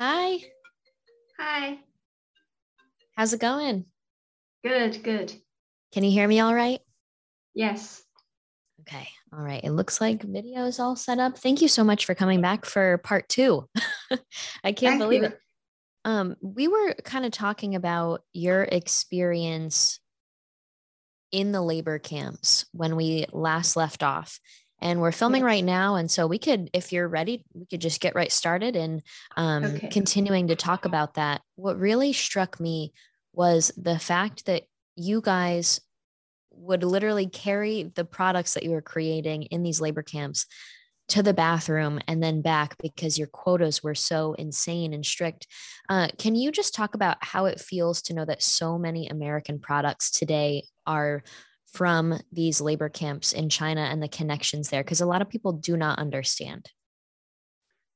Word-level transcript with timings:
Hi. 0.00 0.38
Hi. 1.38 1.78
How's 3.16 3.32
it 3.32 3.40
going? 3.40 3.84
Good, 4.64 5.02
good. 5.04 5.32
Can 5.92 6.02
you 6.02 6.10
hear 6.10 6.26
me 6.26 6.40
all 6.40 6.54
right? 6.54 6.80
Yes. 7.54 8.02
Okay. 8.80 9.08
All 9.32 9.40
right. 9.42 9.62
It 9.62 9.70
looks 9.70 10.00
like 10.00 10.22
video 10.22 10.64
is 10.64 10.80
all 10.80 10.96
set 10.96 11.20
up. 11.20 11.38
Thank 11.38 11.62
you 11.62 11.68
so 11.68 11.84
much 11.84 12.06
for 12.06 12.14
coming 12.16 12.40
back 12.40 12.64
for 12.64 12.98
part 12.98 13.28
two. 13.28 13.68
I 14.64 14.72
can't 14.72 14.78
Thank 14.78 14.98
believe 14.98 15.22
you. 15.22 15.28
it. 15.28 15.38
Um, 16.04 16.34
we 16.42 16.66
were 16.66 16.94
kind 17.04 17.24
of 17.24 17.30
talking 17.30 17.76
about 17.76 18.22
your 18.32 18.62
experience 18.64 20.00
in 21.30 21.52
the 21.52 21.62
labor 21.62 22.00
camps 22.00 22.66
when 22.72 22.96
we 22.96 23.26
last 23.32 23.76
left 23.76 24.02
off. 24.02 24.40
And 24.80 25.00
we're 25.00 25.12
filming 25.12 25.42
Yes. 25.42 25.46
right 25.46 25.64
now. 25.64 25.94
And 25.96 26.10
so 26.10 26.26
we 26.26 26.38
could, 26.38 26.68
if 26.72 26.92
you're 26.92 27.08
ready, 27.08 27.44
we 27.54 27.66
could 27.66 27.80
just 27.80 28.00
get 28.00 28.14
right 28.14 28.30
started 28.30 28.76
and 28.76 29.02
um, 29.36 29.64
Okay. 29.64 29.88
continuing 29.88 30.48
to 30.48 30.56
talk 30.56 30.84
about 30.84 31.14
that. 31.14 31.42
What 31.56 31.78
really 31.78 32.12
struck 32.12 32.60
me 32.60 32.92
was 33.32 33.72
the 33.76 33.98
fact 33.98 34.46
that 34.46 34.64
you 34.96 35.20
guys 35.20 35.80
would 36.50 36.84
literally 36.84 37.26
carry 37.26 37.90
the 37.94 38.04
products 38.04 38.54
that 38.54 38.62
you 38.62 38.70
were 38.70 38.82
creating 38.82 39.44
in 39.44 39.62
these 39.62 39.80
labor 39.80 40.02
camps 40.02 40.46
to 41.08 41.22
the 41.22 41.34
bathroom 41.34 42.00
and 42.08 42.22
then 42.22 42.40
back 42.40 42.76
because 42.80 43.18
your 43.18 43.26
quotas 43.26 43.82
were 43.82 43.94
so 43.94 44.32
insane 44.34 44.94
and 44.94 45.04
strict. 45.04 45.46
Uh, 45.88 46.08
can 46.16 46.34
you 46.34 46.50
just 46.50 46.74
talk 46.74 46.94
about 46.94 47.18
how 47.20 47.44
it 47.44 47.60
feels 47.60 48.00
to 48.02 48.14
know 48.14 48.24
that 48.24 48.42
so 48.42 48.78
many 48.78 49.08
American 49.08 49.58
products 49.58 50.10
today 50.10 50.64
are 50.86 51.22
from 51.74 52.18
these 52.32 52.60
labor 52.60 52.88
camps 52.88 53.32
in 53.32 53.48
China 53.48 53.80
and 53.80 54.00
the 54.00 54.08
connections 54.08 54.70
there? 54.70 54.84
Because 54.84 55.00
a 55.00 55.06
lot 55.06 55.22
of 55.22 55.28
people 55.28 55.52
do 55.52 55.76
not 55.76 55.98
understand. 55.98 56.70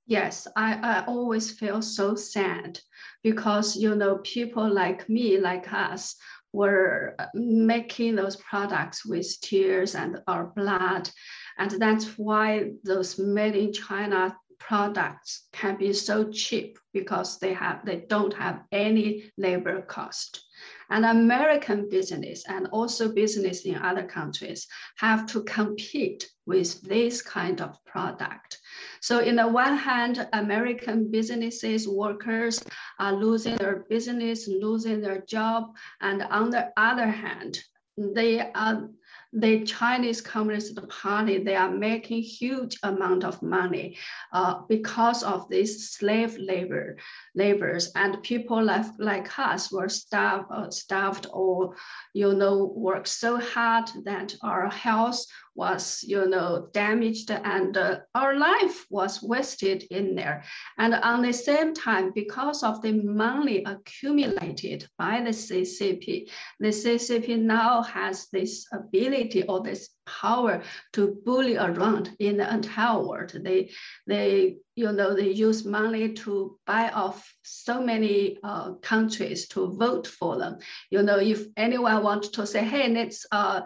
Yes, 0.06 0.48
I, 0.56 0.74
I 0.74 1.04
always 1.06 1.52
feel 1.52 1.80
so 1.82 2.14
sad 2.14 2.80
because, 3.23 3.77
you 3.77 3.95
know, 3.95 4.18
people 4.24 4.68
like 4.68 5.09
me, 5.09 5.38
like 5.38 5.73
us, 5.73 6.16
were 6.52 7.15
uh, 7.18 7.26
making 7.34 8.16
those 8.16 8.37
products 8.37 9.04
with 9.04 9.40
tears 9.43 9.95
and 9.95 10.21
our 10.26 10.46
blood. 10.56 11.10
And 11.59 11.71
that's 11.73 12.18
why 12.18 12.73
those 12.84 13.18
made 13.18 13.54
in 13.54 13.73
China 13.73 14.37
products 14.59 15.46
can 15.52 15.76
be 15.76 15.93
so 15.93 16.30
cheap 16.30 16.79
because 16.93 17.38
they 17.38 17.52
have 17.52 17.84
they 17.84 18.04
don't 18.09 18.34
have 18.34 18.62
any 18.73 19.30
labor 19.37 19.82
cost. 19.82 20.45
And 20.90 21.04
American 21.04 21.88
business 21.88 22.44
and 22.48 22.66
also 22.68 23.12
business 23.12 23.64
in 23.64 23.76
other 23.76 24.04
countries 24.04 24.66
have 24.96 25.26
to 25.26 25.42
compete 25.42 26.30
with 26.46 26.80
this 26.82 27.20
kind 27.20 27.60
of 27.60 27.76
product. 27.84 28.58
So 29.00 29.18
in 29.18 29.36
the 29.36 29.46
one 29.46 29.76
hand, 29.76 30.26
American 30.32 31.10
businesses, 31.10 31.86
workers 31.86 32.62
are 32.98 33.12
losing 33.12 33.56
their 33.56 33.84
business, 33.88 34.48
losing 34.48 35.00
their 35.00 35.20
job. 35.20 35.76
And 36.00 36.22
on 36.22 36.50
the 36.50 36.72
other 36.76 37.06
hand, 37.06 37.60
they 37.96 38.50
are 38.52 38.88
the 39.32 39.65
Chinese 39.65 40.21
Communist 40.21 40.79
Party, 40.88 41.43
they 41.43 41.54
are 41.54 41.71
making 41.71 42.23
huge 42.23 42.79
amount 42.82 43.24
of 43.24 43.43
money 43.43 43.96
uh, 44.32 44.60
because 44.68 45.23
of 45.23 45.48
this 45.48 45.90
slave 45.90 46.38
labor, 46.38 46.96
labors, 47.34 47.93
and 47.95 48.23
people 48.23 48.62
like, 48.62 48.87
like 48.99 49.38
us 49.38 49.71
were 49.71 49.88
starved, 49.88 50.46
uh, 50.51 50.71
starved 50.71 51.26
or, 51.32 51.74
you 52.15 52.32
know, 52.32 52.73
worked 52.74 53.09
so 53.09 53.38
hard 53.38 53.90
that 54.04 54.34
our 54.43 54.71
health 54.71 55.26
was, 55.59 56.04
you 56.06 56.28
know, 56.28 56.68
damaged 56.73 57.32
and 57.32 57.76
uh, 57.76 57.98
our 58.14 58.37
life 58.38 58.87
was 58.90 59.20
wasted 59.20 59.82
in 59.90 60.15
there. 60.15 60.45
And 60.78 60.95
on 60.95 61.23
the 61.23 61.32
same 61.32 61.74
time, 61.74 62.12
because 62.15 62.62
of 62.62 62.80
the 62.80 62.92
money 62.92 63.65
accumulated 63.65 64.87
by 64.98 65.20
the 65.20 65.31
CCP, 65.31 66.31
the 66.60 66.69
CCP 66.69 67.41
now 67.41 67.82
has 67.82 68.28
this 68.32 68.66
ability 68.72 69.43
or 69.49 69.60
this 69.60 69.91
power 70.06 70.62
to 70.93 71.19
bully 71.25 71.56
around 71.56 72.15
in 72.21 72.37
the 72.37 72.54
entire 72.54 73.00
world. 73.00 73.33
They, 73.34 73.71
they, 74.06 74.59
you 74.77 74.93
know, 74.93 75.15
they 75.15 75.31
use 75.31 75.65
money 75.65 76.12
to 76.15 76.56
buy 76.66 76.88
off 76.91 77.34
so 77.43 77.83
many 77.83 78.38
uh, 78.44 78.75
countries 78.75 79.49
to 79.49 79.72
vote 79.72 80.06
for 80.06 80.38
them. 80.38 80.59
You 80.91 81.03
know, 81.03 81.19
if 81.19 81.47
anyone 81.56 82.04
wants 82.04 82.28
to 82.28 82.47
say, 82.47 82.65
hey, 82.65 82.88
let's 82.88 83.27
uh, 83.33 83.62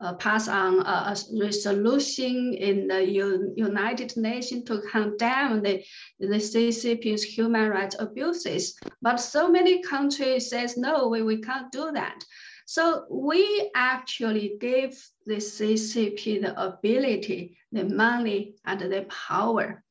uh, 0.00 0.14
pass 0.14 0.48
on 0.48 0.80
a, 0.80 1.14
a 1.14 1.16
resolution 1.40 2.54
in 2.54 2.88
the 2.88 3.04
U- 3.04 3.52
United 3.56 4.16
Nations 4.16 4.64
to 4.64 4.80
condemn 4.90 5.62
the, 5.62 5.84
the 6.18 6.36
CCP's 6.36 7.22
human 7.22 7.70
rights 7.70 7.96
abuses. 7.98 8.74
But 9.02 9.16
so 9.16 9.50
many 9.50 9.82
countries 9.82 10.50
says, 10.50 10.76
no, 10.76 11.08
we, 11.08 11.22
we 11.22 11.38
can't 11.40 11.70
do 11.70 11.90
that. 11.92 12.24
So 12.66 13.04
we 13.10 13.70
actually 13.74 14.56
gave 14.60 14.98
the 15.26 15.36
CCP 15.36 16.40
the 16.40 16.60
ability, 16.60 17.58
the 17.72 17.84
money, 17.84 18.54
and 18.64 18.80
the 18.80 19.06
power 19.08 19.84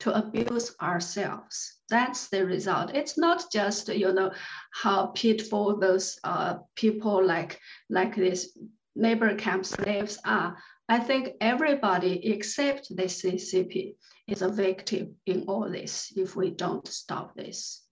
to 0.00 0.16
abuse 0.16 0.74
ourselves. 0.80 1.76
That's 1.88 2.28
the 2.28 2.46
result. 2.46 2.94
It's 2.94 3.18
not 3.18 3.50
just 3.52 3.88
you 3.88 4.12
know 4.12 4.32
how 4.72 5.08
pitiful 5.08 5.78
those 5.78 6.18
uh, 6.24 6.58
people 6.74 7.24
like 7.24 7.58
like 7.90 8.16
this 8.16 8.56
labor 8.94 9.34
camp 9.34 9.64
slaves 9.64 10.18
are. 10.24 10.56
I 10.88 10.98
think 10.98 11.30
everybody 11.40 12.32
except 12.32 12.88
the 12.94 13.04
CCP 13.04 13.94
is 14.26 14.42
a 14.42 14.48
victim 14.48 15.16
in 15.26 15.44
all 15.46 15.70
this 15.70 16.12
if 16.16 16.36
we 16.36 16.50
don't 16.50 16.86
stop 16.86 17.34
this. 17.34 17.82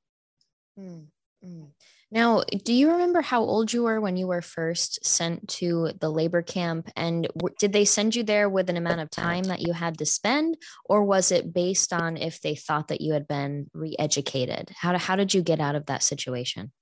Mm, 0.78 1.06
mm. 1.44 1.68
Now, 2.10 2.42
do 2.64 2.72
you 2.72 2.90
remember 2.90 3.20
how 3.20 3.42
old 3.42 3.70
you 3.70 3.82
were 3.82 4.00
when 4.00 4.16
you 4.16 4.26
were 4.26 4.40
first 4.40 5.04
sent 5.04 5.46
to 5.48 5.92
the 6.00 6.08
labor 6.08 6.40
camp? 6.40 6.90
And 6.96 7.28
w- 7.36 7.54
did 7.58 7.74
they 7.74 7.84
send 7.84 8.16
you 8.16 8.22
there 8.22 8.48
with 8.48 8.70
an 8.70 8.78
amount 8.78 9.00
of 9.00 9.10
time 9.10 9.44
that 9.44 9.60
you 9.60 9.74
had 9.74 9.98
to 9.98 10.06
spend, 10.06 10.56
or 10.86 11.04
was 11.04 11.30
it 11.30 11.52
based 11.52 11.92
on 11.92 12.16
if 12.16 12.40
they 12.40 12.54
thought 12.54 12.88
that 12.88 13.02
you 13.02 13.12
had 13.12 13.28
been 13.28 13.68
re-educated? 13.74 14.70
How, 14.74 14.96
how 14.96 15.16
did 15.16 15.34
you 15.34 15.42
get 15.42 15.60
out 15.60 15.74
of 15.74 15.86
that 15.86 16.02
situation? 16.02 16.72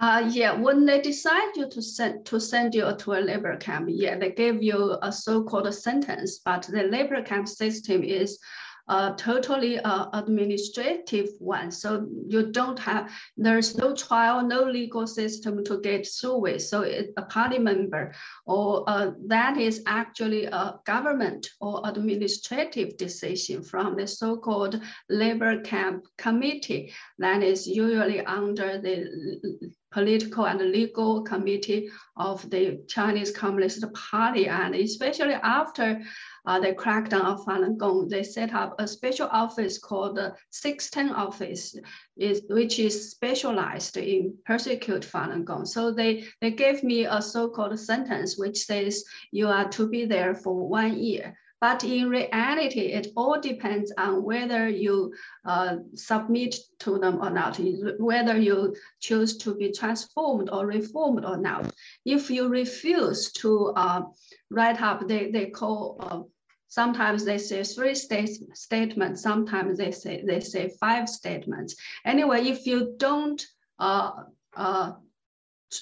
Uh, 0.00 0.26
yeah, 0.32 0.52
when 0.52 0.86
they 0.86 0.98
decide 0.98 1.54
you 1.54 1.68
to 1.68 1.82
send 1.82 2.24
to 2.24 2.40
send 2.40 2.74
you 2.74 2.90
to 2.96 3.12
a 3.12 3.20
labor 3.20 3.54
camp, 3.58 3.86
yeah, 3.90 4.16
they 4.16 4.30
give 4.30 4.62
you 4.62 4.96
a 5.02 5.12
so-called 5.12 5.72
sentence, 5.74 6.40
but 6.42 6.62
the 6.62 6.84
labor 6.84 7.22
camp 7.22 7.46
system 7.46 8.02
is 8.02 8.38
a 8.88 9.14
totally 9.16 9.78
uh, 9.78 10.06
administrative 10.12 11.28
one. 11.38 11.70
So 11.70 12.06
you 12.26 12.50
don't 12.50 12.78
have, 12.78 13.10
there's 13.36 13.76
no 13.76 13.94
trial, 13.94 14.46
no 14.46 14.64
legal 14.64 15.06
system 15.06 15.64
to 15.64 15.80
get 15.80 16.06
through 16.06 16.38
with. 16.38 16.62
So 16.62 16.82
it, 16.82 17.12
a 17.16 17.22
party 17.22 17.58
member 17.58 18.14
or 18.46 18.84
uh, 18.88 19.12
that 19.26 19.56
is 19.56 19.82
actually 19.86 20.44
a 20.46 20.80
government 20.86 21.48
or 21.60 21.82
administrative 21.84 22.96
decision 22.96 23.62
from 23.62 23.96
the 23.96 24.06
so-called 24.06 24.80
labor 25.08 25.60
camp 25.60 26.06
committee 26.18 26.92
that 27.18 27.42
is 27.42 27.66
usually 27.66 28.24
under 28.24 28.78
the 28.78 29.70
political 29.92 30.46
and 30.46 30.60
legal 30.60 31.22
committee 31.22 31.88
of 32.16 32.48
the 32.50 32.80
Chinese 32.88 33.30
Communist 33.30 33.84
Party. 33.92 34.46
And 34.46 34.74
especially 34.74 35.34
after 35.34 36.00
uh, 36.46 36.60
the 36.60 36.72
crackdown 36.72 37.24
of 37.24 37.44
Falun 37.44 37.76
Gong, 37.76 38.08
they 38.08 38.22
set 38.22 38.54
up 38.54 38.74
a 38.78 38.88
special 38.88 39.28
office 39.30 39.78
called 39.78 40.16
the 40.16 40.34
610 40.50 41.14
office, 41.14 41.76
is, 42.16 42.42
which 42.48 42.78
is 42.78 43.10
specialized 43.10 43.96
in 43.96 44.34
persecute 44.44 45.02
Falun 45.02 45.44
Gong. 45.44 45.64
So 45.66 45.92
they, 45.92 46.24
they 46.40 46.50
gave 46.50 46.82
me 46.82 47.04
a 47.04 47.20
so-called 47.20 47.78
sentence, 47.78 48.38
which 48.38 48.58
says 48.58 49.04
you 49.30 49.48
are 49.48 49.68
to 49.70 49.88
be 49.88 50.04
there 50.04 50.34
for 50.34 50.68
one 50.68 50.98
year. 50.98 51.36
But 51.60 51.84
in 51.84 52.08
reality, 52.08 52.80
it 52.80 53.08
all 53.16 53.38
depends 53.38 53.92
on 53.98 54.22
whether 54.22 54.68
you 54.68 55.12
uh, 55.44 55.76
submit 55.94 56.56
to 56.80 56.98
them 56.98 57.18
or 57.20 57.28
not, 57.28 57.60
whether 57.98 58.38
you 58.38 58.74
choose 59.00 59.36
to 59.38 59.54
be 59.54 59.70
transformed 59.70 60.48
or 60.50 60.66
reformed 60.66 61.26
or 61.26 61.36
not. 61.36 61.70
If 62.06 62.30
you 62.30 62.48
refuse 62.48 63.32
to 63.32 63.72
uh, 63.76 64.02
write 64.50 64.80
up, 64.80 65.06
they, 65.06 65.30
they 65.30 65.50
call, 65.50 65.96
uh, 66.00 66.22
sometimes 66.68 67.26
they 67.26 67.36
say 67.36 67.62
three 67.62 67.94
state, 67.94 68.30
statements, 68.54 69.22
sometimes 69.22 69.76
they 69.76 69.90
say, 69.90 70.24
they 70.26 70.40
say 70.40 70.70
five 70.80 71.10
statements. 71.10 71.76
Anyway, 72.06 72.48
if 72.48 72.66
you 72.66 72.94
don't 72.96 73.44
uh, 73.78 74.12
uh, 74.56 74.92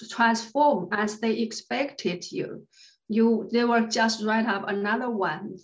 transform 0.09 0.89
as 0.91 1.19
they 1.19 1.39
expected 1.39 2.29
you, 2.29 2.67
you 3.09 3.49
they 3.51 3.65
will 3.65 3.87
just 3.87 4.23
write 4.23 4.45
up 4.45 4.67
another 4.67 5.09
one 5.09 5.57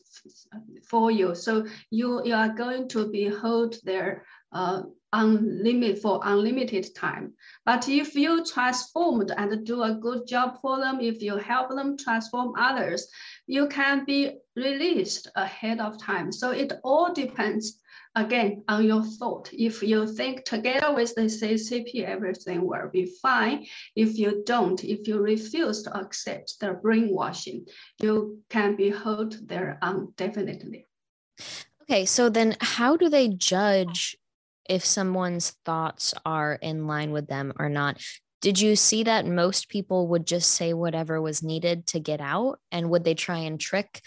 for 0.83 1.12
you. 1.12 1.36
So 1.36 1.65
you, 1.92 2.25
you 2.25 2.33
are 2.33 2.50
going 2.50 2.88
to 2.89 3.07
be 3.09 3.25
held 3.25 3.75
there 3.83 4.25
uh, 4.51 4.83
unlimited 5.15 6.01
for 6.01 6.19
unlimited 6.23 6.94
time. 6.94 7.33
But 7.65 7.88
if 7.88 8.15
you 8.15 8.45
transformed 8.45 9.31
and 9.35 9.65
do 9.65 9.83
a 9.83 9.95
good 9.95 10.27
job 10.27 10.59
for 10.62 10.79
them, 10.79 11.00
if 11.00 11.21
you 11.21 11.38
help 11.38 11.69
them 11.69 11.97
transform 11.97 12.53
others, 12.57 13.07
you 13.47 13.67
can 13.67 14.06
be 14.06 14.38
released 14.56 15.27
ahead 15.35 15.79
of 15.79 16.01
time. 16.01 16.31
So 16.31 16.51
it 16.51 16.73
all 16.83 17.13
depends 17.13 17.79
again 18.15 18.63
on 18.67 18.85
your 18.85 19.03
thought. 19.03 19.50
If 19.53 19.81
you 19.81 20.07
think 20.07 20.45
together 20.45 20.94
with 20.94 21.15
the 21.15 21.23
CCP, 21.23 22.03
everything 22.03 22.65
will 22.65 22.89
be 22.91 23.06
fine. 23.21 23.65
If 23.95 24.17
you 24.17 24.44
don't, 24.45 24.83
if 24.83 25.07
you 25.07 25.19
refuse 25.19 25.83
to 25.83 25.97
accept 25.97 26.59
their 26.59 26.75
brainwashing, 26.75 27.65
you 28.01 28.39
can 28.50 28.75
be 28.75 28.89
held 28.89 29.47
there 29.47 29.79
indefinitely. 29.81 30.88
Okay, 31.83 32.06
so 32.06 32.29
then 32.29 32.56
how 32.62 32.97
do 32.97 33.09
they 33.09 33.27
judge 33.27 34.17
if 34.69 34.85
someone's 34.85 35.51
thoughts 35.65 36.13
are 36.25 36.53
in 36.53 36.88
line 36.88 37.12
with 37.12 37.27
them 37.27 37.53
or 37.59 37.69
not? 37.69 38.01
Did 38.41 38.59
you 38.59 38.75
see 38.75 39.03
that 39.03 39.25
most 39.25 39.69
people 39.69 40.07
would 40.09 40.27
just 40.27 40.51
say 40.51 40.73
whatever 40.73 41.21
was 41.21 41.41
needed 41.41 41.88
to 41.88 42.00
get 42.00 42.21
out? 42.21 42.59
And 42.71 42.89
would 42.89 43.03
they 43.03 43.15
try 43.15 43.39
and 43.39 43.59
trick 43.59 44.01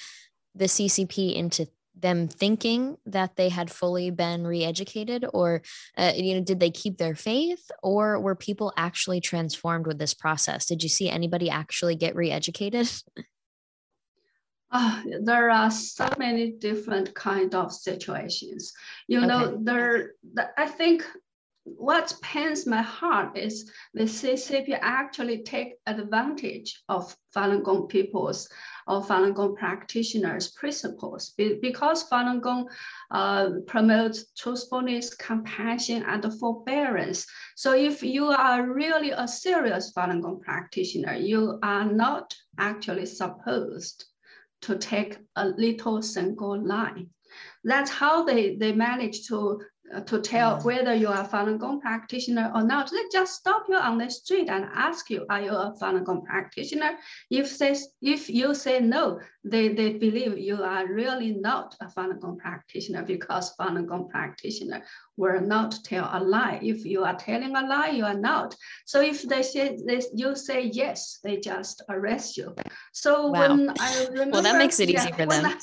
the 0.54 0.66
CCP 0.66 1.34
into 1.34 1.66
them 2.00 2.28
thinking 2.28 2.96
that 3.06 3.36
they 3.36 3.48
had 3.48 3.70
fully 3.70 4.10
been 4.10 4.46
re-educated 4.46 5.24
or 5.32 5.62
uh, 5.96 6.12
you 6.14 6.34
know 6.34 6.40
did 6.40 6.60
they 6.60 6.70
keep 6.70 6.96
their 6.96 7.14
faith 7.14 7.70
or 7.82 8.20
were 8.20 8.36
people 8.36 8.72
actually 8.76 9.20
transformed 9.20 9.86
with 9.86 9.98
this 9.98 10.14
process 10.14 10.66
did 10.66 10.82
you 10.82 10.88
see 10.88 11.10
anybody 11.10 11.50
actually 11.50 11.96
get 11.96 12.14
re-educated 12.14 12.88
uh, 14.70 15.02
there 15.22 15.50
are 15.50 15.70
so 15.70 16.14
many 16.18 16.52
different 16.52 17.14
kind 17.14 17.54
of 17.54 17.72
situations 17.72 18.72
you 19.06 19.18
okay. 19.18 19.26
know 19.26 19.58
there 19.62 20.12
i 20.56 20.66
think 20.66 21.04
what 21.76 22.14
pains 22.22 22.66
my 22.66 22.82
heart 22.82 23.36
is 23.36 23.70
the 23.94 24.04
CCP 24.04 24.78
actually 24.80 25.42
take 25.42 25.74
advantage 25.86 26.82
of 26.88 27.14
Falun 27.34 27.62
Gong 27.62 27.88
people's 27.88 28.48
or 28.86 29.02
Falun 29.02 29.34
Gong 29.34 29.54
practitioners' 29.56 30.50
principles 30.52 31.34
because 31.36 32.08
Falun 32.08 32.40
Gong 32.40 32.68
uh, 33.10 33.50
promotes 33.66 34.32
truthfulness, 34.36 35.14
compassion, 35.14 36.04
and 36.04 36.32
forbearance. 36.38 37.26
So 37.56 37.74
if 37.74 38.02
you 38.02 38.26
are 38.26 38.66
really 38.66 39.10
a 39.10 39.28
serious 39.28 39.92
Falun 39.92 40.22
Gong 40.22 40.40
practitioner, 40.40 41.14
you 41.14 41.58
are 41.62 41.84
not 41.84 42.34
actually 42.58 43.06
supposed 43.06 44.06
to 44.62 44.76
take 44.76 45.18
a 45.36 45.48
little 45.48 46.02
single 46.02 46.58
line. 46.60 47.10
That's 47.64 47.90
how 47.90 48.24
they, 48.24 48.56
they 48.56 48.72
manage 48.72 49.26
to 49.28 49.60
Uh, 49.94 50.00
to 50.00 50.20
tell 50.20 50.58
mm. 50.58 50.64
whether 50.64 50.94
you 50.94 51.08
are 51.08 51.24
a 51.24 51.26
Falun 51.26 51.58
Gong 51.58 51.80
practitioner 51.80 52.52
or 52.54 52.62
not. 52.62 52.90
They 52.90 53.04
just 53.10 53.36
stop 53.36 53.64
you 53.70 53.76
on 53.76 53.96
the 53.96 54.10
street 54.10 54.48
and 54.50 54.66
ask 54.74 55.08
you, 55.08 55.24
are 55.30 55.40
you 55.40 55.50
a 55.50 55.74
Falun 55.80 56.04
Gong 56.04 56.26
practitioner? 56.26 56.98
If, 57.30 57.56
they, 57.56 57.74
if 58.02 58.28
you 58.28 58.54
say 58.54 58.80
no, 58.80 59.18
they, 59.44 59.68
they 59.68 59.94
believe 59.94 60.36
you 60.36 60.62
are 60.62 60.86
really 60.86 61.30
not 61.32 61.74
a 61.80 61.86
Falun 61.86 62.20
Gong 62.20 62.36
practitioner 62.36 63.02
because 63.02 63.56
Falun 63.56 63.86
Gong 63.86 64.10
practitioner 64.10 64.82
will 65.16 65.40
not 65.40 65.78
tell 65.84 66.10
a 66.12 66.20
lie. 66.22 66.58
If 66.62 66.84
you 66.84 67.04
are 67.04 67.16
telling 67.16 67.56
a 67.56 67.66
lie, 67.66 67.88
you 67.88 68.04
are 68.04 68.18
not. 68.18 68.54
So 68.84 69.00
if 69.00 69.22
they 69.22 69.42
say 69.42 69.78
this, 69.86 70.08
you 70.12 70.36
say 70.36 70.64
yes, 70.64 71.18
they 71.24 71.38
just 71.38 71.82
arrest 71.88 72.36
you. 72.36 72.54
So 72.92 73.28
wow. 73.28 73.48
when 73.48 73.72
I 73.80 74.06
remember, 74.10 74.32
well, 74.32 74.42
that 74.42 74.58
makes 74.58 74.80
it 74.80 74.90
easy 74.90 75.08
yeah, 75.08 75.16
for 75.16 75.26
them. 75.26 75.46
I, 75.46 75.58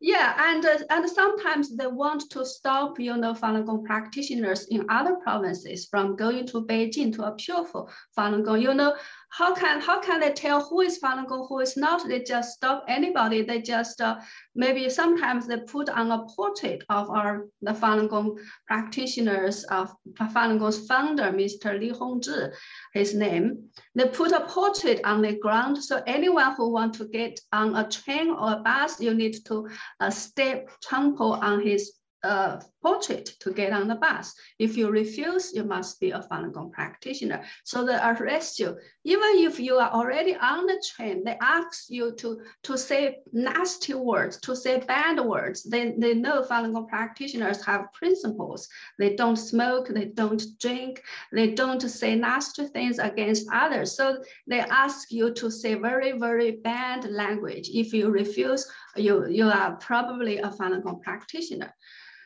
yeah, 0.00 0.34
and 0.50 0.64
uh, 0.64 0.78
and 0.90 1.08
sometimes 1.08 1.76
they 1.76 1.86
want 1.86 2.28
to 2.30 2.44
stop, 2.44 2.98
you 2.98 3.16
know, 3.16 3.32
Falun 3.32 3.64
Gong 3.64 3.84
practitioners 3.84 4.66
in 4.66 4.84
other 4.90 5.16
provinces 5.16 5.86
from 5.86 6.16
going 6.16 6.46
to 6.48 6.66
Beijing 6.66 7.12
to 7.14 7.24
appeal 7.24 7.64
for 7.64 7.88
Falun 8.16 8.44
Gong. 8.44 8.60
You 8.60 8.74
know, 8.74 8.96
how 9.36 9.52
can 9.52 9.80
how 9.80 10.00
can 10.00 10.20
they 10.20 10.32
tell 10.32 10.64
who 10.64 10.80
is 10.80 11.00
Falun 11.00 11.26
Gong, 11.26 11.46
who 11.48 11.58
is 11.58 11.76
not? 11.76 12.06
They 12.06 12.22
just 12.22 12.52
stop 12.54 12.84
anybody. 12.86 13.42
They 13.42 13.60
just 13.60 14.00
uh, 14.00 14.20
maybe 14.54 14.88
sometimes 14.88 15.48
they 15.48 15.58
put 15.58 15.88
on 15.88 16.12
a 16.12 16.24
portrait 16.36 16.84
of 16.88 17.10
our 17.10 17.46
the 17.60 17.72
Falun 17.72 18.08
Gong 18.08 18.38
practitioners 18.68 19.64
of 19.64 19.92
Falun 20.12 20.60
Gong's 20.60 20.86
founder, 20.86 21.32
Mr. 21.32 21.78
Li 21.80 21.90
Hongzhi, 21.90 22.52
his 22.92 23.14
name. 23.14 23.70
They 23.96 24.06
put 24.06 24.30
a 24.30 24.46
portrait 24.46 25.00
on 25.04 25.20
the 25.22 25.36
ground. 25.36 25.82
So 25.82 26.00
anyone 26.06 26.54
who 26.54 26.70
want 26.70 26.94
to 26.94 27.06
get 27.06 27.40
on 27.52 27.74
a 27.74 27.88
train 27.88 28.30
or 28.30 28.52
a 28.52 28.56
bus, 28.64 29.00
you 29.00 29.14
need 29.14 29.44
to 29.46 29.68
uh, 29.98 30.10
step 30.10 30.70
trample 30.80 31.32
on 31.32 31.60
his 31.60 31.92
a 32.24 32.62
portrait 32.84 33.26
to 33.40 33.50
get 33.50 33.72
on 33.72 33.88
the 33.88 33.94
bus. 33.94 34.34
If 34.58 34.76
you 34.76 34.90
refuse, 34.90 35.54
you 35.54 35.64
must 35.64 35.98
be 36.00 36.10
a 36.10 36.20
Falun 36.20 36.52
Gong 36.52 36.70
practitioner. 36.70 37.42
So 37.64 37.84
they 37.86 37.96
arrest 37.96 38.58
you. 38.58 38.76
Even 39.04 39.30
if 39.48 39.58
you 39.58 39.76
are 39.76 39.90
already 39.90 40.36
on 40.36 40.66
the 40.66 40.78
train, 40.90 41.24
they 41.24 41.36
ask 41.40 41.88
you 41.88 42.14
to, 42.16 42.42
to 42.64 42.76
say 42.76 43.20
nasty 43.32 43.94
words, 43.94 44.38
to 44.40 44.54
say 44.54 44.80
bad 44.80 45.18
words. 45.18 45.62
They, 45.62 45.94
they 45.96 46.14
know 46.14 46.42
Falun 46.42 46.74
Gong 46.74 46.86
practitioners 46.86 47.64
have 47.64 47.92
principles. 47.94 48.68
They 48.98 49.16
don't 49.16 49.36
smoke, 49.36 49.88
they 49.88 50.06
don't 50.06 50.44
drink, 50.60 51.02
they 51.32 51.54
don't 51.54 51.80
say 51.80 52.14
nasty 52.16 52.66
things 52.66 52.98
against 52.98 53.48
others. 53.50 53.96
So 53.96 54.22
they 54.46 54.60
ask 54.60 55.10
you 55.10 55.32
to 55.40 55.50
say 55.50 55.74
very, 55.74 56.12
very 56.18 56.50
bad 56.52 57.10
language. 57.10 57.70
If 57.72 57.94
you 57.94 58.10
refuse, 58.10 58.70
you, 58.96 59.26
you 59.28 59.48
are 59.48 59.76
probably 59.76 60.38
a 60.38 60.50
Falun 60.50 60.82
Gong 60.82 61.00
practitioner. 61.00 61.72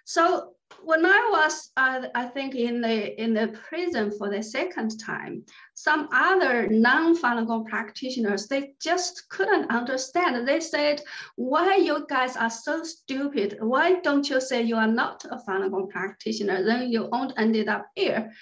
So 0.08 0.54
when 0.84 1.04
I 1.04 1.28
was, 1.30 1.70
uh, 1.76 2.08
I 2.14 2.24
think, 2.24 2.54
in 2.54 2.80
the 2.80 3.22
in 3.22 3.34
the 3.34 3.48
prison 3.48 4.10
for 4.10 4.30
the 4.30 4.42
second 4.42 4.98
time, 4.98 5.44
some 5.74 6.08
other 6.12 6.66
non-Falun 6.66 7.46
Gong 7.46 7.66
practitioners 7.66 8.46
they 8.46 8.72
just 8.80 9.28
couldn't 9.28 9.70
understand. 9.70 10.48
They 10.48 10.60
said, 10.60 11.02
"Why 11.36 11.76
you 11.76 12.06
guys 12.08 12.38
are 12.38 12.48
so 12.48 12.84
stupid? 12.84 13.58
Why 13.60 14.00
don't 14.00 14.30
you 14.30 14.40
say 14.40 14.62
you 14.62 14.76
are 14.76 14.94
not 15.02 15.26
a 15.26 15.36
Falun 15.46 15.70
Gong 15.70 15.90
practitioner? 15.90 16.64
Then 16.64 16.90
you 16.90 17.10
won't 17.12 17.34
ended 17.36 17.68
up 17.68 17.84
here." 17.94 18.32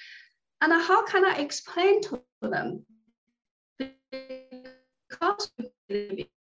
And 0.61 0.73
how 0.73 1.05
can 1.05 1.25
I 1.25 1.35
explain 1.39 2.01
to 2.03 2.23
them? 2.43 2.87
Because 3.81 5.51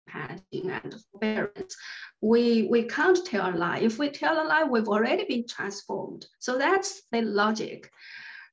compassion 0.09 0.71
and 0.83 0.95
forbearance. 1.11 1.75
We, 2.21 2.67
we 2.69 2.83
can't 2.83 3.25
tell 3.25 3.53
a 3.53 3.55
lie. 3.55 3.79
If 3.79 3.99
we 3.99 4.09
tell 4.09 4.41
a 4.41 4.45
lie, 4.47 4.63
we've 4.63 4.87
already 4.87 5.25
been 5.25 5.47
transformed. 5.47 6.25
So 6.39 6.57
that's 6.57 7.03
the 7.11 7.21
logic. 7.21 7.91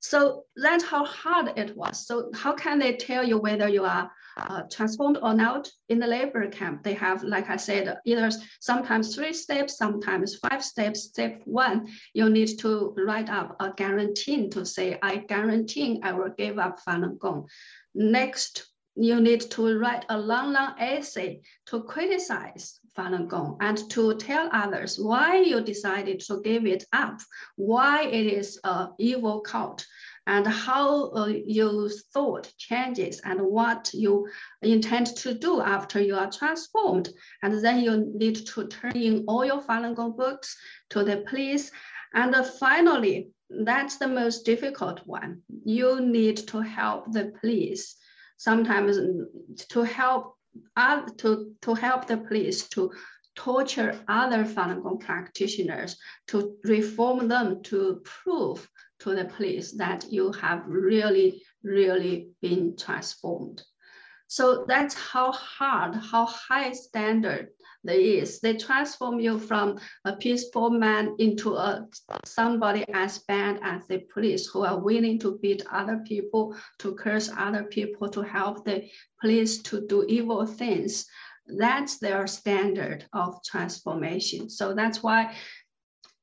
So 0.01 0.45
that's 0.57 0.85
how 0.85 1.05
hard 1.05 1.53
it 1.57 1.77
was. 1.77 2.07
So 2.07 2.31
how 2.35 2.53
can 2.53 2.79
they 2.79 2.95
tell 2.95 3.25
you 3.25 3.39
whether 3.39 3.69
you 3.69 3.85
are 3.85 4.11
uh, 4.37 4.63
transformed 4.71 5.19
or 5.23 5.35
not 5.35 5.69
in 5.89 5.99
the 5.99 6.07
labor 6.07 6.47
camp? 6.49 6.85
They 6.85 6.95
have, 6.95 7.25
like 7.25 7.51
I 7.51 7.57
said, 7.57 7.97
either 8.05 8.31
sometimes 8.61 9.15
three 9.15 9.33
steps, 9.33 9.79
sometimes 9.79 10.37
five 10.37 10.63
steps. 10.63 11.05
Step 11.05 11.41
one, 11.45 11.89
you 12.13 12.29
need 12.29 12.59
to 12.59 12.95
write 12.99 13.31
up 13.31 13.57
a 13.59 13.73
guarantee 13.73 14.49
to 14.51 14.65
say, 14.65 14.99
I 15.03 15.17
guarantee 15.17 16.01
I 16.03 16.13
will 16.13 16.31
give 16.37 16.59
up 16.59 16.79
Falun 16.87 17.19
Gong. 17.19 17.49
Next 17.95 18.67
you 18.97 19.21
need 19.21 19.43
to 19.53 19.79
write 19.79 20.07
a 20.09 20.19
long, 20.19 20.53
long 20.53 20.75
essay 20.79 21.43
to 21.67 21.83
criticize 21.83 22.81
Falun 22.97 23.29
Gong 23.29 23.59
and 23.61 23.79
to 23.91 24.15
tell 24.17 24.49
others 24.53 24.99
why 24.99 25.37
you 25.37 25.61
decided 25.61 26.21
to 26.21 26.41
give 26.41 26.65
it 26.65 26.85
up, 26.93 27.21
why 27.57 28.05
it 28.05 28.27
is 28.27 28.59
a 28.65 28.89
evil 28.99 29.41
cult, 29.41 29.87
and 30.27 30.47
how 30.47 31.11
uh, 31.11 31.27
your 31.27 31.91
thought 32.15 32.51
changes 32.57 33.21
and 33.23 33.41
what 33.41 33.91
you 33.93 34.29
intend 34.63 35.09
to 35.09 35.35
do 35.35 35.61
after 35.61 36.01
you 36.01 36.17
are 36.17 36.31
transformed. 36.31 37.11
And 37.43 37.63
then 37.63 37.81
you 37.81 38.11
need 38.15 38.47
to 38.47 38.67
turn 38.67 38.97
in 38.97 39.25
all 39.29 39.45
your 39.45 39.61
Falun 39.61 39.95
Gong 39.95 40.17
books 40.17 40.57
to 40.91 41.05
the 41.05 41.19
police. 41.29 41.71
And 42.15 42.35
uh, 42.35 42.45
finally, 42.45 43.29
that's 43.51 43.99
the 43.99 44.09
most 44.09 44.47
difficult 44.47 45.01
one. 45.05 45.43
You 45.65 46.01
need 46.01 46.39
to 46.49 46.61
help 46.61 47.13
the 47.13 47.33
police 47.41 47.97
sometimes 48.37 48.99
to 49.69 49.83
help 49.83 50.37
uh, 50.77 51.03
to, 51.19 51.53
to 51.63 51.75
help 51.75 52.07
the 52.07 52.17
police 52.17 52.69
to 52.71 52.91
torture 53.35 54.01
other 54.09 54.45
Falun 54.45 54.83
Gong 54.83 54.99
practitioners 54.99 55.97
to 56.29 56.57
reform 56.65 57.29
them 57.29 57.63
to 57.65 58.03
prove 58.05 58.67
to 59.01 59.15
the 59.15 59.27
police 59.27 59.73
that 59.73 60.07
you 60.11 60.33
have 60.33 60.63
really, 60.67 61.43
really 61.63 62.31
been 62.41 62.77
transformed. 62.77 63.63
So 64.29 64.65
that's 64.67 64.95
how 64.95 65.33
hard, 65.33 65.95
how 65.95 66.25
high 66.27 66.73
standard 66.73 67.49
there 67.87 68.01
is. 68.01 68.41
They 68.41 68.55
transform 68.55 69.21
you 69.21 69.39
from 69.39 69.79
a 70.05 70.15
peaceful 70.17 70.71
man 70.71 71.15
into 71.19 71.55
a 71.55 71.87
somebody 72.25 72.85
as 72.93 73.19
bad 73.21 73.61
as 73.63 73.87
the 73.87 73.99
police 74.13 74.47
who 74.47 74.65
are 74.65 74.79
willing 74.79 75.19
to 75.21 75.39
beat 75.39 75.65
other 75.71 76.03
people, 76.07 76.57
to 76.81 76.95
curse 76.95 77.31
other 77.37 77.65
people, 77.65 78.09
to 78.11 78.23
help 78.23 78.65
the 78.65 78.89
police 79.21 79.63
to 79.63 79.87
do 79.87 80.05
evil 80.09 80.45
things. 80.47 81.07
That's 81.47 81.99
their 81.99 82.27
standard 82.27 83.07
of 83.13 83.43
transformation. 83.45 84.51
So 84.51 84.75
that's 84.75 85.03
why 85.03 85.37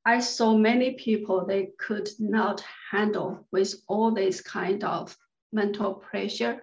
I 0.05 0.19
saw 0.19 0.57
many 0.57 0.91
people 0.91 1.45
they 1.45 1.69
could 1.79 2.09
not 2.19 2.63
handle 2.91 3.47
with 3.51 3.73
all 3.87 4.11
this 4.11 4.41
kind 4.41 4.83
of 4.83 5.15
mental 5.53 5.93
pressure 5.93 6.61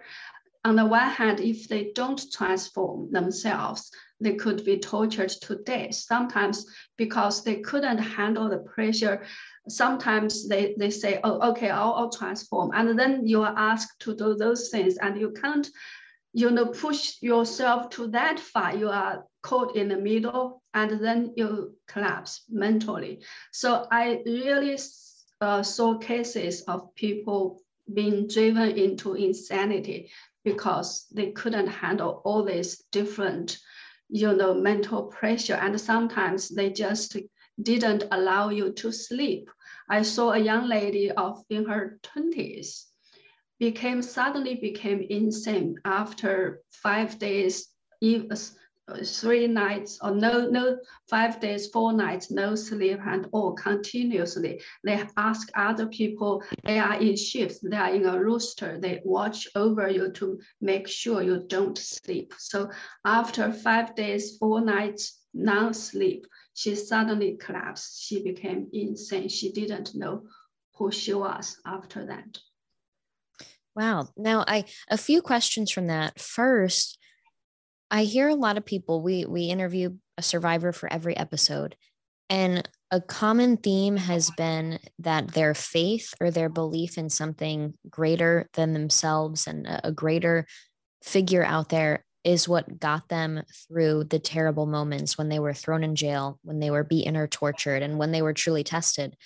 on 0.64 0.76
the 0.76 0.86
one 0.86 1.08
hand, 1.08 1.40
if 1.40 1.68
they 1.68 1.92
don't 1.94 2.30
transform 2.32 3.10
themselves, 3.10 3.90
they 4.20 4.34
could 4.34 4.64
be 4.64 4.78
tortured 4.78 5.30
to 5.30 5.56
death. 5.56 5.94
Sometimes 5.94 6.66
because 6.96 7.42
they 7.42 7.56
couldn't 7.56 7.98
handle 7.98 8.48
the 8.48 8.58
pressure, 8.58 9.24
sometimes 9.68 10.48
they, 10.48 10.74
they 10.78 10.90
say, 10.90 11.20
oh, 11.24 11.50
okay, 11.50 11.70
I'll, 11.70 11.94
I'll 11.94 12.10
transform. 12.10 12.70
And 12.74 12.98
then 12.98 13.26
you 13.26 13.42
are 13.42 13.54
asked 13.56 14.00
to 14.00 14.14
do 14.14 14.34
those 14.34 14.68
things 14.68 14.96
and 14.98 15.18
you 15.18 15.30
can't, 15.30 15.68
you 16.32 16.50
know, 16.50 16.66
push 16.66 17.14
yourself 17.22 17.90
to 17.90 18.08
that 18.08 18.38
far. 18.38 18.76
You 18.76 18.88
are 18.88 19.24
caught 19.42 19.76
in 19.76 19.88
the 19.88 19.96
middle 19.96 20.62
and 20.74 21.02
then 21.02 21.32
you 21.36 21.76
collapse 21.88 22.44
mentally. 22.50 23.22
So 23.52 23.86
I 23.90 24.22
really 24.26 24.78
uh, 25.40 25.62
saw 25.62 25.98
cases 25.98 26.62
of 26.62 26.94
people 26.94 27.62
being 27.92 28.28
driven 28.28 28.70
into 28.76 29.14
insanity 29.14 30.10
because 30.44 31.06
they 31.12 31.32
couldn't 31.32 31.66
handle 31.66 32.22
all 32.24 32.44
these 32.44 32.84
different, 32.92 33.58
you 34.10 34.34
know, 34.34 34.54
mental 34.54 35.04
pressure. 35.04 35.54
And 35.54 35.80
sometimes 35.80 36.48
they 36.48 36.70
just 36.70 37.16
didn't 37.62 38.04
allow 38.10 38.48
you 38.50 38.72
to 38.72 38.92
sleep. 38.92 39.50
I 39.88 40.02
saw 40.02 40.32
a 40.32 40.38
young 40.38 40.68
lady 40.68 41.10
of 41.10 41.42
in 41.50 41.66
her 41.66 41.98
20s 42.02 42.84
became 43.60 44.00
suddenly 44.00 44.54
became 44.54 45.06
insane 45.10 45.76
after 45.84 46.62
five 46.70 47.18
days, 47.18 47.68
three 49.04 49.46
nights 49.46 49.98
or 50.02 50.12
no, 50.14 50.48
no, 50.48 50.78
five 51.08 51.40
days, 51.40 51.68
four 51.68 51.92
nights, 51.92 52.30
no 52.30 52.54
sleep 52.54 53.00
and 53.06 53.26
all 53.32 53.52
continuously. 53.52 54.60
They 54.84 55.02
ask 55.16 55.48
other 55.54 55.86
people, 55.86 56.42
they 56.64 56.78
are 56.78 57.00
in 57.00 57.16
shifts, 57.16 57.60
they 57.60 57.76
are 57.76 57.94
in 57.94 58.06
a 58.06 58.18
rooster, 58.18 58.78
they 58.78 59.00
watch 59.04 59.48
over 59.54 59.88
you 59.88 60.10
to 60.12 60.40
make 60.60 60.88
sure 60.88 61.22
you 61.22 61.44
don't 61.46 61.78
sleep. 61.78 62.34
So 62.38 62.70
after 63.04 63.52
five 63.52 63.94
days, 63.94 64.36
four 64.38 64.60
nights, 64.60 65.18
non-sleep, 65.34 66.26
she 66.54 66.74
suddenly 66.74 67.36
collapsed. 67.36 68.02
She 68.02 68.22
became 68.22 68.68
insane. 68.72 69.28
She 69.28 69.52
didn't 69.52 69.94
know 69.94 70.24
who 70.74 70.90
she 70.90 71.14
was 71.14 71.56
after 71.64 72.06
that. 72.06 72.38
Wow. 73.76 74.08
Now 74.16 74.44
I 74.46 74.64
a 74.90 74.98
few 74.98 75.22
questions 75.22 75.70
from 75.70 75.86
that. 75.86 76.20
First, 76.20 76.98
I 77.90 78.04
hear 78.04 78.28
a 78.28 78.34
lot 78.34 78.56
of 78.56 78.64
people, 78.64 79.02
we 79.02 79.24
we 79.24 79.44
interview 79.44 79.96
a 80.16 80.22
survivor 80.22 80.72
for 80.72 80.92
every 80.92 81.16
episode. 81.16 81.76
And 82.28 82.68
a 82.92 83.00
common 83.00 83.56
theme 83.56 83.96
has 83.96 84.30
been 84.30 84.78
that 85.00 85.32
their 85.34 85.54
faith 85.54 86.14
or 86.20 86.30
their 86.30 86.48
belief 86.48 86.96
in 86.96 87.10
something 87.10 87.74
greater 87.88 88.48
than 88.54 88.72
themselves 88.72 89.46
and 89.46 89.66
a 89.68 89.90
greater 89.90 90.46
figure 91.02 91.44
out 91.44 91.70
there 91.70 92.04
is 92.22 92.48
what 92.48 92.78
got 92.78 93.08
them 93.08 93.42
through 93.66 94.04
the 94.04 94.18
terrible 94.18 94.66
moments 94.66 95.16
when 95.16 95.28
they 95.28 95.38
were 95.38 95.54
thrown 95.54 95.82
in 95.82 95.96
jail, 95.96 96.38
when 96.42 96.60
they 96.60 96.70
were 96.70 96.84
beaten 96.84 97.16
or 97.16 97.26
tortured, 97.26 97.82
and 97.82 97.98
when 97.98 98.12
they 98.12 98.22
were 98.22 98.34
truly 98.34 98.62
tested. 98.62 99.16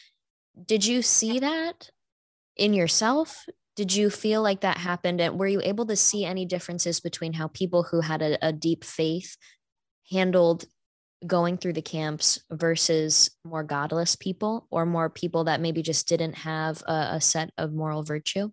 Did 0.64 0.87
you 0.87 1.02
see 1.02 1.40
that 1.40 1.90
in 2.56 2.73
yourself? 2.73 3.44
Did 3.76 3.95
you 3.95 4.09
feel 4.09 4.43
like 4.43 4.61
that 4.61 4.78
happened 4.78 5.21
and 5.21 5.38
were 5.38 5.47
you 5.47 5.61
able 5.62 5.87
to 5.87 5.97
see 5.97 6.25
any 6.25 6.45
differences 6.45 7.00
between 7.00 7.33
how 7.33 7.49
people 7.49 7.83
who 7.83 8.00
had 8.00 8.23
a, 8.23 8.38
a 8.47 8.52
deep 8.52 8.85
faith 8.85 9.37
handled 10.11 10.64
going 11.26 11.57
through 11.57 11.73
the 11.73 11.83
camps 11.83 12.38
versus 12.50 13.31
more 13.45 13.64
godless 13.64 14.14
people 14.14 14.66
or 14.71 14.85
more 14.85 15.09
people 15.09 15.45
that 15.45 15.61
maybe 15.61 15.83
just 15.83 16.07
didn't 16.07 16.35
have 16.35 16.83
a, 16.87 17.09
a 17.12 17.21
set 17.21 17.50
of 17.57 17.73
moral 17.73 18.02
virtue? 18.02 18.50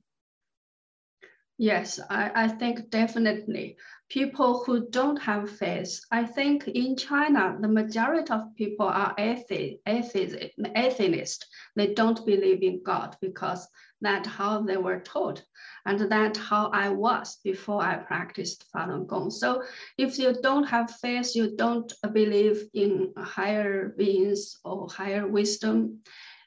Yes 1.58 2.00
I, 2.10 2.32
I 2.34 2.48
think 2.48 2.90
definitely. 2.90 3.78
People 4.10 4.63
who 4.66 4.90
don't 4.90 5.22
have 5.22 5.50
faith 5.50 6.01
i 6.12 6.24
think 6.25 6.68
in 6.68 6.98
china 6.98 7.58
the 7.62 7.68
majority 7.68 8.32
of 8.32 8.56
people 8.56 8.88
are 8.88 9.13
athe- 9.16 9.80
athe- 9.88 10.51
atheist. 10.75 11.46
They 11.75 11.94
don't 11.94 12.25
believe 12.25 12.63
in 12.63 12.82
god 12.84 13.16
because 13.22 13.68
that 14.01 14.25
how 14.25 14.62
they 14.62 14.77
were 14.77 15.00
taught 15.00 15.43
and 15.86 16.00
that 16.00 16.38
how 16.38 16.70
I 16.74 16.89
was 16.89 17.38
before 17.43 17.81
I 17.81 17.96
practiced 17.96 18.65
Falun 18.74 19.08
Gong. 19.08 19.31
So 19.31 19.63
if 19.98 20.17
you 20.20 20.36
don't 20.41 20.63
have 20.65 20.91
faith, 21.01 21.36
you 21.36 21.55
don't 21.55 21.91
believe 22.12 22.70
in 22.74 23.13
higher 23.17 23.89
beings 23.98 24.60
or 24.63 24.88
higher 24.89 25.27
wisdom, 25.27 26.00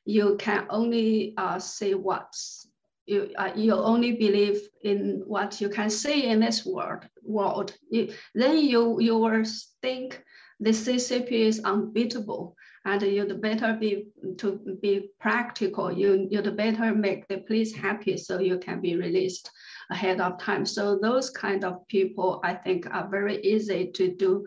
you 0.05 0.37
can 0.39 0.67
only 0.71 1.35
uh, 1.37 1.59
see 1.59 1.95
what's 1.95 2.69
you, 3.07 3.31
uh, 3.37 3.53
you 3.55 3.75
only 3.75 4.13
believe 4.13 4.63
in 4.83 5.23
what 5.27 5.61
you 5.61 5.69
can 5.69 5.91
see 5.91 6.25
in 6.25 6.41
this 6.41 6.65
world. 6.65 7.07
world. 7.23 7.75
You, 7.91 8.15
then 8.35 8.59
you, 8.59 8.99
you 9.01 9.19
will 9.19 9.45
think 9.83 10.23
the 10.61 10.71
CCP 10.71 11.31
is 11.31 11.61
unbeatable 11.61 12.57
and 12.85 13.03
you'd 13.03 13.41
better 13.41 13.73
be 13.75 14.07
to 14.39 14.79
be 14.83 15.11
practical. 15.21 15.91
You 15.91 16.29
you'd 16.31 16.57
better 16.57 16.95
make 16.95 17.27
the 17.29 17.39
police 17.39 17.75
happy 17.75 18.17
so 18.17 18.39
you 18.39 18.59
can 18.59 18.81
be 18.81 18.97
released 18.97 19.51
ahead 19.91 20.21
of 20.21 20.39
time. 20.39 20.65
So 20.67 20.99
those 20.99 21.31
kind 21.31 21.65
of 21.65 21.87
people, 21.89 22.41
I 22.45 22.55
think, 22.55 22.87
are 22.93 23.09
very 23.09 23.41
easy 23.43 23.91
to 23.93 24.15
do 24.15 24.47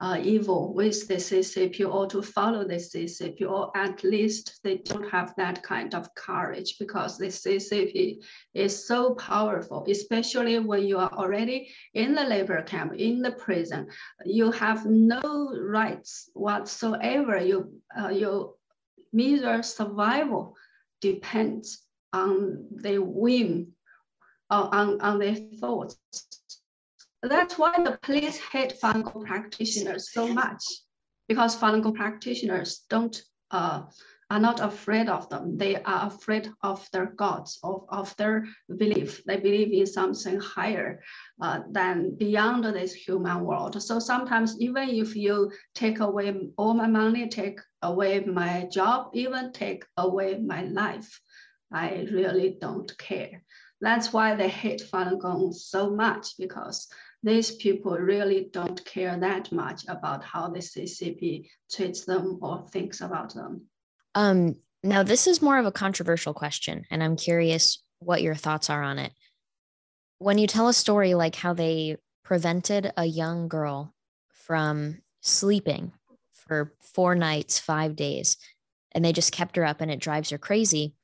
uh, 0.00 0.18
evil 0.22 0.74
with 0.74 1.08
the 1.08 1.16
CCP 1.16 1.92
or 1.92 2.06
to 2.06 2.22
follow 2.22 2.64
the 2.64 2.76
CCP, 2.76 3.42
or 3.48 3.76
at 3.76 4.04
least 4.04 4.60
they 4.62 4.78
don't 4.78 5.08
have 5.10 5.34
that 5.36 5.62
kind 5.62 5.94
of 5.94 6.14
courage 6.14 6.76
because 6.78 7.18
the 7.18 7.26
CCP 7.26 8.22
is 8.54 8.86
so 8.86 9.14
powerful, 9.14 9.84
especially 9.88 10.58
when 10.58 10.84
you 10.84 10.98
are 10.98 11.12
already 11.12 11.68
in 11.94 12.14
the 12.14 12.24
labor 12.24 12.62
camp, 12.62 12.94
in 12.94 13.20
the 13.22 13.32
prison. 13.32 13.88
You 14.24 14.52
have 14.52 14.86
no 14.86 15.52
rights 15.60 16.30
whatsoever. 16.34 17.38
You, 17.38 17.72
uh, 17.98 18.08
your 18.08 18.54
mere 19.12 19.62
survival 19.62 20.56
depends 21.00 21.82
on 22.12 22.66
the 22.70 22.98
whim, 22.98 23.72
uh, 24.50 24.68
on, 24.72 25.00
on 25.00 25.18
their 25.18 25.34
thoughts 25.34 25.96
that's 27.22 27.58
why 27.58 27.74
the 27.82 27.98
police 28.02 28.38
hate 28.38 28.78
Falun 28.80 29.02
Gong 29.02 29.24
practitioners 29.24 30.12
so 30.12 30.28
much, 30.28 30.62
because 31.26 31.56
Falun 31.56 31.82
Gong 31.82 31.94
practitioners 31.94 32.84
don't 32.88 33.20
uh, 33.50 33.82
are 34.30 34.38
not 34.38 34.60
afraid 34.60 35.08
of 35.08 35.28
them. 35.30 35.56
They 35.56 35.76
are 35.76 36.06
afraid 36.06 36.52
of 36.62 36.86
their 36.92 37.06
gods, 37.06 37.58
of, 37.62 37.86
of 37.88 38.14
their 38.16 38.46
belief. 38.76 39.24
They 39.24 39.38
believe 39.38 39.72
in 39.72 39.86
something 39.86 40.38
higher 40.38 41.02
uh, 41.40 41.60
than 41.70 42.14
beyond 42.14 42.64
this 42.64 42.92
human 42.92 43.40
world. 43.40 43.82
So 43.82 43.98
sometimes 43.98 44.60
even 44.60 44.90
if 44.90 45.16
you 45.16 45.50
take 45.74 46.00
away 46.00 46.50
all 46.58 46.74
my 46.74 46.86
money, 46.86 47.26
take 47.28 47.58
away 47.80 48.20
my 48.20 48.68
job, 48.70 49.10
even 49.14 49.50
take 49.52 49.86
away 49.96 50.38
my 50.38 50.64
life, 50.64 51.20
I 51.72 52.06
really 52.12 52.58
don't 52.60 52.96
care. 52.98 53.42
That's 53.80 54.12
why 54.12 54.34
they 54.34 54.48
hate 54.48 54.82
Falun 54.82 55.20
Gong 55.20 55.52
so 55.52 55.90
much 55.90 56.36
because 56.38 56.88
these 57.22 57.52
people 57.56 57.92
really 57.96 58.48
don't 58.52 58.84
care 58.84 59.16
that 59.18 59.52
much 59.52 59.84
about 59.88 60.24
how 60.24 60.48
the 60.48 60.60
CCP 60.60 61.48
treats 61.70 62.04
them 62.04 62.38
or 62.42 62.66
thinks 62.70 63.00
about 63.00 63.34
them. 63.34 63.62
Um, 64.14 64.56
now, 64.82 65.02
this 65.02 65.26
is 65.26 65.42
more 65.42 65.58
of 65.58 65.66
a 65.66 65.72
controversial 65.72 66.34
question, 66.34 66.84
and 66.90 67.02
I'm 67.02 67.16
curious 67.16 67.82
what 67.98 68.22
your 68.22 68.34
thoughts 68.34 68.70
are 68.70 68.82
on 68.82 68.98
it. 68.98 69.12
When 70.18 70.38
you 70.38 70.46
tell 70.46 70.68
a 70.68 70.74
story 70.74 71.14
like 71.14 71.34
how 71.34 71.54
they 71.54 71.96
prevented 72.24 72.92
a 72.96 73.04
young 73.04 73.48
girl 73.48 73.94
from 74.28 74.98
sleeping 75.20 75.92
for 76.32 76.74
four 76.80 77.14
nights, 77.14 77.58
five 77.58 77.96
days, 77.96 78.36
and 78.92 79.04
they 79.04 79.12
just 79.12 79.32
kept 79.32 79.56
her 79.56 79.64
up 79.64 79.80
and 79.80 79.90
it 79.90 80.00
drives 80.00 80.30
her 80.30 80.38
crazy, 80.38 80.94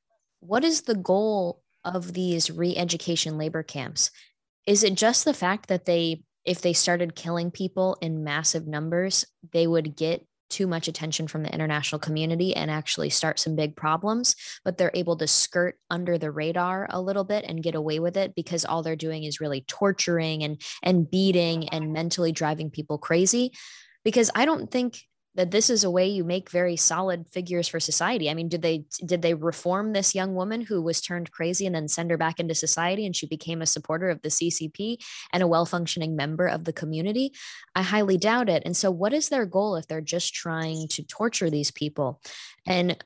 what 0.40 0.64
is 0.64 0.82
the 0.82 0.94
goal 0.94 1.63
of 1.84 2.12
these 2.12 2.50
re 2.50 2.76
education 2.76 3.38
labor 3.38 3.62
camps? 3.62 4.10
is 4.66 4.82
it 4.82 4.94
just 4.94 5.24
the 5.24 5.34
fact 5.34 5.68
that 5.68 5.84
they 5.84 6.22
if 6.44 6.60
they 6.60 6.72
started 6.72 7.14
killing 7.14 7.50
people 7.50 7.96
in 8.00 8.24
massive 8.24 8.66
numbers 8.66 9.24
they 9.52 9.66
would 9.66 9.96
get 9.96 10.26
too 10.50 10.66
much 10.66 10.88
attention 10.88 11.26
from 11.26 11.42
the 11.42 11.52
international 11.52 11.98
community 11.98 12.54
and 12.54 12.70
actually 12.70 13.10
start 13.10 13.38
some 13.38 13.56
big 13.56 13.74
problems 13.74 14.36
but 14.64 14.76
they're 14.76 14.90
able 14.94 15.16
to 15.16 15.26
skirt 15.26 15.76
under 15.90 16.18
the 16.18 16.30
radar 16.30 16.86
a 16.90 17.00
little 17.00 17.24
bit 17.24 17.44
and 17.48 17.62
get 17.62 17.74
away 17.74 17.98
with 17.98 18.16
it 18.16 18.34
because 18.34 18.64
all 18.64 18.82
they're 18.82 18.94
doing 18.94 19.24
is 19.24 19.40
really 19.40 19.64
torturing 19.66 20.44
and 20.44 20.60
and 20.82 21.10
beating 21.10 21.68
and 21.70 21.92
mentally 21.92 22.30
driving 22.30 22.70
people 22.70 22.98
crazy 22.98 23.52
because 24.04 24.30
i 24.34 24.44
don't 24.44 24.70
think 24.70 25.00
that 25.34 25.50
this 25.50 25.68
is 25.68 25.84
a 25.84 25.90
way 25.90 26.06
you 26.06 26.24
make 26.24 26.50
very 26.50 26.76
solid 26.76 27.26
figures 27.30 27.66
for 27.68 27.80
society. 27.80 28.30
I 28.30 28.34
mean, 28.34 28.48
did 28.48 28.62
they 28.62 28.84
did 29.04 29.22
they 29.22 29.34
reform 29.34 29.92
this 29.92 30.14
young 30.14 30.34
woman 30.34 30.60
who 30.60 30.80
was 30.80 31.00
turned 31.00 31.32
crazy 31.32 31.66
and 31.66 31.74
then 31.74 31.88
send 31.88 32.10
her 32.10 32.16
back 32.16 32.38
into 32.38 32.54
society 32.54 33.04
and 33.04 33.14
she 33.14 33.26
became 33.26 33.60
a 33.60 33.66
supporter 33.66 34.08
of 34.10 34.22
the 34.22 34.28
CCP 34.28 34.98
and 35.32 35.42
a 35.42 35.46
well-functioning 35.48 36.14
member 36.16 36.46
of 36.46 36.64
the 36.64 36.72
community? 36.72 37.32
I 37.74 37.82
highly 37.82 38.18
doubt 38.18 38.48
it. 38.48 38.62
And 38.64 38.76
so 38.76 38.90
what 38.90 39.12
is 39.12 39.28
their 39.28 39.46
goal 39.46 39.76
if 39.76 39.86
they're 39.86 40.00
just 40.00 40.34
trying 40.34 40.88
to 40.88 41.02
torture 41.02 41.50
these 41.50 41.70
people? 41.70 42.20
And 42.66 43.02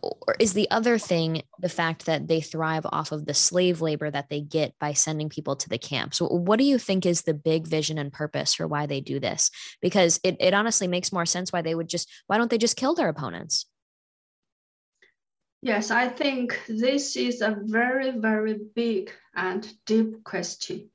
or 0.00 0.36
is 0.38 0.52
the 0.52 0.70
other 0.70 0.96
thing 0.96 1.42
the 1.58 1.68
fact 1.68 2.06
that 2.06 2.28
they 2.28 2.40
thrive 2.40 2.86
off 2.92 3.10
of 3.10 3.26
the 3.26 3.34
slave 3.34 3.80
labor 3.80 4.10
that 4.10 4.28
they 4.28 4.40
get 4.40 4.74
by 4.78 4.92
sending 4.92 5.28
people 5.28 5.56
to 5.56 5.68
the 5.68 5.78
camps? 5.78 6.18
So 6.18 6.26
what 6.26 6.58
do 6.58 6.64
you 6.64 6.78
think 6.78 7.04
is 7.04 7.22
the 7.22 7.34
big 7.34 7.66
vision 7.66 7.98
and 7.98 8.12
purpose 8.12 8.54
for 8.54 8.66
why 8.66 8.86
they 8.86 9.00
do 9.00 9.18
this? 9.18 9.50
Because 9.80 10.20
it, 10.22 10.36
it 10.38 10.54
honestly 10.54 10.86
makes 10.86 11.12
more 11.12 11.26
sense 11.26 11.52
why 11.52 11.62
they 11.62 11.74
would 11.74 11.88
just, 11.88 12.08
why 12.26 12.38
don't 12.38 12.50
they 12.50 12.58
just 12.58 12.76
kill 12.76 12.94
their 12.94 13.08
opponents? 13.08 13.66
Yes, 15.62 15.90
I 15.90 16.08
think 16.08 16.60
this 16.68 17.16
is 17.16 17.40
a 17.40 17.56
very, 17.60 18.10
very 18.10 18.58
big 18.74 19.12
and 19.34 19.66
deep 19.86 20.24
question. 20.24 20.90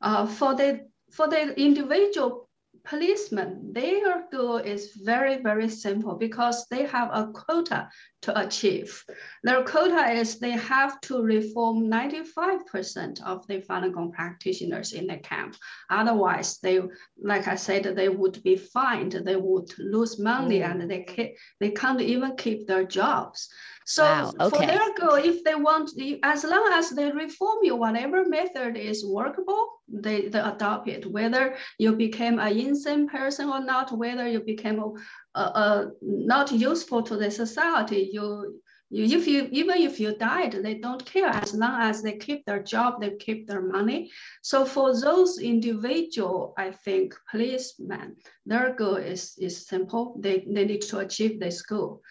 Uh, 0.00 0.26
for 0.26 0.54
the 0.54 0.86
for 1.12 1.28
the 1.28 1.60
individual 1.60 2.48
policemen, 2.84 3.72
their 3.72 4.24
goal 4.30 4.56
is 4.56 4.92
very, 4.94 5.42
very 5.42 5.68
simple 5.68 6.14
because 6.14 6.66
they 6.68 6.84
have 6.86 7.10
a 7.12 7.32
quota 7.32 7.88
to 8.22 8.38
achieve. 8.38 9.04
Their 9.42 9.64
quota 9.64 10.10
is 10.10 10.38
they 10.38 10.52
have 10.52 11.00
to 11.02 11.22
reform 11.22 11.90
95% 11.90 13.22
of 13.24 13.46
the 13.46 13.60
Falun 13.60 13.92
Gong 13.92 14.12
practitioners 14.12 14.92
in 14.92 15.06
the 15.06 15.18
camp. 15.18 15.56
Otherwise, 15.90 16.58
they, 16.58 16.80
like 17.22 17.48
I 17.48 17.56
said, 17.56 17.84
they 17.84 18.08
would 18.08 18.42
be 18.42 18.56
fined, 18.56 19.12
they 19.12 19.36
would 19.36 19.76
lose 19.78 20.18
money, 20.18 20.60
mm. 20.60 20.70
and 20.70 20.90
they, 20.90 21.34
they 21.60 21.70
can't 21.70 22.00
even 22.00 22.36
keep 22.36 22.66
their 22.66 22.84
jobs. 22.84 23.48
So 23.84 24.04
wow, 24.04 24.32
okay. 24.40 24.50
for 24.50 24.66
their 24.66 24.94
goal, 24.94 25.14
if 25.14 25.42
they 25.44 25.54
want, 25.54 25.90
as 26.22 26.44
long 26.44 26.70
as 26.72 26.90
they 26.90 27.10
reform 27.10 27.58
you, 27.62 27.76
whatever 27.76 28.24
method 28.24 28.76
is 28.76 29.04
workable, 29.04 29.68
they, 29.88 30.28
they 30.28 30.38
adopt 30.38 30.88
it. 30.88 31.10
Whether 31.10 31.56
you 31.78 31.92
became 31.92 32.38
an 32.38 32.56
insane 32.56 33.08
person 33.08 33.48
or 33.48 33.64
not, 33.64 33.96
whether 33.96 34.28
you 34.28 34.40
became 34.40 34.78
a, 34.78 34.92
a, 35.34 35.42
a 35.42 35.90
not 36.00 36.52
useful 36.52 37.02
to 37.02 37.16
the 37.16 37.30
society, 37.30 38.10
you, 38.12 38.60
you 38.90 39.18
if 39.18 39.26
you 39.26 39.48
even 39.50 39.78
if 39.78 39.98
you 39.98 40.14
died, 40.16 40.52
they 40.52 40.74
don't 40.74 41.04
care 41.04 41.26
as 41.26 41.54
long 41.54 41.80
as 41.80 42.02
they 42.02 42.18
keep 42.18 42.44
their 42.44 42.62
job, 42.62 43.00
they 43.00 43.16
keep 43.16 43.48
their 43.48 43.62
money. 43.62 44.10
So 44.42 44.64
for 44.64 44.98
those 44.98 45.38
individual, 45.40 46.54
I 46.56 46.70
think 46.70 47.14
policemen, 47.30 48.16
their 48.46 48.74
goal 48.74 48.96
is, 48.96 49.34
is 49.40 49.66
simple. 49.66 50.16
They, 50.20 50.44
they 50.48 50.66
need 50.66 50.82
to 50.82 50.98
achieve 50.98 51.40
this 51.40 51.62
goal. 51.62 52.02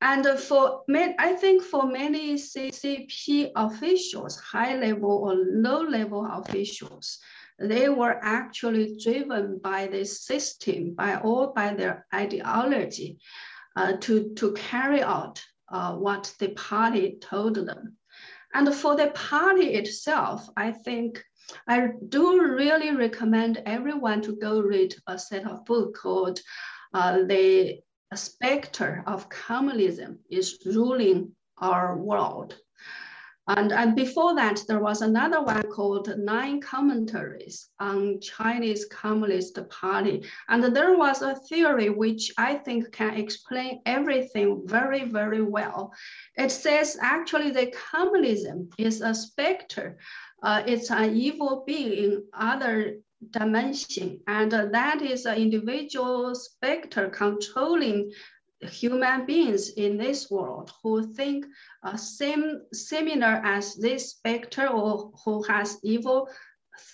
And 0.00 0.26
for 0.38 0.82
I 0.88 1.32
think 1.40 1.62
for 1.62 1.86
many 1.86 2.34
CCP 2.34 3.52
officials, 3.56 4.38
high 4.38 4.76
level 4.76 5.10
or 5.10 5.34
low 5.34 5.80
level 5.80 6.28
officials, 6.30 7.18
they 7.58 7.88
were 7.88 8.18
actually 8.22 8.98
driven 9.02 9.58
by 9.58 9.86
this 9.86 10.22
system, 10.22 10.94
by 10.94 11.16
all 11.16 11.52
by 11.54 11.72
their 11.74 12.06
ideology, 12.14 13.18
uh, 13.76 13.94
to, 14.00 14.34
to 14.34 14.52
carry 14.52 15.02
out 15.02 15.42
uh, 15.70 15.94
what 15.94 16.32
the 16.38 16.48
party 16.48 17.16
told 17.20 17.54
them. 17.54 17.96
And 18.52 18.72
for 18.74 18.96
the 18.96 19.08
party 19.08 19.74
itself, 19.74 20.48
I 20.56 20.72
think 20.72 21.22
I 21.68 21.88
do 22.08 22.42
really 22.42 22.94
recommend 22.94 23.62
everyone 23.64 24.20
to 24.22 24.36
go 24.36 24.60
read 24.60 24.94
a 25.06 25.18
set 25.18 25.46
of 25.46 25.64
book 25.64 25.96
called 25.96 26.40
uh, 26.92 27.22
the 27.26 27.80
specter 28.14 29.02
of 29.06 29.28
communism 29.28 30.18
is 30.30 30.58
ruling 30.64 31.32
our 31.58 31.96
world. 31.96 32.56
And, 33.48 33.72
and 33.72 33.94
before 33.94 34.34
that, 34.34 34.64
there 34.66 34.80
was 34.80 35.02
another 35.02 35.40
one 35.40 35.62
called 35.70 36.12
Nine 36.18 36.60
Commentaries 36.60 37.68
on 37.78 38.20
Chinese 38.20 38.86
Communist 38.86 39.56
Party. 39.70 40.24
And 40.48 40.64
there 40.64 40.98
was 40.98 41.22
a 41.22 41.36
theory 41.36 41.88
which 41.88 42.32
I 42.36 42.54
think 42.54 42.90
can 42.90 43.14
explain 43.14 43.82
everything 43.86 44.62
very, 44.64 45.04
very 45.04 45.42
well. 45.42 45.92
It 46.36 46.50
says 46.50 46.98
actually 47.00 47.50
the 47.50 47.72
communism 47.92 48.68
is 48.78 49.00
a 49.00 49.14
specter. 49.14 49.98
Uh, 50.42 50.64
it's 50.66 50.90
an 50.90 51.14
evil 51.14 51.62
being 51.64 51.92
in 51.92 52.24
other 52.34 52.96
dimension. 53.30 54.20
And 54.26 54.52
that 54.52 55.02
is 55.02 55.26
an 55.26 55.36
individual 55.36 56.34
specter 56.34 57.08
controlling 57.08 58.12
human 58.60 59.26
beings 59.26 59.70
in 59.70 59.96
this 59.96 60.30
world 60.30 60.72
who 60.82 61.12
think 61.14 61.46
uh, 61.82 61.96
same 61.96 62.62
similar 62.72 63.40
as 63.44 63.74
this 63.74 64.10
specter 64.10 64.68
or 64.68 65.12
who 65.24 65.42
has 65.42 65.78
evil 65.82 66.28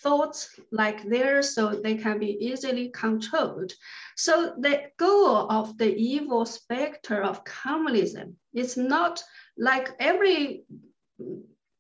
thoughts 0.02 0.58
like 0.70 1.08
theirs 1.08 1.54
so 1.54 1.70
they 1.70 1.96
can 1.96 2.18
be 2.18 2.36
easily 2.40 2.90
controlled. 2.90 3.72
So 4.16 4.54
the 4.58 4.90
goal 4.96 5.50
of 5.50 5.76
the 5.78 5.94
evil 5.94 6.46
specter 6.46 7.22
of 7.22 7.44
communism 7.44 8.36
is 8.54 8.76
not 8.76 9.22
like 9.56 9.90
every 9.98 10.64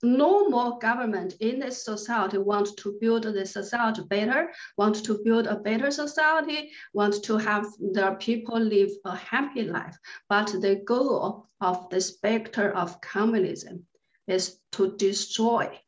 normal 0.02 0.78
government 0.78 1.34
in 1.40 1.60
this 1.60 1.84
society 1.84 2.36
want 2.36 2.76
to 2.76 2.98
build 3.00 3.22
the 3.22 3.46
society 3.46 4.02
better, 4.02 4.50
want 4.76 5.04
to 5.04 5.20
build 5.24 5.46
a 5.46 5.56
better 5.56 5.90
society, 5.90 6.70
want 6.92 7.22
to 7.22 7.36
have 7.36 7.66
their 7.78 8.16
people 8.16 8.58
live 8.58 8.90
a 9.04 9.14
happy 9.16 9.62
life. 9.62 9.96
But 10.28 10.48
the 10.60 10.82
goal 10.84 11.46
of 11.60 11.88
the 11.90 12.00
specter 12.00 12.72
of 12.72 13.00
communism 13.00 13.86
is 14.26 14.58
to 14.72 14.96
destroy, 14.96 15.78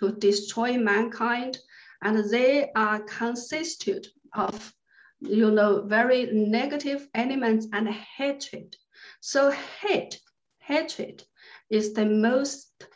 to 0.00 0.12
destroy 0.12 0.76
mankind. 0.76 1.58
And 2.02 2.30
they 2.30 2.70
are 2.76 3.00
consisted 3.00 4.08
of, 4.34 4.74
you 5.20 5.50
know, 5.50 5.82
very 5.82 6.26
negative 6.32 7.08
elements 7.14 7.66
and 7.72 7.88
hatred. 7.88 8.76
So 9.20 9.50
hate, 9.50 10.20
hatred 10.58 11.24
is 11.70 11.94
the 11.94 12.04
most 12.04 12.86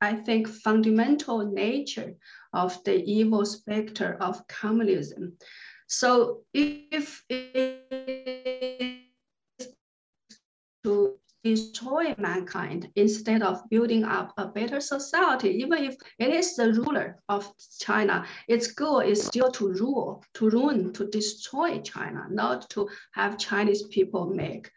I 0.00 0.14
think, 0.14 0.48
fundamental 0.48 1.46
nature 1.46 2.14
of 2.52 2.82
the 2.84 3.02
evil 3.04 3.44
specter 3.46 4.16
of 4.20 4.46
communism. 4.46 5.38
So 5.88 6.42
if 6.52 7.24
to 10.84 11.18
destroy 11.44 12.14
mankind 12.18 12.90
instead 12.96 13.42
of 13.42 13.62
building 13.70 14.04
up 14.04 14.32
a 14.36 14.46
better 14.46 14.80
society, 14.80 15.50
even 15.50 15.84
if 15.84 15.96
it 16.18 16.30
is 16.30 16.56
the 16.56 16.72
ruler 16.72 17.18
of 17.28 17.50
China, 17.78 18.26
its 18.48 18.72
goal 18.72 19.00
is 19.00 19.24
still 19.24 19.50
to 19.52 19.72
rule, 19.72 20.24
to 20.34 20.50
ruin, 20.50 20.92
to 20.92 21.06
destroy 21.06 21.80
China, 21.80 22.26
not 22.30 22.68
to 22.70 22.88
have 23.12 23.38
Chinese 23.38 23.84
people 23.84 24.26
make 24.26 24.70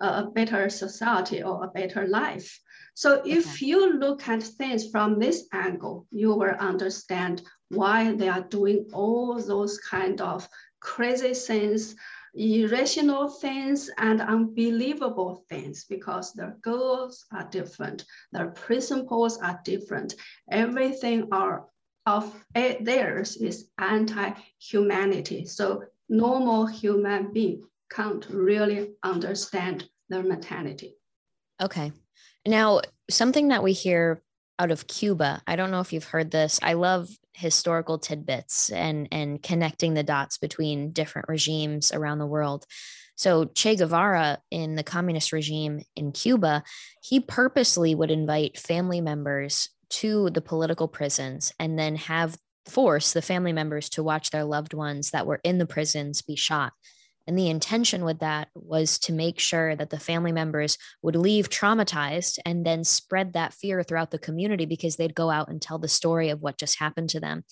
a 0.00 0.30
better 0.34 0.68
society 0.68 1.42
or 1.42 1.64
a 1.64 1.68
better 1.68 2.06
life. 2.06 2.60
So 2.94 3.22
if 3.24 3.54
okay. 3.54 3.66
you 3.66 3.94
look 3.94 4.26
at 4.28 4.42
things 4.42 4.90
from 4.90 5.18
this 5.18 5.46
angle, 5.52 6.06
you 6.10 6.34
will 6.34 6.56
understand 6.58 7.42
why 7.68 8.12
they 8.12 8.28
are 8.28 8.42
doing 8.42 8.88
all 8.92 9.40
those 9.40 9.78
kind 9.78 10.20
of 10.20 10.48
crazy 10.80 11.34
things, 11.34 11.94
irrational 12.34 13.28
things, 13.28 13.90
and 13.98 14.20
unbelievable 14.20 15.44
things 15.48 15.84
because 15.84 16.32
their 16.32 16.56
goals 16.62 17.26
are 17.32 17.48
different, 17.50 18.04
their 18.32 18.48
principles 18.48 19.38
are 19.38 19.60
different. 19.64 20.14
Everything 20.50 21.28
are 21.32 21.66
of 22.06 22.44
eh, 22.54 22.76
theirs 22.80 23.36
is 23.36 23.68
anti-humanity. 23.78 25.44
So 25.44 25.84
normal 26.08 26.66
human 26.66 27.32
being 27.32 27.64
can't 27.90 28.26
really 28.30 28.90
understand 29.02 29.88
their 30.08 30.22
mentality. 30.22 30.96
Okay. 31.60 31.92
Now, 32.46 32.80
something 33.10 33.48
that 33.48 33.62
we 33.62 33.72
hear 33.72 34.22
out 34.58 34.70
of 34.70 34.86
Cuba, 34.86 35.42
I 35.46 35.56
don't 35.56 35.70
know 35.70 35.80
if 35.80 35.92
you've 35.92 36.04
heard 36.04 36.30
this. 36.30 36.58
I 36.62 36.74
love 36.74 37.08
historical 37.34 37.98
tidbits 37.98 38.70
and 38.70 39.06
and 39.12 39.40
connecting 39.40 39.94
the 39.94 40.02
dots 40.02 40.38
between 40.38 40.90
different 40.90 41.28
regimes 41.28 41.92
around 41.92 42.18
the 42.18 42.26
world. 42.26 42.66
So 43.14 43.46
Che 43.46 43.76
Guevara 43.76 44.38
in 44.50 44.74
the 44.74 44.82
communist 44.82 45.32
regime 45.32 45.82
in 45.96 46.12
Cuba, 46.12 46.62
he 47.02 47.20
purposely 47.20 47.94
would 47.94 48.10
invite 48.10 48.58
family 48.58 49.00
members 49.00 49.70
to 49.90 50.30
the 50.30 50.40
political 50.40 50.88
prisons 50.88 51.52
and 51.58 51.78
then 51.78 51.96
have 51.96 52.36
force 52.66 53.12
the 53.12 53.22
family 53.22 53.52
members 53.52 53.88
to 53.90 54.02
watch 54.02 54.30
their 54.30 54.44
loved 54.44 54.74
ones 54.74 55.10
that 55.10 55.26
were 55.26 55.40
in 55.42 55.58
the 55.58 55.66
prisons 55.66 56.22
be 56.22 56.36
shot 56.36 56.72
and 57.28 57.38
the 57.38 57.50
intention 57.50 58.06
with 58.06 58.20
that 58.20 58.48
was 58.54 58.98
to 59.00 59.12
make 59.12 59.38
sure 59.38 59.76
that 59.76 59.90
the 59.90 60.00
family 60.00 60.32
members 60.32 60.78
would 61.02 61.14
leave 61.14 61.50
traumatized 61.50 62.38
and 62.46 62.64
then 62.64 62.84
spread 62.84 63.34
that 63.34 63.52
fear 63.52 63.82
throughout 63.82 64.10
the 64.10 64.18
community 64.18 64.64
because 64.64 64.96
they'd 64.96 65.14
go 65.14 65.28
out 65.28 65.50
and 65.50 65.60
tell 65.60 65.78
the 65.78 65.88
story 65.88 66.30
of 66.30 66.40
what 66.40 66.56
just 66.56 66.78
happened 66.78 67.10
to 67.10 67.20
them. 67.20 67.44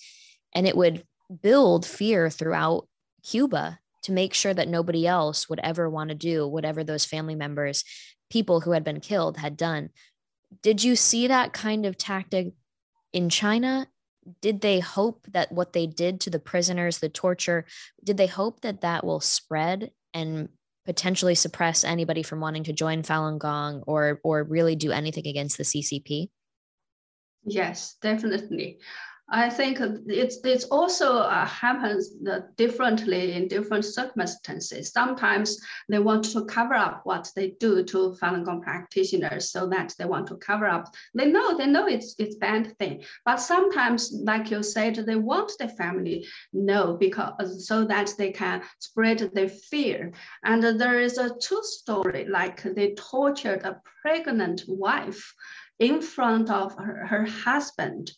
And 0.55 0.67
it 0.67 0.75
would 0.75 1.03
build 1.43 1.85
fear 1.85 2.31
throughout 2.31 2.87
Cuba 3.23 3.77
to 4.01 4.11
make 4.11 4.33
sure 4.33 4.53
that 4.53 4.67
nobody 4.67 5.05
else 5.05 5.47
would 5.47 5.59
ever 5.61 5.87
want 5.87 6.09
to 6.09 6.15
do 6.15 6.47
whatever 6.47 6.83
those 6.83 7.05
family 7.05 7.35
members, 7.35 7.83
people 8.31 8.61
who 8.61 8.71
had 8.71 8.83
been 8.83 8.99
killed, 8.99 9.37
had 9.37 9.55
done. 9.55 9.89
Did 10.63 10.83
you 10.83 10.95
see 10.95 11.27
that 11.27 11.53
kind 11.53 11.85
of 11.85 11.99
tactic 11.99 12.53
in 13.13 13.29
China 13.29 13.85
did 14.41 14.61
they 14.61 14.79
hope 14.79 15.25
that 15.31 15.51
what 15.51 15.73
they 15.73 15.87
did 15.87 16.21
to 16.21 16.29
the 16.29 16.39
prisoners, 16.39 16.99
the 16.99 17.09
torture, 17.09 17.65
did 18.03 18.17
they 18.17 18.27
hope 18.27 18.61
that 18.61 18.81
that 18.81 19.05
will 19.05 19.19
spread 19.19 19.91
and 20.13 20.49
potentially 20.85 21.35
suppress 21.35 21.83
anybody 21.83 22.23
from 22.23 22.39
wanting 22.39 22.63
to 22.63 22.73
join 22.73 23.03
Falun 23.03 23.37
Gong 23.37 23.83
or 23.85 24.19
or 24.23 24.43
really 24.43 24.75
do 24.75 24.91
anything 24.91 25.27
against 25.27 25.57
the 25.57 25.63
CCP? 25.63 26.29
Yes, 27.43 27.95
definitely. 28.01 28.79
I 29.29 29.49
think 29.49 29.79
it's 30.07 30.37
it's 30.45 30.63
also 30.65 31.17
uh, 31.17 31.45
happens 31.45 32.11
differently 32.55 33.33
in 33.33 33.49
different 33.49 33.83
circumstances. 33.83 34.93
Sometimes 34.93 35.59
they 35.89 35.99
want 35.99 36.23
to 36.31 36.45
cover 36.45 36.75
up 36.75 37.01
what 37.03 37.29
they 37.35 37.49
do 37.59 37.83
to 37.83 38.15
Falun 38.21 38.45
Gong 38.45 38.61
practitioners, 38.61 39.51
so 39.51 39.67
that 39.67 39.93
they 39.99 40.05
want 40.05 40.27
to 40.27 40.37
cover 40.37 40.65
up. 40.65 40.95
They 41.13 41.29
know 41.29 41.57
they 41.57 41.67
know 41.67 41.87
it's 41.87 42.15
it's 42.17 42.37
bad 42.37 42.77
thing, 42.77 43.03
but 43.25 43.41
sometimes, 43.41 44.13
like 44.13 44.49
you 44.49 44.63
said, 44.63 44.95
they 44.95 45.17
want 45.17 45.51
the 45.59 45.67
family 45.67 46.25
know 46.53 46.95
because 46.95 47.67
so 47.67 47.83
that 47.83 48.13
they 48.17 48.31
can 48.31 48.61
spread 48.79 49.19
their 49.33 49.49
fear. 49.49 50.13
And 50.45 50.63
there 50.63 51.01
is 51.01 51.17
a 51.17 51.37
true 51.37 51.63
story, 51.63 52.27
like 52.29 52.63
they 52.63 52.93
tortured 52.95 53.63
a 53.63 53.81
pregnant 54.01 54.63
wife 54.69 55.33
in 55.79 56.01
front 56.01 56.49
of 56.49 56.75
her, 56.75 57.05
her 57.05 57.25
husband 57.25 58.13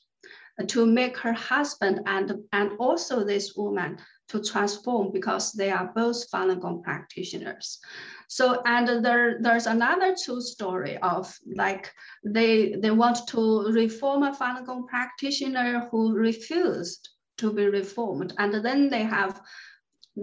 to 0.68 0.86
make 0.86 1.18
her 1.18 1.34
husband 1.34 2.02
and, 2.06 2.34
and 2.52 2.72
also 2.80 3.24
this 3.24 3.56
woman 3.56 3.98
to 4.30 4.42
transform 4.42 5.12
because 5.12 5.52
they 5.54 5.72
are 5.72 5.92
both 5.96 6.30
Falun 6.30 6.60
Gong 6.60 6.84
practitioners. 6.84 7.80
So, 8.28 8.62
and 8.66 9.04
there, 9.04 9.40
there's 9.42 9.66
another 9.66 10.16
true 10.24 10.42
story 10.42 10.98
of 10.98 11.34
like 11.56 11.92
they, 12.24 12.76
they 12.76 12.92
want 12.92 13.28
to 13.30 13.72
reform 13.72 14.24
a 14.24 14.32
Falun 14.32 14.66
Gong 14.66 14.88
practitioner 14.88 15.88
who 15.90 16.14
refused 16.14 17.10
to 17.38 17.52
be 17.52 17.68
reformed. 17.68 18.34
And 18.38 18.54
then 18.64 18.90
they 18.90 19.04
have 19.04 19.42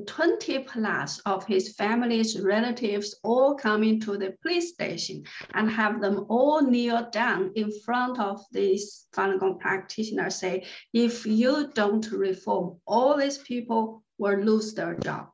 20 0.04 0.60
plus 0.60 1.18
of 1.20 1.46
his 1.46 1.74
family's 1.74 2.40
relatives 2.40 3.14
all 3.22 3.54
coming 3.54 4.00
to 4.00 4.16
the 4.16 4.34
police 4.42 4.72
station 4.72 5.24
and 5.54 5.70
have 5.70 6.00
them 6.00 6.26
all 6.28 6.60
kneel 6.60 7.08
down 7.10 7.52
in 7.54 7.70
front 7.80 8.18
of 8.18 8.44
this 8.52 9.06
Falun 9.14 9.38
Gong 9.38 9.58
practitioner 9.58 10.30
say, 10.30 10.66
if 10.92 11.24
you 11.24 11.70
don't 11.74 12.10
reform, 12.10 12.80
all 12.86 13.16
these 13.16 13.38
people 13.38 14.02
will 14.18 14.38
lose 14.38 14.74
their 14.74 14.94
job. 14.98 15.28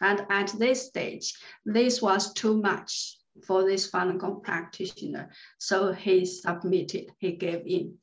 And 0.00 0.26
at 0.30 0.48
this 0.58 0.86
stage, 0.86 1.34
this 1.64 2.02
was 2.02 2.32
too 2.32 2.60
much 2.60 3.18
for 3.46 3.64
this 3.64 3.90
Falun 3.90 4.18
Gong 4.18 4.40
practitioner. 4.42 5.30
So 5.58 5.92
he 5.92 6.24
submitted, 6.26 7.12
he 7.18 7.32
gave 7.32 7.62
in. 7.66 7.98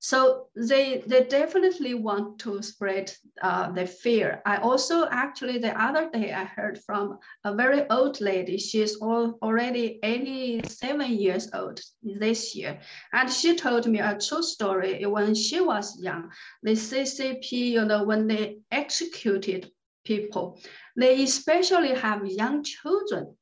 So 0.00 0.46
they, 0.54 1.02
they 1.06 1.24
definitely 1.24 1.94
want 1.94 2.38
to 2.40 2.62
spread 2.62 3.12
uh, 3.42 3.72
the 3.72 3.84
fear. 3.84 4.40
I 4.46 4.58
also 4.58 5.08
actually 5.10 5.58
the 5.58 5.80
other 5.80 6.08
day 6.08 6.32
I 6.32 6.44
heard 6.44 6.78
from 6.78 7.18
a 7.42 7.52
very 7.52 7.88
old 7.90 8.20
lady. 8.20 8.58
She's 8.58 8.96
all, 8.96 9.38
already 9.42 9.98
87 10.04 11.10
years 11.10 11.50
old 11.52 11.80
this 12.02 12.54
year. 12.54 12.78
And 13.12 13.28
she 13.28 13.56
told 13.56 13.86
me 13.86 13.98
a 13.98 14.16
true 14.18 14.42
story. 14.42 15.04
When 15.04 15.34
she 15.34 15.60
was 15.60 16.00
young, 16.00 16.30
the 16.62 16.72
CCP, 16.72 17.50
you 17.50 17.84
know, 17.84 18.04
when 18.04 18.28
they 18.28 18.58
executed 18.70 19.70
people, 20.04 20.60
they 20.96 21.24
especially 21.24 21.94
have 21.94 22.24
young 22.24 22.62
children, 22.62 23.34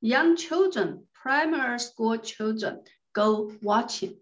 young 0.00 0.36
children, 0.36 1.06
primary 1.12 1.80
school 1.80 2.18
children 2.18 2.82
go 3.14 3.50
watching 3.62 4.16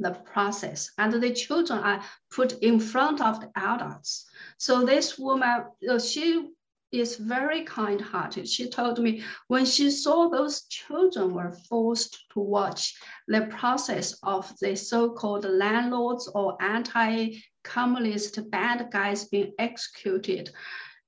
the 0.00 0.12
process 0.32 0.90
and 0.98 1.12
the 1.12 1.32
children 1.32 1.78
are 1.78 2.02
put 2.30 2.58
in 2.60 2.80
front 2.80 3.20
of 3.20 3.40
the 3.40 3.50
adults. 3.54 4.26
So 4.58 4.84
this 4.84 5.18
woman, 5.18 5.64
uh, 5.88 5.98
she 5.98 6.50
is 6.92 7.16
very 7.16 7.62
kind-hearted. 7.64 8.48
She 8.48 8.68
told 8.68 8.98
me 8.98 9.22
when 9.46 9.64
she 9.64 9.90
saw 9.90 10.28
those 10.28 10.62
children 10.62 11.34
were 11.34 11.52
forced 11.68 12.24
to 12.32 12.40
watch 12.40 12.96
the 13.28 13.42
process 13.42 14.18
of 14.22 14.52
the 14.60 14.74
so-called 14.74 15.44
landlords 15.44 16.28
or 16.34 16.60
anti-communist 16.60 18.50
bad 18.50 18.90
guys 18.90 19.26
being 19.26 19.52
executed, 19.58 20.50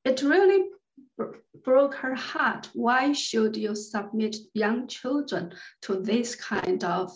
it 0.05 0.22
really 0.22 0.66
broke 1.64 1.94
her 1.94 2.14
heart. 2.14 2.68
Why 2.74 3.12
should 3.12 3.57
you 3.57 3.74
submit 3.74 4.37
young 4.55 4.87
children 4.87 5.52
to 5.83 6.00
this 6.00 6.37
kind 6.37 6.85
of 6.85 7.11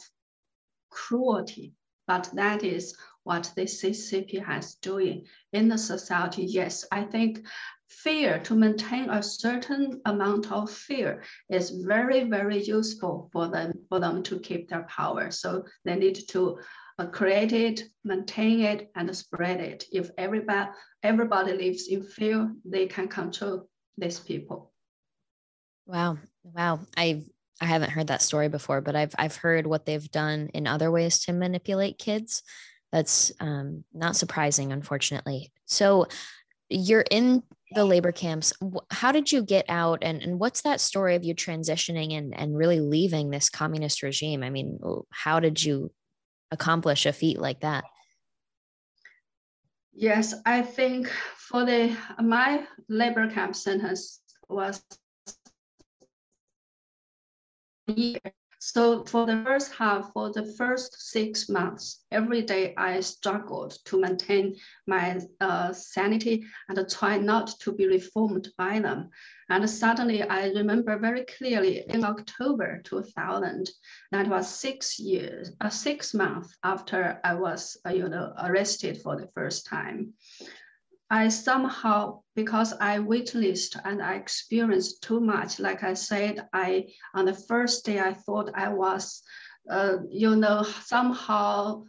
cruelty, 0.97 1.75
but 2.07 2.31
that 2.35 2.65
is 2.65 2.97
what 3.25 3.53
the 3.57 3.67
CCP 3.67 4.45
has 4.45 4.77
doing 4.77 5.27
in 5.53 5.69
the 5.69 5.79
society. 5.79 6.45
Yes, 6.45 6.85
I 6.91 7.03
think 7.05 7.45
fear 7.89 8.39
to 8.41 8.55
maintain 8.55 9.11
a 9.11 9.23
certain 9.23 10.01
amount 10.07 10.51
of 10.51 10.71
fear 10.71 11.23
is 11.49 11.71
very, 11.71 12.25
very 12.25 12.63
useful 12.63 13.29
for 13.33 13.49
them 13.49 13.73
for 13.89 14.01
them 14.01 14.23
to 14.23 14.39
keep 14.41 14.69
their 14.69 14.85
power. 14.85 15.31
So 15.31 15.65
they 15.85 15.97
need 15.97 16.19
to 16.29 16.59
uh, 16.99 17.07
create 17.07 17.53
it, 17.53 17.83
maintain 18.05 18.61
it, 18.61 18.91
and 18.95 19.15
spread 19.17 19.61
it. 19.61 19.85
If 19.93 20.11
everybody 20.17 20.71
everybody 21.03 21.53
lives 21.53 21.89
in 21.89 22.03
fear, 22.03 22.53
they 22.65 22.87
can 22.87 23.09
control 23.09 23.69
these 23.99 24.21
people. 24.21 24.73
Wow, 25.87 26.19
wow! 26.43 26.81
I 26.97 27.25
I 27.61 27.67
haven't 27.67 27.91
heard 27.91 28.09
that 28.09 28.23
story 28.23 28.49
before, 28.49 28.81
but 28.81 28.97
I've 28.97 29.15
I've 29.19 29.37
heard 29.37 29.67
what 29.67 29.87
they've 29.87 30.11
done 30.11 30.51
in 30.53 30.67
other 30.67 30.91
ways 30.91 31.21
to 31.21 31.33
manipulate 31.33 31.99
kids. 31.99 32.43
That's 32.93 33.33
um, 33.41 33.85
not 33.93 34.17
surprising, 34.17 34.73
unfortunately. 34.73 35.53
So 35.65 36.07
you're 36.69 37.05
in 37.11 37.43
the 37.73 37.85
labor 37.85 38.13
camps. 38.13 38.53
How 38.91 39.13
did 39.13 39.33
you 39.33 39.43
get 39.43 39.65
out, 39.69 40.01
and 40.03 40.23
and 40.23 40.39
what's 40.39 40.63
that 40.63 40.81
story 40.81 41.15
of 41.15 41.25
you 41.25 41.35
transitioning 41.35 42.17
and 42.17 42.39
and 42.39 42.57
really 42.57 42.81
leaving 42.81 43.31
this 43.31 43.49
communist 43.49 44.03
regime? 44.03 44.43
I 44.43 44.51
mean, 44.51 44.79
how 45.11 45.41
did 45.41 45.63
you 45.63 45.93
accomplish 46.51 47.07
a 47.07 47.13
feat 47.13 47.39
like 47.39 47.61
that? 47.61 47.85
Yes, 49.93 50.35
I 50.45 50.61
think 50.61 51.09
for 51.37 51.65
the 51.65 51.97
my 52.23 52.67
labor 52.89 53.31
camp 53.31 53.57
sentence 53.57 54.21
was 54.49 54.83
year. 57.87 58.19
So 58.59 59.05
for 59.05 59.27
the 59.27 59.43
first 59.45 59.73
half, 59.75 60.13
for 60.13 60.33
the 60.33 60.55
first 60.55 61.11
six 61.11 61.49
months, 61.49 62.05
every 62.11 62.43
day 62.43 62.75
I 62.77 63.01
struggled 63.01 63.77
to 63.85 64.01
maintain 64.01 64.57
my 64.87 65.21
uh, 65.41 65.73
sanity 65.73 66.45
and 66.69 66.91
try 66.91 67.19
not 67.19 67.49
to 67.61 67.73
be 67.73 67.87
reformed 67.87 68.49
by 68.57 68.81
them. 68.81 69.11
And 69.51 69.69
suddenly 69.69 70.23
I 70.23 70.49
remember 70.49 70.99
very 70.99 71.27
clearly 71.27 71.85
in 71.89 72.03
October 72.05 72.81
2000, 72.83 73.71
that 74.11 74.27
was 74.27 74.49
six 74.49 74.99
years, 74.99 75.53
uh, 75.61 75.69
six 75.69 76.15
months 76.15 76.57
after 76.65 77.21
I 77.23 77.35
was, 77.35 77.77
uh, 77.87 77.91
you 77.91 78.09
know, 78.09 78.33
arrested 78.43 79.01
for 79.03 79.17
the 79.17 79.29
first 79.35 79.67
time. 79.67 80.15
I 81.11 81.29
somehow, 81.29 82.23
because 82.35 82.73
I 82.81 82.99
witnessed 82.99 83.77
and 83.85 84.03
I 84.03 84.15
experienced 84.15 85.03
too 85.03 85.21
much, 85.21 85.61
like 85.61 85.85
I 85.85 85.95
said, 85.95 86.49
I 86.53 86.89
on 87.15 87.27
the 87.27 87.35
first 87.35 87.85
day 87.85 88.01
I 88.01 88.13
thought 88.15 88.51
I 88.55 88.69
was, 88.69 89.23
uh, 89.71 89.99
you 90.11 90.35
know, 90.35 90.63
somehow 90.63 91.85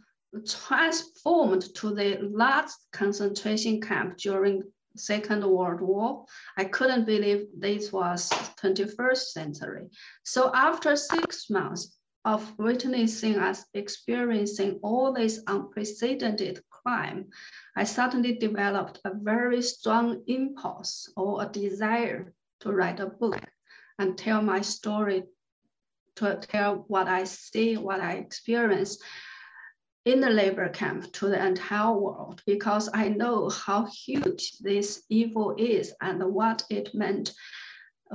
transformed 0.46 1.74
to 1.76 1.94
the 1.94 2.18
last 2.30 2.86
concentration 2.92 3.80
camp 3.80 4.18
during 4.18 4.62
Second 4.96 5.44
World 5.44 5.80
War. 5.80 6.24
I 6.56 6.64
couldn't 6.64 7.04
believe 7.04 7.46
this 7.56 7.92
was 7.92 8.28
21st 8.62 9.32
century. 9.32 9.88
So 10.24 10.52
after 10.54 10.96
six 10.96 11.50
months 11.50 11.98
of 12.24 12.52
witnessing 12.58 13.36
us 13.36 13.64
experiencing 13.74 14.78
all 14.82 15.12
these 15.12 15.40
unprecedented 15.46 16.62
crime, 16.82 17.30
I 17.76 17.84
suddenly 17.84 18.38
developed 18.38 19.00
a 19.04 19.12
very 19.14 19.62
strong 19.62 20.22
impulse 20.26 21.12
or 21.16 21.42
a 21.42 21.48
desire 21.48 22.32
to 22.60 22.72
write 22.72 23.00
a 23.00 23.06
book 23.06 23.40
and 23.98 24.16
tell 24.16 24.42
my 24.42 24.60
story, 24.60 25.24
to 26.16 26.36
tell 26.36 26.84
what 26.88 27.08
I 27.08 27.24
see, 27.24 27.76
what 27.76 28.00
I 28.00 28.14
experience 28.14 28.98
in 30.04 30.20
the 30.20 30.30
labor 30.30 30.68
camp 30.68 31.12
to 31.12 31.28
the 31.28 31.46
entire 31.46 31.92
world, 31.92 32.42
because 32.46 32.88
I 32.94 33.08
know 33.08 33.50
how 33.50 33.86
huge 33.86 34.58
this 34.58 35.02
evil 35.08 35.54
is 35.58 35.92
and 36.00 36.22
what 36.32 36.64
it 36.70 36.94
meant 36.94 37.34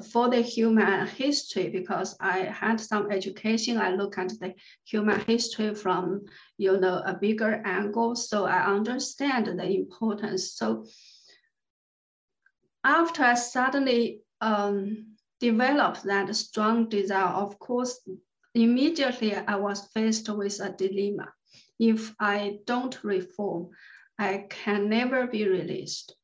for 0.02 0.30
the 0.30 0.42
human 0.42 1.06
history 1.08 1.70
because 1.70 2.16
I 2.20 2.40
had 2.40 2.80
some 2.80 3.12
education. 3.12 3.78
I 3.78 3.94
look 3.96 4.18
at 4.18 4.30
the 4.40 4.56
human 4.86 5.20
history 5.22 5.76
from 5.76 6.22
you 6.58 6.80
know 6.80 7.04
a 7.06 7.14
bigger 7.14 7.62
angle, 7.66 8.16
so 8.16 8.46
I 8.46 8.66
understand 8.66 9.48
the 9.48 9.66
importance. 9.66 10.54
So 10.54 10.86
after 12.84 13.24
I 13.24 13.36
suddenly 13.36 14.22
um, 14.42 15.16
developed 15.40 16.04
that 16.04 16.36
strong 16.36 16.90
desire, 16.90 17.34
of 17.34 17.60
course, 17.60 18.00
immediately 18.56 19.36
I 19.36 19.56
was 19.56 19.88
faced 19.94 20.30
with 20.30 20.60
a 20.60 20.72
dilemma. 20.72 21.32
If 21.80 22.14
I 22.20 22.60
don't 22.66 23.04
reform, 23.04 23.70
I 24.18 24.46
can 24.50 24.90
never 24.90 25.28
be 25.28 25.48
released. 25.48 26.16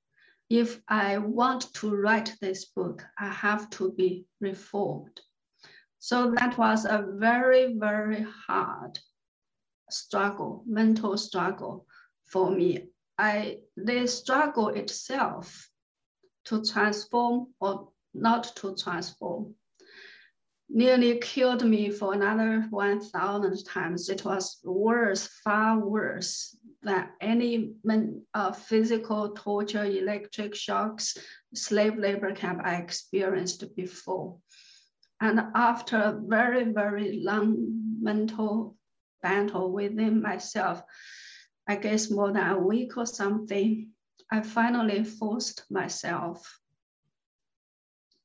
If 0.49 0.81
I 0.87 1.19
want 1.19 1.73
to 1.75 1.95
write 1.95 2.35
this 2.41 2.65
book, 2.65 3.05
I 3.19 3.29
have 3.29 3.69
to 3.71 3.91
be 3.91 4.25
reformed. 4.41 5.21
So 5.99 6.31
that 6.31 6.57
was 6.57 6.85
a 6.85 7.05
very, 7.17 7.77
very 7.77 8.25
hard 8.47 8.97
struggle, 9.91 10.63
mental 10.65 11.17
struggle 11.17 11.85
for 12.25 12.49
me. 12.51 12.89
I 13.17 13.59
the 13.75 14.07
struggle 14.07 14.69
itself 14.69 15.69
to 16.45 16.63
transform 16.63 17.53
or 17.59 17.89
not 18.13 18.55
to 18.57 18.75
transform 18.75 19.55
nearly 20.69 21.17
killed 21.17 21.65
me 21.65 21.89
for 21.89 22.13
another 22.13 22.67
1,000 22.69 23.65
times. 23.65 24.09
It 24.09 24.23
was 24.23 24.59
worse, 24.63 25.27
far 25.43 25.79
worse 25.79 26.55
than 26.81 27.09
any 27.19 27.73
uh, 28.33 28.51
physical 28.51 29.29
torture, 29.31 29.83
electric 29.83 30.55
shocks, 30.55 31.17
slave 31.53 31.97
labor 31.97 32.33
camp 32.33 32.61
I 32.63 32.75
experienced 32.75 33.75
before. 33.75 34.37
And 35.21 35.41
after 35.53 35.97
a 35.97 36.19
very, 36.25 36.71
very 36.71 37.19
long 37.21 37.99
mental 38.01 38.77
battle 39.21 39.71
within 39.71 40.21
myself, 40.21 40.81
I 41.67 41.75
guess 41.75 42.09
more 42.09 42.31
than 42.31 42.49
a 42.49 42.57
week 42.57 42.97
or 42.97 43.05
something, 43.05 43.89
I 44.31 44.41
finally 44.41 45.03
forced 45.03 45.65
myself 45.69 46.59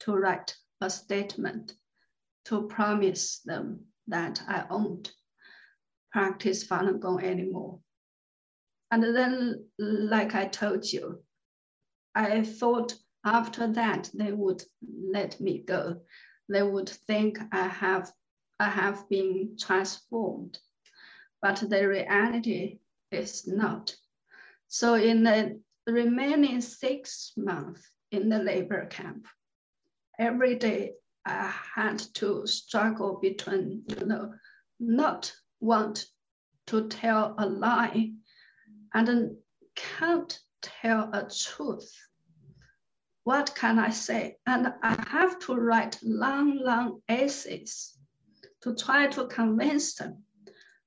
to 0.01 0.13
write 0.13 0.55
a 0.81 0.91
statement 0.91 1.75
to 2.45 2.69
promise 2.69 3.41
them 3.41 3.87
that 4.07 4.43
I 4.47 4.67
won't 4.71 5.13
practice 6.13 6.67
Falun 6.67 7.01
Gong 7.01 7.25
anymore. 7.25 7.81
And 8.91 9.03
then, 9.03 9.67
like 9.79 10.35
I 10.35 10.47
told 10.47 10.91
you, 10.91 11.23
I 12.15 12.43
thought 12.43 12.95
after 13.25 13.73
that 13.73 14.11
they 14.15 14.33
would 14.33 14.63
let 15.13 15.41
me 15.41 15.59
go. 15.59 16.01
They 16.49 16.63
would 16.63 16.89
think 16.89 17.39
I 17.53 17.67
have, 17.69 18.13
I 18.61 18.69
have 18.69 19.09
been 19.09 19.57
transformed, 19.59 20.59
but 21.41 21.57
the 21.57 21.89
reality 21.89 22.79
is 23.11 23.47
not. 23.47 23.97
So 24.69 24.95
in 24.95 25.25
the 25.25 25.61
remaining 25.87 26.61
six 26.61 27.33
months 27.37 27.91
in 28.11 28.29
the 28.29 28.39
labor 28.39 28.87
camp, 28.87 29.27
every 30.19 30.57
day 30.57 30.93
I 31.25 31.53
had 31.75 31.99
to 32.15 32.47
struggle 32.47 33.19
between, 33.21 33.85
you 33.89 34.07
know, 34.07 34.35
not 34.79 35.33
want 35.61 36.07
to 36.67 36.89
tell 36.89 37.35
a 37.39 37.47
lie 37.47 38.13
and 38.95 39.37
can't 39.75 40.39
tell 40.63 41.11
a 41.13 41.29
truth. 41.29 41.93
What 43.25 43.55
can 43.55 43.79
I 43.79 43.91
say? 43.91 44.39
And 44.47 44.73
I 44.83 45.03
have 45.09 45.39
to 45.41 45.55
write 45.55 45.99
long, 46.03 46.59
long 46.59 47.01
essays 47.09 47.99
to 48.63 48.75
try 48.75 49.09
to 49.09 49.27
convince 49.27 49.95
them 49.95 50.23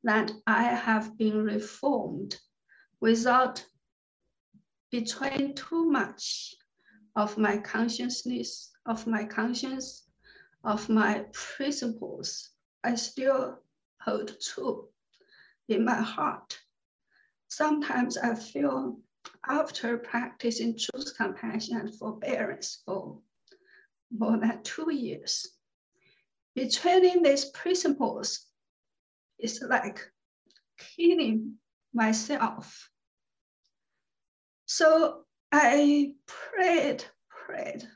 that 0.03 0.31
I 0.45 0.63
have 0.63 1.17
been 1.17 1.43
reformed 1.43 2.37
without 2.99 3.63
betraying 4.91 5.55
too 5.55 5.85
much 5.91 6.55
of 7.15 7.37
my 7.37 7.57
consciousness, 7.57 8.71
of 8.85 9.05
my 9.05 9.25
conscience, 9.25 10.07
of 10.63 10.89
my 10.89 11.25
principles, 11.33 12.49
I 12.83 12.95
still 12.95 13.59
hold 14.01 14.39
true 14.41 14.89
in 15.67 15.83
my 15.83 16.01
heart. 16.01 16.59
Sometimes 17.47 18.17
I 18.17 18.35
feel 18.35 18.99
after 19.47 19.97
practicing 19.97 20.77
truth, 20.77 21.13
compassion, 21.17 21.77
and 21.77 21.95
forbearance 21.95 22.81
for 22.85 23.19
more 24.11 24.37
than 24.37 24.63
two 24.63 24.91
years, 24.93 25.47
betraying 26.55 27.23
these 27.23 27.45
principles 27.45 28.45
is 29.39 29.61
like 29.61 29.99
killing 30.77 31.55
myself. 31.93 32.89
So 34.65 35.25
I 35.51 36.13
prayed, 36.25 37.05
prayed 37.29 37.87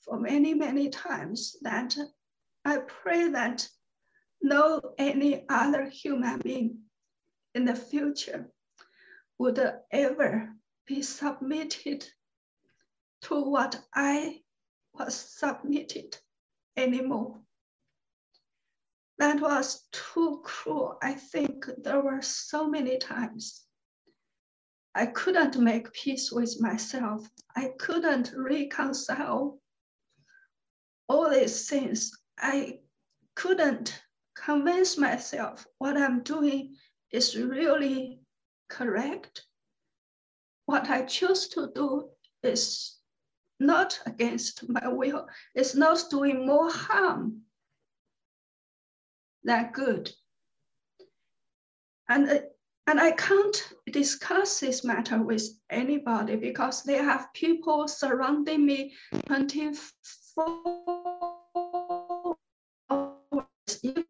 for 0.00 0.18
many, 0.18 0.54
many 0.54 0.90
times 0.90 1.56
that 1.62 1.96
I 2.64 2.78
pray 2.78 3.28
that 3.30 3.68
no 4.42 4.80
any 4.98 5.44
other 5.48 5.88
human 5.88 6.40
being 6.40 6.80
in 7.58 7.64
the 7.64 7.74
future 7.74 8.46
would 9.38 9.58
ever 9.90 10.48
be 10.86 11.02
submitted 11.02 12.06
to 13.20 13.34
what 13.42 13.80
I 13.92 14.42
was 14.94 15.16
submitted 15.16 16.16
anymore. 16.76 17.40
That 19.18 19.40
was 19.40 19.88
too 19.90 20.40
cruel. 20.44 20.98
I 21.02 21.14
think 21.14 21.66
there 21.78 22.00
were 22.00 22.22
so 22.22 22.68
many 22.68 22.96
times 22.98 23.66
I 24.94 25.06
couldn't 25.06 25.58
make 25.58 25.92
peace 25.92 26.30
with 26.30 26.60
myself. 26.60 27.28
I 27.56 27.72
couldn't 27.76 28.32
reconcile 28.36 29.60
all 31.08 31.28
these 31.28 31.68
things, 31.68 32.12
I 32.38 32.78
couldn't 33.34 34.00
convince 34.36 34.96
myself 34.96 35.66
what 35.78 35.96
I'm 35.96 36.22
doing 36.22 36.76
is 37.12 37.36
really 37.36 38.20
correct. 38.68 39.44
What 40.66 40.88
I 40.90 41.02
choose 41.02 41.48
to 41.48 41.70
do 41.74 42.10
is 42.42 42.96
not 43.60 43.98
against 44.06 44.68
my 44.68 44.86
will, 44.88 45.26
it's 45.54 45.74
not 45.74 46.10
doing 46.10 46.46
more 46.46 46.70
harm 46.70 47.42
than 49.42 49.72
good. 49.72 50.10
And, 52.08 52.42
and 52.86 53.00
I 53.00 53.12
can't 53.12 53.72
discuss 53.90 54.60
this 54.60 54.84
matter 54.84 55.22
with 55.22 55.48
anybody 55.70 56.36
because 56.36 56.82
they 56.82 56.96
have 56.96 57.32
people 57.34 57.88
surrounding 57.88 58.64
me 58.64 58.94
24 59.26 61.07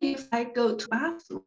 if 0.00 0.28
I 0.33 0.44
go 0.44 0.76
to 0.76 0.88
bathroom, 0.88 1.44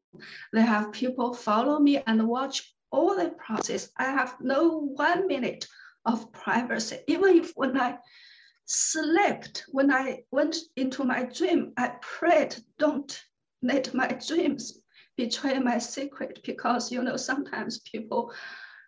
they 0.53 0.61
have 0.61 0.91
people 0.91 1.33
follow 1.33 1.79
me 1.79 2.01
and 2.05 2.27
watch 2.27 2.73
all 2.91 3.15
the 3.15 3.29
process. 3.29 3.89
I 3.97 4.05
have 4.05 4.35
no 4.41 4.79
one 4.79 5.27
minute 5.27 5.67
of 6.05 6.31
privacy. 6.31 6.99
Even 7.07 7.37
if 7.37 7.51
when 7.55 7.79
I 7.79 7.97
slept, 8.65 9.65
when 9.69 9.91
I 9.91 10.23
went 10.31 10.57
into 10.75 11.03
my 11.03 11.23
dream, 11.23 11.73
I 11.77 11.93
prayed, 12.01 12.55
don't 12.77 13.21
let 13.61 13.93
my 13.93 14.07
dreams 14.07 14.79
betray 15.17 15.59
my 15.59 15.77
secret 15.77 16.39
because 16.45 16.91
you 16.91 17.03
know 17.03 17.17
sometimes 17.17 17.79
people 17.79 18.33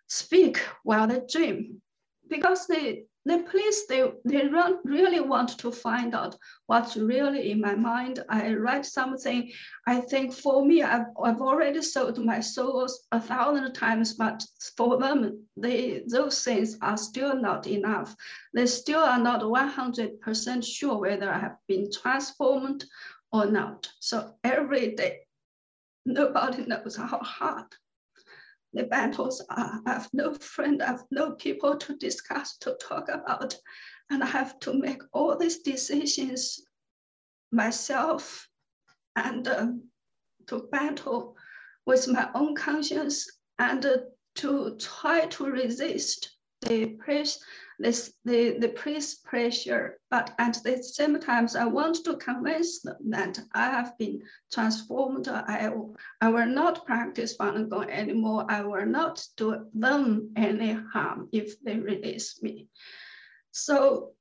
speak 0.08 0.58
while 0.82 1.06
they 1.06 1.20
dream 1.30 1.80
because 2.28 2.66
they 2.66 3.04
the 3.26 3.38
police, 3.38 3.86
they, 3.86 4.02
they 4.24 4.48
really 4.84 5.20
want 5.20 5.58
to 5.58 5.72
find 5.72 6.14
out 6.14 6.36
what's 6.66 6.96
really 6.96 7.50
in 7.50 7.60
my 7.60 7.74
mind. 7.74 8.22
I 8.28 8.52
write 8.54 8.84
something, 8.84 9.50
I 9.86 10.00
think 10.00 10.34
for 10.34 10.64
me, 10.64 10.82
I've, 10.82 11.06
I've 11.22 11.40
already 11.40 11.80
sold 11.80 12.22
my 12.22 12.40
souls 12.40 13.06
a 13.12 13.20
thousand 13.20 13.72
times, 13.72 14.14
but 14.14 14.44
for 14.76 14.98
them, 14.98 15.46
they, 15.56 16.04
those 16.06 16.44
things 16.44 16.76
are 16.82 16.98
still 16.98 17.34
not 17.40 17.66
enough. 17.66 18.14
They 18.52 18.66
still 18.66 19.00
are 19.00 19.18
not 19.18 19.40
100% 19.40 20.64
sure 20.64 20.98
whether 20.98 21.30
I 21.30 21.38
have 21.38 21.56
been 21.66 21.90
transformed 21.90 22.84
or 23.32 23.46
not. 23.46 23.88
So 24.00 24.34
every 24.44 24.94
day, 24.94 25.20
nobody 26.04 26.66
knows 26.66 26.96
how 26.96 27.18
hard 27.20 27.66
the 28.74 28.84
battles 28.84 29.40
are. 29.50 29.80
I 29.86 29.92
have 29.92 30.08
no 30.12 30.34
friend, 30.34 30.82
I 30.82 30.86
have 30.86 31.04
no 31.10 31.32
people 31.32 31.76
to 31.76 31.96
discuss, 31.96 32.56
to 32.58 32.76
talk 32.80 33.08
about. 33.08 33.56
And 34.10 34.22
I 34.22 34.26
have 34.26 34.58
to 34.60 34.74
make 34.74 35.02
all 35.12 35.36
these 35.36 35.60
decisions 35.60 36.60
myself 37.52 38.48
and 39.16 39.46
uh, 39.46 39.68
to 40.48 40.68
battle 40.72 41.36
with 41.86 42.08
my 42.08 42.28
own 42.34 42.54
conscience 42.54 43.30
and 43.58 43.84
uh, 43.86 43.96
to 44.36 44.76
try 44.78 45.26
to 45.26 45.44
resist 45.44 46.33
the 46.68 46.86
press, 46.86 47.38
this, 47.78 48.12
the, 48.24 48.58
the 48.58 48.68
priest 48.68 49.24
pressure, 49.24 49.98
but 50.10 50.34
at 50.38 50.58
the 50.64 50.82
same 50.82 51.18
time, 51.20 51.48
I 51.58 51.66
want 51.66 52.04
to 52.04 52.16
convince 52.16 52.80
them 52.80 52.96
that 53.10 53.38
I 53.52 53.66
have 53.70 53.96
been 53.98 54.22
transformed. 54.52 55.28
I, 55.28 55.70
I 56.20 56.28
will 56.28 56.46
not 56.46 56.86
practice 56.86 57.36
Falun 57.36 57.68
Gong 57.68 57.90
anymore. 57.90 58.46
I 58.48 58.62
will 58.62 58.86
not 58.86 59.24
do 59.36 59.66
them 59.74 60.30
any 60.36 60.72
harm 60.92 61.28
if 61.32 61.60
they 61.62 61.78
release 61.78 62.42
me. 62.42 62.68
So 63.50 64.14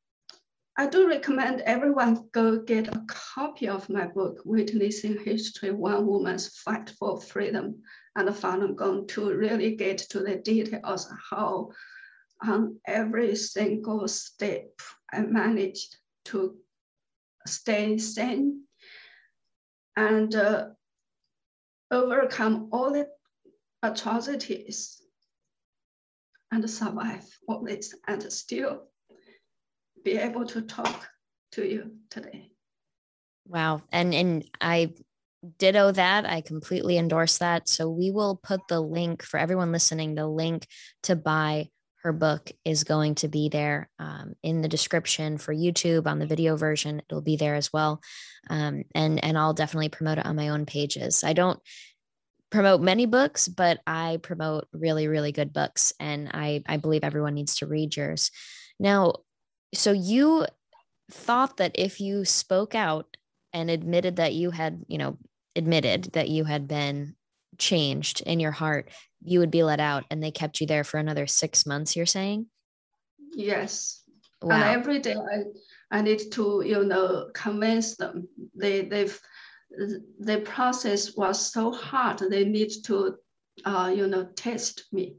I 0.75 0.87
do 0.87 1.07
recommend 1.07 1.61
everyone 1.61 2.29
go 2.31 2.57
get 2.57 2.87
a 2.87 3.03
copy 3.07 3.67
of 3.67 3.87
my 3.89 4.07
book, 4.07 4.41
Witnessing 4.43 5.19
History, 5.23 5.69
One 5.69 6.07
Woman's 6.07 6.47
Fight 6.47 6.89
for 6.97 7.21
Freedom 7.21 7.83
and 8.15 8.29
Falun 8.29 8.75
Gong 8.75 9.05
to 9.09 9.35
really 9.35 9.75
get 9.75 9.99
to 9.99 10.21
the 10.21 10.37
details 10.37 11.11
how 11.29 11.69
on 12.43 12.77
every 12.85 13.35
single 13.35 14.07
step. 14.07 14.69
I 15.11 15.21
managed 15.21 15.97
to 16.25 16.55
stay 17.45 17.97
sane 17.97 18.63
and 19.95 20.33
uh, 20.35 20.67
overcome 21.91 22.69
all 22.71 22.91
the 22.91 23.07
atrocities 23.81 25.01
and 26.51 26.69
survive 26.69 27.25
all 27.47 27.63
this 27.63 27.93
and 28.07 28.21
still 28.31 28.83
be 30.03 30.17
able 30.17 30.45
to 30.45 30.61
talk 30.61 31.07
to 31.51 31.67
you 31.67 31.91
today. 32.09 32.49
Wow. 33.47 33.81
And 33.91 34.13
and 34.13 34.45
I 34.61 34.93
ditto 35.57 35.91
that. 35.91 36.25
I 36.25 36.41
completely 36.41 36.97
endorse 36.97 37.39
that. 37.39 37.67
So 37.67 37.89
we 37.89 38.11
will 38.11 38.39
put 38.41 38.61
the 38.69 38.79
link 38.79 39.23
for 39.23 39.37
everyone 39.37 39.71
listening, 39.71 40.15
the 40.15 40.27
link 40.27 40.67
to 41.03 41.15
buy 41.15 41.69
her 42.03 42.13
book 42.13 42.51
is 42.65 42.83
going 42.83 43.15
to 43.15 43.29
be 43.29 43.47
there 43.49 43.89
um, 43.97 44.33
in 44.43 44.61
the 44.61 44.67
description 44.67 45.37
for 45.37 45.53
YouTube 45.53 46.05
on 46.05 46.19
the 46.19 46.25
video 46.25 46.57
version. 46.57 47.01
It'll 47.09 47.21
be 47.21 47.37
there 47.37 47.55
as 47.55 47.71
well. 47.71 48.01
Um, 48.49 48.83
and, 48.93 49.23
and 49.23 49.37
I'll 49.37 49.53
definitely 49.53 49.89
promote 49.89 50.17
it 50.17 50.25
on 50.25 50.35
my 50.35 50.49
own 50.49 50.65
pages. 50.65 51.23
I 51.23 51.31
don't 51.31 51.59
promote 52.51 52.81
many 52.81 53.05
books, 53.05 53.47
but 53.47 53.79
I 53.87 54.19
promote 54.21 54.67
really, 54.73 55.07
really 55.07 55.31
good 55.31 55.53
books. 55.53 55.93
And 55.99 56.29
I, 56.33 56.61
I 56.67 56.77
believe 56.77 57.03
everyone 57.03 57.35
needs 57.35 57.55
to 57.57 57.67
read 57.67 57.95
yours. 57.95 58.31
Now, 58.79 59.15
so 59.73 59.93
you 59.93 60.45
thought 61.09 61.57
that 61.57 61.71
if 61.75 62.01
you 62.01 62.25
spoke 62.25 62.75
out 62.75 63.17
and 63.53 63.71
admitted 63.71 64.17
that 64.17 64.33
you 64.33 64.51
had, 64.51 64.83
you 64.87 64.97
know, 64.97 65.17
admitted 65.55 66.11
that 66.13 66.27
you 66.27 66.43
had 66.43 66.67
been 66.67 67.15
changed 67.57 68.21
in 68.21 68.39
your 68.39 68.51
heart, 68.51 68.89
you 69.25 69.39
would 69.39 69.51
be 69.51 69.63
let 69.63 69.79
out 69.79 70.05
and 70.09 70.21
they 70.21 70.31
kept 70.31 70.59
you 70.61 70.67
there 70.67 70.83
for 70.83 70.97
another 70.97 71.27
six 71.27 71.65
months, 71.65 71.95
you're 71.95 72.05
saying? 72.05 72.47
Yes. 73.35 74.03
Wow. 74.41 74.55
And 74.55 74.63
every 74.63 74.99
day 74.99 75.15
I, 75.15 75.97
I 75.97 76.01
need 76.01 76.31
to, 76.33 76.63
you 76.65 76.83
know, 76.83 77.29
convince 77.33 77.95
them. 77.95 78.27
They 78.55 78.81
they've 78.81 79.19
the 80.19 80.41
process 80.45 81.15
was 81.15 81.51
so 81.51 81.71
hard. 81.71 82.19
They 82.19 82.45
need 82.45 82.71
to, 82.85 83.15
uh, 83.65 83.91
you 83.95 84.07
know, 84.07 84.25
test 84.35 84.85
me, 84.91 85.15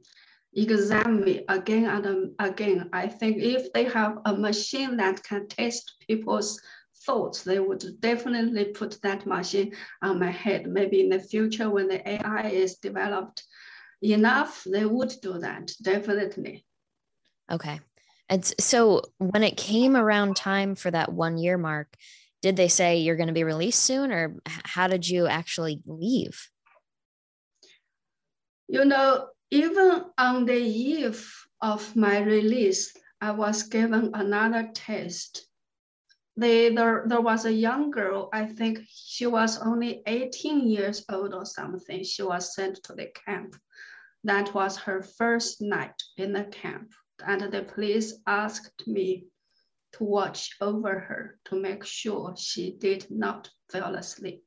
examine 0.55 1.25
me 1.25 1.45
again 1.49 1.87
and 1.87 2.33
again. 2.39 2.89
I 2.93 3.09
think 3.09 3.39
if 3.39 3.73
they 3.73 3.85
have 3.85 4.19
a 4.27 4.37
machine 4.37 4.97
that 4.99 5.23
can 5.25 5.49
test 5.49 5.97
people's 6.07 6.61
thoughts, 7.05 7.43
they 7.43 7.59
would 7.59 7.85
definitely 8.01 8.67
put 8.67 9.01
that 9.03 9.27
machine 9.27 9.75
on 10.03 10.21
my 10.21 10.31
head. 10.31 10.67
Maybe 10.67 11.01
in 11.01 11.09
the 11.09 11.21
future 11.21 11.71
when 11.71 11.89
the 11.89 12.09
AI 12.09 12.49
is 12.49 12.77
developed 12.77 13.43
enough, 14.13 14.65
they 14.65 14.85
would 14.85 15.13
do 15.23 15.39
that, 15.39 15.73
definitely. 15.83 16.65
Okay. 17.51 17.81
And 18.29 18.45
so 18.59 19.03
when 19.19 19.43
it 19.43 19.57
came 19.57 19.97
around 19.97 20.37
time 20.37 20.75
for 20.75 20.91
that 20.91 21.13
one 21.13 21.39
year 21.39 21.59
mark, 21.59 21.95
did 22.43 22.57
they 22.57 22.69
say 22.69 22.99
you're 22.99 23.17
going 23.17 23.29
to 23.29 23.35
be 23.35 23.45
released 23.45 23.83
soon 23.83 24.13
or 24.13 24.37
how 24.47 24.89
did 24.89 25.09
you 25.09 25.27
actually 25.27 25.83
leave? 25.87 26.49
You 28.69 28.85
know, 28.85 29.29
even 29.51 30.05
on 30.19 30.45
the 30.47 30.57
eve 30.57 31.33
of 31.61 31.95
my 31.97 32.21
release, 32.21 32.95
I 33.21 33.31
was 33.31 33.65
given 33.65 34.11
another 34.15 34.71
test 34.75 35.47
they, 36.37 36.75
there, 36.75 37.05
there 37.07 37.21
was 37.21 37.45
a 37.45 37.53
young 37.53 37.91
girl, 37.91 38.29
I 38.33 38.47
think 38.47 38.81
she 38.89 39.27
was 39.27 39.61
only 39.61 40.03
18 40.07 40.69
years 40.69 41.05
old 41.09 41.33
or 41.33 41.45
something. 41.45 42.03
She 42.03 42.23
was 42.23 42.55
sent 42.55 42.83
to 42.85 42.95
the 42.95 43.11
camp. 43.27 43.55
That 44.25 44.55
was 44.55 44.77
her 44.79 45.03
first 45.03 45.61
night 45.61 46.03
in 46.17 46.33
the 46.33 46.45
camp. 46.45 46.93
And 47.25 47.41
the 47.53 47.63
police 47.63 48.15
asked 48.27 48.87
me 48.87 49.27
to 49.93 50.05
watch 50.05 50.57
over 50.61 50.99
her 50.99 51.39
to 51.47 51.61
make 51.61 51.85
sure 51.85 52.35
she 52.37 52.73
did 52.73 53.07
not 53.11 53.51
fall 53.71 53.95
asleep 53.95 54.43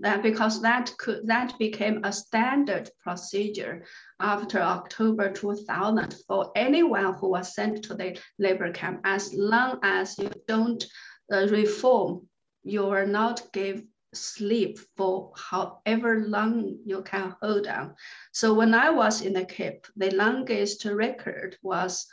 that 0.00 0.22
because 0.22 0.60
that 0.62 0.92
could 0.98 1.26
that 1.26 1.56
became 1.58 2.04
a 2.04 2.12
standard 2.12 2.90
procedure 3.02 3.84
after 4.20 4.60
October 4.60 5.30
2000 5.30 6.16
for 6.26 6.50
anyone 6.56 7.14
who 7.14 7.30
was 7.30 7.54
sent 7.54 7.84
to 7.84 7.94
the 7.94 8.18
labor 8.38 8.72
camp, 8.72 9.00
as 9.04 9.32
long 9.34 9.78
as 9.82 10.18
you 10.18 10.30
don't 10.48 10.84
uh, 11.32 11.46
reform, 11.46 12.28
you 12.64 12.86
are 12.88 13.06
not 13.06 13.42
give 13.52 13.82
sleep 14.14 14.78
for 14.96 15.32
however 15.36 16.24
long 16.26 16.78
you 16.84 17.02
can 17.02 17.34
hold 17.42 17.66
on. 17.66 17.94
So 18.32 18.54
when 18.54 18.74
I 18.74 18.90
was 18.90 19.22
in 19.22 19.32
the 19.32 19.44
camp, 19.44 19.86
the 19.96 20.10
longest 20.10 20.84
record 20.84 21.56
was 21.62 22.06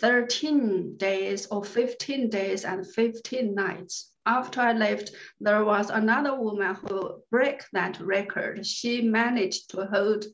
13 0.00 0.96
days 0.96 1.46
or 1.46 1.64
15 1.64 2.28
days 2.28 2.64
and 2.64 2.86
15 2.86 3.54
nights 3.54 4.10
after 4.26 4.60
I 4.60 4.72
left, 4.72 5.12
there 5.40 5.64
was 5.64 5.90
another 5.90 6.38
woman 6.38 6.74
who 6.74 7.22
broke 7.30 7.64
that 7.72 8.00
record. 8.00 8.66
She 8.66 9.02
managed 9.02 9.70
to 9.70 9.86
hold 9.86 10.24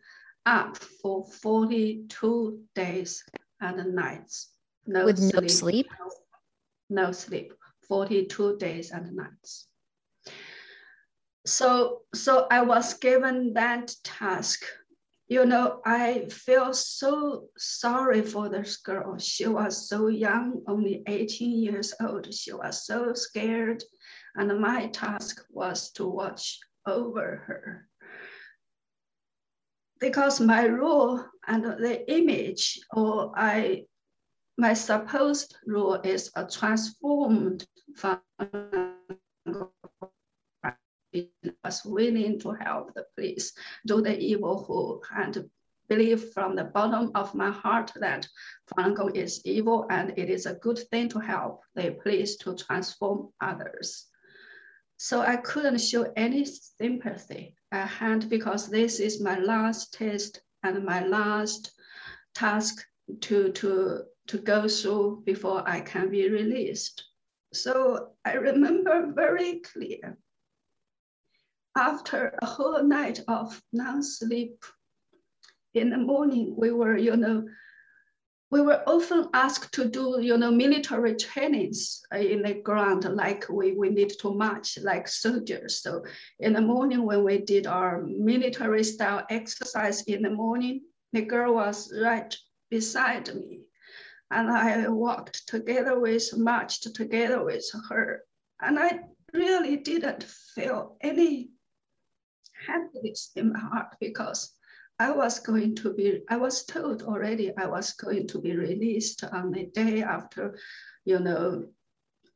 up 0.44 0.76
for 0.76 1.24
42 1.24 2.60
days 2.74 3.24
and 3.60 3.94
nights. 3.94 4.50
No 4.86 5.04
With 5.04 5.18
sleep. 5.18 5.42
no 5.42 5.48
sleep? 5.48 5.88
No 6.90 7.12
sleep, 7.12 7.52
42 7.88 8.58
days 8.58 8.90
and 8.90 9.14
nights. 9.14 9.68
So, 11.46 12.02
so 12.14 12.46
I 12.50 12.62
was 12.62 12.94
given 12.94 13.54
that 13.54 13.94
task 14.04 14.64
you 15.28 15.44
know, 15.44 15.80
I 15.84 16.26
feel 16.30 16.72
so 16.72 17.48
sorry 17.58 18.22
for 18.22 18.48
this 18.48 18.76
girl. 18.76 19.18
She 19.18 19.46
was 19.46 19.88
so 19.88 20.06
young, 20.06 20.62
only 20.68 21.02
18 21.06 21.50
years 21.50 21.92
old. 22.00 22.32
She 22.32 22.52
was 22.52 22.86
so 22.86 23.12
scared. 23.14 23.82
And 24.36 24.60
my 24.60 24.86
task 24.88 25.44
was 25.50 25.90
to 25.92 26.06
watch 26.06 26.60
over 26.86 27.42
her. 27.46 27.88
Because 29.98 30.40
my 30.40 30.68
role 30.68 31.24
and 31.48 31.64
the 31.64 32.04
image, 32.12 32.78
or 32.94 33.32
I, 33.34 33.86
my 34.56 34.74
supposed 34.74 35.56
role 35.66 35.94
is 35.94 36.30
a 36.36 36.46
transformed 36.46 37.66
from 37.96 38.20
was 41.64 41.84
willing 41.84 42.38
to 42.40 42.52
help 42.52 42.94
the 42.94 43.04
police 43.14 43.52
do 43.86 44.00
the 44.00 44.18
evil 44.18 44.64
who 44.64 45.00
and 45.16 45.48
believe 45.88 46.32
from 46.32 46.56
the 46.56 46.64
bottom 46.64 47.10
of 47.14 47.34
my 47.34 47.50
heart 47.50 47.92
that 47.96 48.26
Falun 48.68 48.94
Gong 48.94 49.14
is 49.14 49.40
evil 49.44 49.86
and 49.90 50.12
it 50.16 50.30
is 50.30 50.46
a 50.46 50.54
good 50.54 50.78
thing 50.90 51.08
to 51.10 51.18
help 51.18 51.62
the 51.74 51.96
police 52.02 52.36
to 52.38 52.54
transform 52.56 53.28
others. 53.40 54.06
So 54.98 55.20
I 55.20 55.36
couldn't 55.36 55.78
show 55.80 56.12
any 56.16 56.44
sympathy 56.44 57.54
at 57.70 57.88
hand 57.88 58.30
because 58.30 58.68
this 58.68 58.98
is 58.98 59.20
my 59.20 59.38
last 59.38 59.92
test 59.92 60.40
and 60.62 60.84
my 60.84 61.06
last 61.06 61.70
task 62.34 62.84
to, 63.20 63.52
to, 63.52 64.02
to 64.28 64.38
go 64.38 64.68
through 64.68 65.22
before 65.24 65.62
I 65.68 65.80
can 65.80 66.10
be 66.10 66.28
released. 66.28 67.04
So 67.52 68.10
I 68.24 68.34
remember 68.34 69.12
very 69.14 69.60
clear 69.60 70.18
after 71.76 72.36
a 72.42 72.46
whole 72.46 72.82
night 72.82 73.20
of 73.28 73.60
non-sleep, 73.72 74.64
in 75.74 75.90
the 75.90 75.98
morning 75.98 76.54
we 76.56 76.72
were, 76.72 76.96
you 76.96 77.16
know, 77.16 77.44
we 78.50 78.62
were 78.62 78.82
often 78.86 79.28
asked 79.34 79.74
to 79.74 79.86
do, 79.86 80.18
you 80.20 80.38
know, 80.38 80.50
military 80.50 81.14
trainings 81.16 82.00
in 82.14 82.42
the 82.42 82.54
ground, 82.54 83.04
like 83.04 83.44
we, 83.50 83.72
we 83.72 83.90
need 83.90 84.12
to 84.20 84.32
march 84.32 84.78
like 84.82 85.08
soldiers. 85.08 85.82
So 85.82 86.04
in 86.38 86.52
the 86.52 86.60
morning 86.60 87.04
when 87.04 87.24
we 87.24 87.38
did 87.38 87.66
our 87.66 88.02
military 88.02 88.84
style 88.84 89.26
exercise 89.30 90.02
in 90.04 90.22
the 90.22 90.30
morning, 90.30 90.82
the 91.12 91.22
girl 91.22 91.54
was 91.54 91.92
right 92.00 92.34
beside 92.70 93.34
me. 93.34 93.62
And 94.30 94.48
I 94.48 94.88
walked 94.88 95.46
together 95.48 95.98
with, 95.98 96.36
marched 96.36 96.94
together 96.94 97.44
with 97.44 97.64
her. 97.90 98.22
And 98.60 98.78
I 98.78 99.00
really 99.32 99.76
didn't 99.76 100.22
feel 100.22 100.96
any 101.00 101.50
happiness 102.66 103.30
in 103.36 103.52
my 103.52 103.58
heart 103.58 103.94
because 104.00 104.52
I 104.98 105.10
was 105.10 105.40
going 105.40 105.74
to 105.76 105.92
be, 105.92 106.22
I 106.28 106.36
was 106.36 106.64
told 106.64 107.02
already 107.02 107.54
I 107.56 107.66
was 107.66 107.92
going 107.92 108.26
to 108.28 108.40
be 108.40 108.56
released 108.56 109.24
on 109.24 109.50
the 109.50 109.66
day 109.66 110.02
after, 110.02 110.58
you 111.04 111.18
know, 111.18 111.68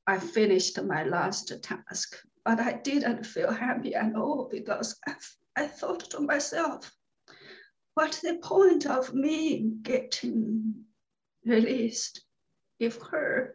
I 0.06 0.18
finished 0.18 0.82
my 0.82 1.04
last 1.04 1.52
task. 1.62 2.16
But 2.44 2.60
I 2.60 2.72
didn't 2.72 3.24
feel 3.24 3.52
happy 3.52 3.94
at 3.94 4.14
all 4.14 4.48
because 4.50 4.98
I, 5.06 5.14
I 5.56 5.66
thought 5.66 6.10
to 6.10 6.20
myself, 6.20 6.90
what's 7.94 8.20
the 8.20 8.38
point 8.42 8.86
of 8.86 9.14
me 9.14 9.72
getting 9.82 10.84
released 11.44 12.24
if 12.78 12.98
her 13.10 13.54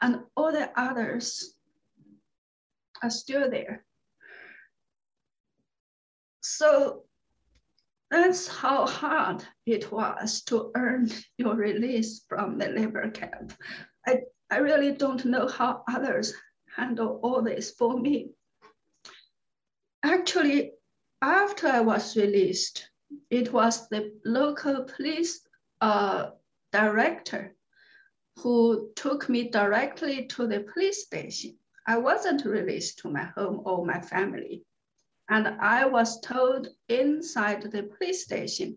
and 0.00 0.20
all 0.36 0.52
the 0.52 0.70
others 0.78 1.54
are 3.02 3.10
still 3.10 3.50
there? 3.50 3.84
So 6.56 7.04
that's 8.10 8.46
how 8.46 8.86
hard 8.86 9.42
it 9.64 9.90
was 9.90 10.42
to 10.42 10.70
earn 10.74 11.08
your 11.38 11.54
release 11.54 12.26
from 12.28 12.58
the 12.58 12.68
labor 12.68 13.10
camp. 13.10 13.54
I, 14.06 14.24
I 14.50 14.58
really 14.58 14.92
don't 14.92 15.24
know 15.24 15.48
how 15.48 15.82
others 15.88 16.34
handle 16.76 17.20
all 17.22 17.40
this 17.40 17.70
for 17.70 17.98
me. 17.98 18.32
Actually, 20.02 20.72
after 21.22 21.68
I 21.68 21.80
was 21.80 22.18
released, 22.18 22.86
it 23.30 23.50
was 23.50 23.88
the 23.88 24.12
local 24.26 24.84
police 24.84 25.40
uh, 25.80 26.32
director 26.70 27.54
who 28.40 28.90
took 28.94 29.30
me 29.30 29.48
directly 29.48 30.26
to 30.26 30.46
the 30.46 30.60
police 30.60 31.06
station. 31.06 31.56
I 31.86 31.96
wasn't 31.96 32.44
released 32.44 32.98
to 32.98 33.08
my 33.08 33.24
home 33.24 33.62
or 33.64 33.86
my 33.86 34.00
family. 34.02 34.66
And 35.28 35.48
I 35.60 35.86
was 35.86 36.20
told 36.20 36.68
inside 36.88 37.62
the 37.62 37.84
police 37.84 38.24
station, 38.24 38.76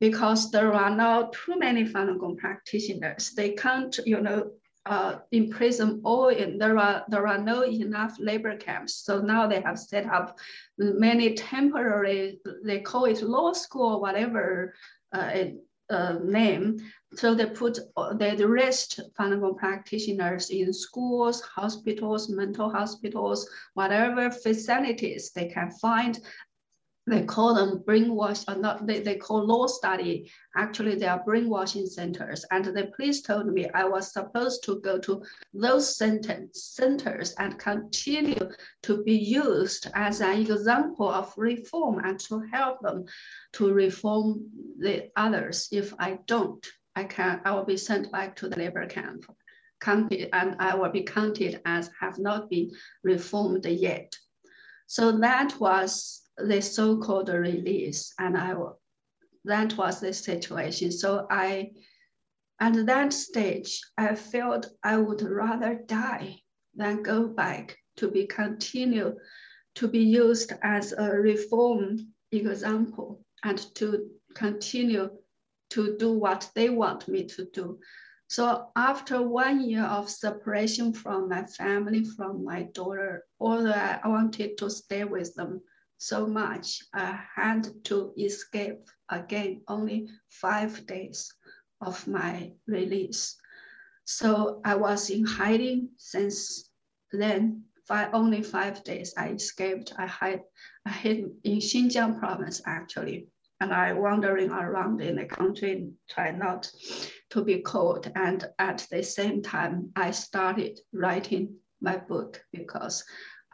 because 0.00 0.50
there 0.50 0.72
are 0.72 0.94
now 0.94 1.30
too 1.32 1.58
many 1.58 1.84
Falun 1.84 2.18
Gong 2.18 2.36
practitioners, 2.36 3.32
they 3.32 3.50
can't, 3.50 3.98
you 4.06 4.20
know, 4.20 4.52
uh, 4.86 5.18
imprison 5.30 6.00
all 6.04 6.28
in, 6.28 6.56
there 6.56 6.78
are, 6.78 7.04
there 7.08 7.26
are 7.26 7.38
no 7.38 7.64
enough 7.64 8.16
labor 8.18 8.56
camps. 8.56 8.94
So 9.04 9.20
now 9.20 9.46
they 9.46 9.60
have 9.60 9.78
set 9.78 10.06
up 10.06 10.38
many 10.78 11.34
temporary, 11.34 12.40
they 12.64 12.80
call 12.80 13.04
it 13.04 13.20
law 13.22 13.52
school, 13.52 14.00
whatever 14.00 14.74
uh, 15.12 15.32
uh, 15.90 16.18
name. 16.22 16.78
So 17.14 17.34
they 17.34 17.46
put 17.46 17.78
uh, 17.96 18.14
they 18.14 18.36
rest 18.36 19.00
Falun 19.18 19.40
Gong 19.40 19.56
practitioners 19.56 20.50
in 20.50 20.72
schools, 20.72 21.40
hospitals, 21.40 22.28
mental 22.28 22.70
hospitals, 22.70 23.48
whatever 23.74 24.30
facilities 24.30 25.32
they 25.32 25.48
can 25.48 25.70
find 25.72 26.20
they 27.10 27.24
call 27.24 27.54
them 27.54 27.78
brainwash 27.80 28.44
or 28.46 28.60
not 28.60 28.86
they, 28.86 29.00
they 29.00 29.16
call 29.16 29.44
law 29.44 29.66
study. 29.66 30.30
Actually 30.54 30.94
they 30.94 31.06
are 31.06 31.24
brainwashing 31.24 31.86
centers. 31.86 32.44
And 32.50 32.64
the 32.64 32.92
police 32.94 33.22
told 33.22 33.46
me 33.46 33.68
i 33.74 33.84
was 33.84 34.12
supposed 34.12 34.62
to 34.64 34.80
go 34.80 34.98
to 34.98 35.22
those 35.52 35.96
centers 35.96 37.34
and 37.38 37.58
continue 37.58 38.50
to 38.82 39.02
be 39.02 39.16
used 39.16 39.88
as 39.94 40.20
an 40.20 40.40
example 40.40 41.08
of 41.08 41.34
reform 41.36 41.98
and 42.04 42.20
to 42.20 42.40
help 42.52 42.80
them 42.80 43.06
to 43.54 43.72
reform 43.72 44.48
the 44.78 45.10
others 45.16 45.68
if 45.72 45.92
i 45.98 46.18
don't 46.26 46.66
i 46.96 47.04
can 47.04 47.40
i 47.44 47.50
will 47.52 47.64
be 47.64 47.76
sent 47.76 48.10
back 48.12 48.36
to 48.36 48.48
the 48.48 48.56
labor 48.56 48.86
camp 48.86 49.24
counted 49.80 50.28
and 50.32 50.56
i 50.58 50.74
will 50.74 50.90
be 50.90 51.02
counted 51.02 51.60
as 51.64 51.90
have 52.00 52.18
not 52.18 52.50
been 52.50 52.70
reformed 53.02 53.64
yet 53.66 54.14
so 54.86 55.12
that 55.18 55.54
was 55.60 56.22
the 56.36 56.60
so-called 56.60 57.28
release, 57.28 58.12
and 58.18 58.36
I 58.36 58.54
that 59.44 59.76
was 59.76 60.00
the 60.00 60.12
situation. 60.12 60.90
So 60.90 61.28
I, 61.30 61.70
at 62.60 62.86
that 62.86 63.12
stage, 63.12 63.80
I 63.96 64.16
felt 64.16 64.70
I 64.82 64.96
would 64.96 65.22
rather 65.22 65.80
die 65.86 66.40
than 66.74 67.04
go 67.04 67.28
back 67.28 67.78
to 67.98 68.10
be 68.10 68.26
continued, 68.26 69.16
to 69.76 69.86
be 69.88 70.00
used 70.00 70.52
as 70.62 70.92
a 70.92 71.08
reform 71.10 72.12
example 72.32 73.24
and 73.44 73.58
to 73.76 74.10
continue 74.34 75.10
to 75.70 75.96
do 75.98 76.12
what 76.12 76.50
they 76.54 76.68
want 76.70 77.08
me 77.08 77.24
to 77.24 77.46
do. 77.52 77.78
So 78.28 78.68
after 78.76 79.22
one 79.22 79.60
year 79.68 79.84
of 79.84 80.08
separation 80.08 80.92
from 80.92 81.28
my 81.28 81.44
family, 81.44 82.04
from 82.04 82.44
my 82.44 82.62
daughter, 82.74 83.24
although 83.40 83.72
I 83.72 84.06
wanted 84.06 84.56
to 84.58 84.70
stay 84.70 85.04
with 85.04 85.34
them, 85.34 85.62
so 85.98 86.26
much, 86.26 86.82
I 86.94 87.18
had 87.34 87.68
to 87.84 88.14
escape 88.16 88.88
again 89.10 89.62
only 89.68 90.08
five 90.28 90.86
days 90.86 91.34
of 91.80 92.06
my 92.06 92.52
release. 92.66 93.36
So 94.04 94.60
I 94.64 94.76
was 94.76 95.10
in 95.10 95.24
hiding 95.26 95.90
since 95.98 96.70
then. 97.12 97.64
Five, 97.86 98.14
only 98.14 98.42
five 98.42 98.84
days 98.84 99.12
I 99.16 99.30
escaped. 99.30 99.92
I 99.98 100.06
hid, 100.06 100.42
I 100.86 100.90
hid 100.90 101.30
in 101.42 101.58
Xinjiang 101.58 102.20
province 102.20 102.62
actually, 102.64 103.26
and 103.60 103.74
I 103.74 103.92
wandering 103.92 104.50
around 104.50 105.02
in 105.02 105.16
the 105.16 105.26
country, 105.26 105.90
try 106.08 106.30
not 106.30 106.70
to 107.30 107.44
be 107.44 107.60
caught. 107.60 108.08
And 108.14 108.44
at 108.58 108.86
the 108.90 109.02
same 109.02 109.42
time, 109.42 109.92
I 109.94 110.10
started 110.12 110.80
writing 110.92 111.56
my 111.80 111.98
book 111.98 112.42
because 112.52 113.04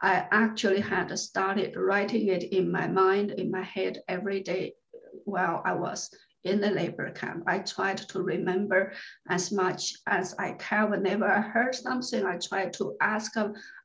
I 0.01 0.27
actually 0.31 0.79
had 0.79 1.17
started 1.19 1.75
writing 1.75 2.27
it 2.27 2.43
in 2.43 2.71
my 2.71 2.87
mind, 2.87 3.31
in 3.31 3.51
my 3.51 3.63
head 3.63 3.99
every 4.07 4.41
day 4.41 4.73
while 5.25 5.61
I 5.65 5.73
was 5.73 6.09
in 6.43 6.61
the 6.61 6.69
labor 6.69 7.11
camp. 7.11 7.43
I 7.47 7.59
tried 7.59 7.97
to 7.97 8.21
remember 8.21 8.93
as 9.29 9.51
much 9.51 9.93
as 10.07 10.33
I 10.39 10.53
can. 10.53 10.91
Whenever 10.91 11.25
I 11.25 11.41
heard 11.41 11.75
something, 11.75 12.25
I 12.25 12.37
tried 12.37 12.73
to 12.73 12.95
ask 13.01 13.33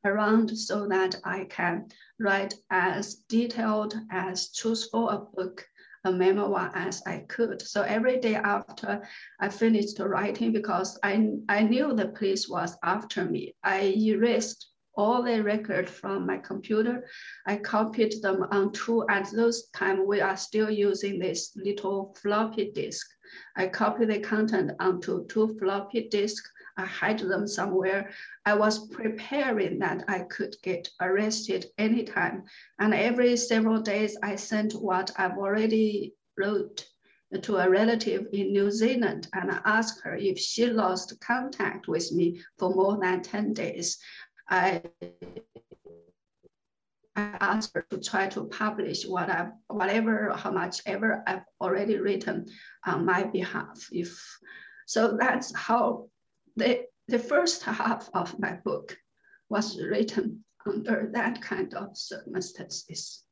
around 0.05 0.57
so 0.57 0.87
that 0.89 1.17
I 1.25 1.47
can 1.47 1.89
write 2.21 2.55
as 2.71 3.17
detailed, 3.29 3.95
as 4.11 4.53
truthful 4.53 5.09
a 5.09 5.19
book, 5.19 5.67
a 6.05 6.13
memoir 6.13 6.71
as 6.75 7.03
I 7.07 7.25
could. 7.29 7.63
So 7.63 7.83
every 7.83 8.19
day 8.19 8.35
after 8.35 9.03
I 9.41 9.49
finished 9.49 9.99
writing, 9.99 10.53
because 10.53 10.99
I, 11.03 11.31
I 11.49 11.63
knew 11.63 11.95
the 11.95 12.09
police 12.09 12.49
was 12.49 12.77
after 12.83 13.25
me, 13.25 13.55
I 13.63 13.95
erased 13.97 14.69
all 14.95 15.23
the 15.23 15.43
record 15.43 15.89
from 15.89 16.27
my 16.27 16.39
computer. 16.39 17.09
I 17.47 17.57
copied 17.57 18.21
them 18.21 18.47
onto, 18.51 19.09
at 19.09 19.31
those 19.31 19.69
time, 19.69 20.07
we 20.07 20.21
are 20.21 20.37
still 20.37 20.71
using 20.71 21.19
this 21.19 21.53
little 21.57 22.15
floppy 22.21 22.71
disk. 22.73 23.07
I 23.57 23.69
copied 23.69 24.11
the 24.11 24.21
content 24.21 24.73
onto 24.81 25.27
two 25.29 25.57
floppy 25.59 26.09
disks. 26.09 26.51
I 26.77 26.87
hide 26.87 27.19
them 27.19 27.47
somewhere. 27.47 28.11
I 28.47 28.55
was 28.55 28.89
preparing 28.89 29.79
that 29.81 30.05
I 30.09 30.21
could 30.21 30.57
get 30.63 30.89
arrested 31.01 31.67
anytime. 31.79 32.45
And 32.79 32.95
every 32.95 33.37
several 33.37 33.81
days, 33.81 34.17
I 34.23 34.37
sent 34.37 34.73
what 34.73 35.11
I've 35.17 35.39
already 35.39 36.15
wrote 36.39 36.87
to 37.41 37.57
a 37.57 37.69
relative 37.69 38.27
in 38.33 38.53
New 38.53 38.71
Zealand 38.71 39.29
and 39.33 39.51
I 39.51 39.61
asked 39.65 40.03
her 40.03 40.15
if 40.17 40.39
she 40.39 40.67
lost 40.67 41.19
contact 41.21 41.89
with 41.89 42.13
me 42.13 42.43
for 42.59 42.75
more 42.75 42.99
than 43.01 43.23
10 43.23 43.55
days. 43.55 43.99
I 44.49 44.83
I 47.15 47.37
asked 47.41 47.73
her 47.75 47.85
to 47.91 48.01
try 48.01 48.27
to 48.29 48.45
publish 48.45 49.07
what 49.07 49.29
I, 49.29 49.49
whatever, 49.69 50.33
how 50.35 50.51
much 50.51 50.81
ever 50.87 51.23
I've 51.27 51.45
already 51.61 51.99
written 51.99 52.47
on 52.87 53.05
my 53.05 53.25
behalf. 53.25 53.87
If 53.93 54.19
so, 54.87 55.19
that's 55.21 55.55
how 55.55 56.09
the 56.57 56.85
the 57.09 57.19
first 57.19 57.65
half 57.65 58.09
of 58.15 58.39
my 58.39 58.53
book 58.65 58.97
was 59.49 59.79
written 59.81 60.45
under 60.67 61.11
that 61.13 61.43
kind 61.43 61.75
of 61.75 61.97
circumstances. 61.97 63.23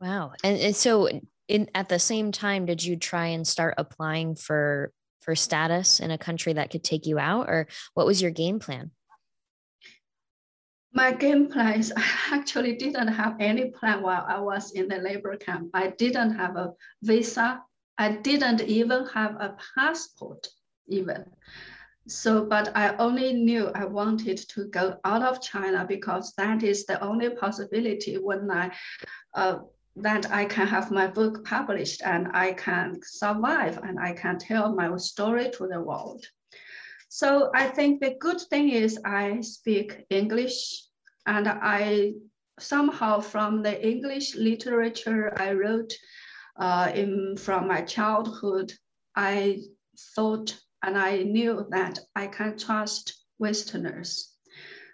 Wow, 0.00 0.32
and, 0.44 0.58
and 0.58 0.76
so 0.76 1.08
in 1.48 1.68
at 1.74 1.88
the 1.88 1.98
same 1.98 2.32
time, 2.32 2.66
did 2.66 2.84
you 2.84 2.96
try 2.96 3.26
and 3.28 3.46
start 3.46 3.74
applying 3.78 4.34
for 4.34 4.92
for 5.20 5.34
status 5.34 6.00
in 6.00 6.10
a 6.10 6.18
country 6.18 6.52
that 6.52 6.70
could 6.70 6.84
take 6.84 7.06
you 7.06 7.18
out, 7.18 7.48
or 7.48 7.68
what 7.94 8.06
was 8.06 8.20
your 8.20 8.30
game 8.30 8.58
plan? 8.58 8.90
my 10.96 11.12
game 11.12 11.46
plans, 11.48 11.92
I 11.96 12.04
actually 12.32 12.74
didn't 12.74 13.08
have 13.08 13.36
any 13.38 13.66
plan 13.66 14.02
while 14.02 14.24
I 14.26 14.40
was 14.40 14.72
in 14.72 14.88
the 14.88 14.96
labor 14.96 15.36
camp. 15.36 15.70
I 15.74 15.88
didn't 15.88 16.34
have 16.36 16.56
a 16.56 16.72
visa. 17.02 17.62
I 17.98 18.12
didn't 18.12 18.62
even 18.62 19.06
have 19.06 19.32
a 19.32 19.56
passport 19.74 20.48
even. 20.88 21.24
So, 22.08 22.44
but 22.44 22.76
I 22.76 22.94
only 22.96 23.32
knew 23.32 23.68
I 23.74 23.84
wanted 23.84 24.38
to 24.50 24.66
go 24.68 24.98
out 25.04 25.22
of 25.22 25.42
China 25.42 25.84
because 25.88 26.32
that 26.36 26.62
is 26.62 26.86
the 26.86 27.02
only 27.02 27.30
possibility 27.30 28.16
when 28.16 28.48
I, 28.50 28.70
uh, 29.34 29.58
that 29.96 30.30
I 30.30 30.44
can 30.44 30.68
have 30.68 30.92
my 30.92 31.08
book 31.08 31.44
published 31.44 32.02
and 32.04 32.28
I 32.32 32.52
can 32.52 33.00
survive 33.02 33.78
and 33.82 33.98
I 33.98 34.12
can 34.12 34.38
tell 34.38 34.74
my 34.74 34.96
story 34.98 35.50
to 35.54 35.66
the 35.66 35.80
world. 35.80 36.24
So 37.08 37.50
I 37.54 37.66
think 37.66 38.00
the 38.00 38.14
good 38.20 38.40
thing 38.40 38.68
is 38.68 39.00
I 39.04 39.40
speak 39.40 40.04
English 40.10 40.84
and 41.26 41.48
I 41.48 42.12
somehow 42.58 43.20
from 43.20 43.62
the 43.62 43.86
English 43.86 44.34
literature 44.36 45.32
I 45.36 45.52
wrote 45.52 45.92
uh, 46.58 46.90
in, 46.94 47.36
from 47.36 47.68
my 47.68 47.82
childhood, 47.82 48.72
I 49.14 49.60
thought 50.14 50.56
and 50.82 50.96
I 50.96 51.22
knew 51.22 51.66
that 51.70 51.98
I 52.14 52.26
can 52.26 52.58
trust 52.58 53.24
Westerners. 53.38 54.32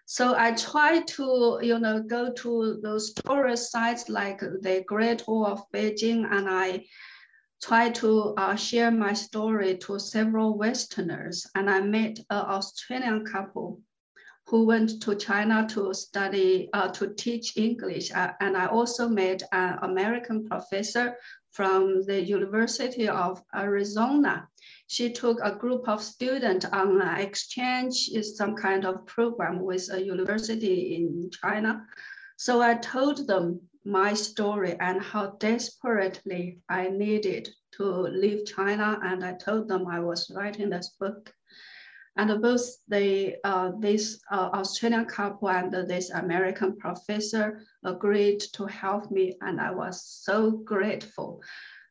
So 0.04 0.34
I 0.36 0.52
try 0.52 1.00
to, 1.00 1.58
you 1.62 1.78
know, 1.78 2.02
go 2.02 2.32
to 2.32 2.80
those 2.82 3.14
tourist 3.14 3.70
sites 3.70 4.08
like 4.08 4.40
the 4.40 4.84
Great 4.86 5.26
Wall 5.26 5.46
of 5.46 5.62
Beijing, 5.72 6.26
and 6.30 6.48
I 6.48 6.84
try 7.62 7.90
to 7.90 8.34
uh, 8.36 8.56
share 8.56 8.90
my 8.90 9.12
story 9.12 9.78
to 9.78 9.98
several 9.98 10.58
Westerners. 10.58 11.46
And 11.54 11.70
I 11.70 11.80
met 11.80 12.18
an 12.30 12.44
Australian 12.58 13.24
couple 13.24 13.80
who 14.48 14.66
went 14.66 15.00
to 15.02 15.14
China 15.14 15.66
to 15.70 15.94
study, 15.94 16.68
uh, 16.72 16.88
to 16.88 17.14
teach 17.14 17.56
English. 17.56 18.10
Uh, 18.12 18.32
and 18.40 18.56
I 18.56 18.66
also 18.66 19.08
met 19.08 19.42
an 19.52 19.78
American 19.82 20.46
professor 20.48 21.16
from 21.52 22.02
the 22.04 22.20
University 22.20 23.08
of 23.08 23.42
Arizona. 23.54 24.48
She 24.92 25.10
took 25.10 25.40
a 25.42 25.54
group 25.54 25.88
of 25.88 26.02
students 26.02 26.66
on 26.66 27.00
an 27.00 27.16
exchange, 27.18 28.10
is 28.12 28.36
some 28.36 28.54
kind 28.54 28.84
of 28.84 29.06
program 29.06 29.60
with 29.60 29.88
a 29.90 29.98
university 29.98 30.96
in 30.96 31.30
China. 31.30 31.86
So 32.36 32.60
I 32.60 32.74
told 32.74 33.26
them 33.26 33.62
my 33.86 34.12
story 34.12 34.76
and 34.78 35.00
how 35.00 35.28
desperately 35.38 36.58
I 36.68 36.90
needed 36.90 37.48
to 37.76 37.84
leave 37.84 38.44
China. 38.44 39.00
And 39.02 39.24
I 39.24 39.32
told 39.32 39.66
them 39.66 39.86
I 39.86 40.00
was 40.00 40.30
writing 40.30 40.68
this 40.68 40.90
book. 41.00 41.32
And 42.18 42.42
both 42.42 42.66
the, 42.86 43.36
uh, 43.44 43.70
this 43.78 44.20
uh, 44.30 44.50
Australian 44.52 45.06
couple 45.06 45.48
and 45.48 45.72
this 45.72 46.10
American 46.10 46.76
professor 46.76 47.62
agreed 47.82 48.40
to 48.52 48.66
help 48.66 49.10
me. 49.10 49.38
And 49.40 49.58
I 49.58 49.70
was 49.70 50.04
so 50.04 50.50
grateful 50.50 51.40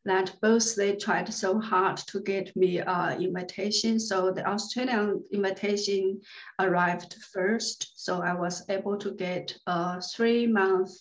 that 0.05 0.35
both 0.41 0.75
they 0.75 0.95
tried 0.95 1.31
so 1.33 1.59
hard 1.59 1.97
to 1.97 2.21
get 2.21 2.55
me 2.55 2.79
uh, 2.81 3.15
invitation. 3.17 3.99
So 3.99 4.31
the 4.31 4.47
Australian 4.47 5.23
invitation 5.31 6.21
arrived 6.59 7.15
first. 7.33 7.93
So 7.95 8.21
I 8.21 8.33
was 8.33 8.63
able 8.69 8.97
to 8.97 9.11
get 9.11 9.55
a 9.67 10.01
three 10.01 10.47
month, 10.47 10.91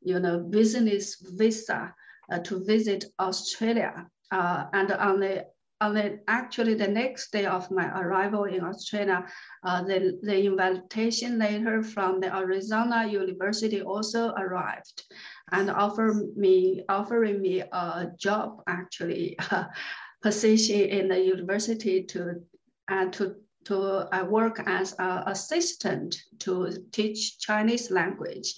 you 0.00 0.18
know, 0.18 0.40
business 0.40 1.16
visa 1.36 1.94
uh, 2.32 2.38
to 2.40 2.64
visit 2.64 3.04
Australia. 3.18 4.06
Uh, 4.30 4.64
and 4.72 4.92
on 4.92 5.20
the 5.20 5.46
on 5.80 5.94
the 5.94 6.18
actually 6.26 6.74
the 6.74 6.88
next 6.88 7.30
day 7.30 7.46
of 7.46 7.70
my 7.70 7.86
arrival 8.00 8.44
in 8.44 8.64
Australia, 8.64 9.24
uh, 9.62 9.82
the, 9.82 10.18
the 10.22 10.44
invitation 10.44 11.38
letter 11.38 11.82
from 11.82 12.18
the 12.20 12.34
Arizona 12.34 13.06
University 13.06 13.80
also 13.80 14.32
arrived 14.32 15.04
and 15.52 15.70
offer 15.70 16.24
me 16.36 16.82
offering 16.88 17.40
me 17.40 17.60
a 17.60 18.10
job 18.18 18.62
actually 18.66 19.36
uh, 19.50 19.64
position 20.22 20.80
in 20.80 21.08
the 21.08 21.20
university 21.20 22.02
to 22.02 22.42
and 22.88 23.12
to 23.12 23.36
to 23.64 24.08
uh, 24.14 24.24
work 24.24 24.62
as 24.66 24.94
an 24.98 25.24
assistant 25.26 26.16
to 26.38 26.72
teach 26.90 27.38
Chinese 27.38 27.90
language. 27.90 28.54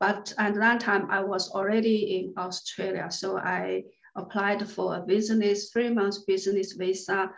But 0.00 0.32
at 0.38 0.54
that 0.54 0.80
time, 0.80 1.10
I 1.10 1.20
was 1.20 1.50
already 1.50 2.16
in 2.16 2.34
Australia, 2.38 3.10
so 3.10 3.36
I 3.36 3.84
applied 4.16 4.66
for 4.68 4.96
a 4.96 5.00
business, 5.00 5.70
three 5.70 5.90
months 5.90 6.24
business 6.24 6.72
visa, 6.72 7.30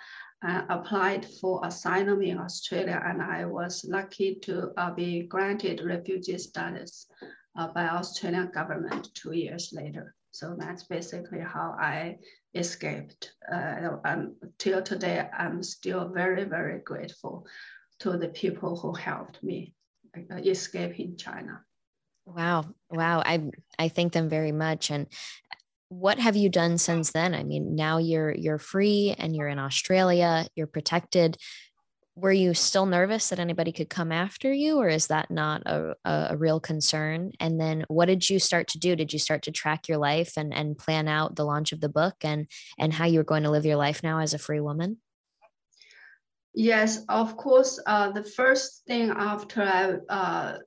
uh, 0.47 0.63
applied 0.69 1.27
for 1.41 1.61
asylum 1.65 2.23
in 2.23 2.39
Australia, 2.39 3.03
and 3.05 3.21
I 3.21 3.45
was 3.45 3.85
lucky 3.89 4.37
to 4.43 4.71
uh, 4.77 4.93
be 4.93 5.23
granted 5.23 5.83
refugee 5.85 6.39
status 6.39 7.07
uh, 7.57 7.69
by 7.69 7.89
Australian 7.89 8.51
government 8.53 9.09
two 9.15 9.33
years 9.33 9.73
later. 9.73 10.15
So 10.31 10.55
that's 10.59 10.85
basically 10.85 11.41
how 11.41 11.77
I 11.81 12.19
escaped. 12.55 13.33
Uh, 13.51 13.97
until 14.05 14.83
today, 14.83 15.29
I'm 15.37 15.63
still 15.63 16.09
very, 16.09 16.45
very 16.45 16.81
grateful 16.81 17.47
to 18.01 18.19
the 18.19 18.29
people 18.29 18.77
who 18.77 18.93
helped 18.93 19.43
me 19.43 19.75
uh, 20.15 20.37
escape 20.37 21.01
in 21.01 21.17
China. 21.17 21.63
Wow. 22.27 22.67
Wow. 22.91 23.23
I 23.25 23.51
I 23.79 23.89
thank 23.89 24.13
them 24.13 24.29
very 24.29 24.53
much. 24.53 24.91
And 24.91 25.07
what 25.89 26.19
have 26.19 26.37
you 26.37 26.49
done 26.49 26.79
since 26.79 27.13
then? 27.13 27.35
I 27.35 27.45
mean, 27.45 27.77
now 27.77 27.99
you're 27.99 28.35
you're 28.35 28.59
free 28.59 29.15
and 29.17 29.35
you're 29.35 29.49
in 29.49 29.59
Australia, 29.59 30.47
you're 30.57 30.67
protected. 30.67 31.37
Were 32.19 32.33
you 32.33 32.55
still 32.55 32.87
nervous 32.87 33.29
that 33.29 33.39
anybody 33.39 33.73
could 33.73 33.91
come 33.91 34.11
after 34.11 34.51
you, 34.51 34.79
or 34.79 34.89
is 34.89 35.09
that 35.09 35.31
not 35.31 35.63
a, 35.67 35.95
a 36.05 36.35
real 36.35 36.61
concern? 36.61 37.33
And 37.41 37.61
then 37.61 37.85
what 37.89 38.07
did 38.07 38.29
you 38.31 38.39
start 38.39 38.69
to 38.69 38.79
do? 38.79 38.97
Did 38.97 39.13
you 39.13 39.19
start 39.19 39.43
to 39.43 39.53
track 39.53 39.87
your 39.87 39.99
life 39.99 40.33
and, 40.39 40.55
and 40.55 40.79
plan 40.79 41.09
out 41.09 41.37
the 41.37 41.45
launch 41.45 41.73
of 41.73 41.81
the 41.83 41.91
book 41.91 42.15
and, 42.23 42.47
and 42.79 42.91
how 42.91 43.05
you 43.05 43.19
were 43.19 43.25
going 43.25 43.43
to 43.43 43.51
live 43.51 43.67
your 43.67 43.77
life 43.77 44.03
now 44.03 44.21
as 44.21 44.33
a 44.33 44.39
free 44.39 44.61
woman? 44.61 44.97
Yes, 46.55 47.05
of 47.11 47.37
course. 47.37 47.79
Uh, 47.87 48.13
the 48.13 48.25
first 48.25 48.87
thing 48.87 49.11
after 49.11 49.63
I 49.63 49.97
uh, 50.09 50.59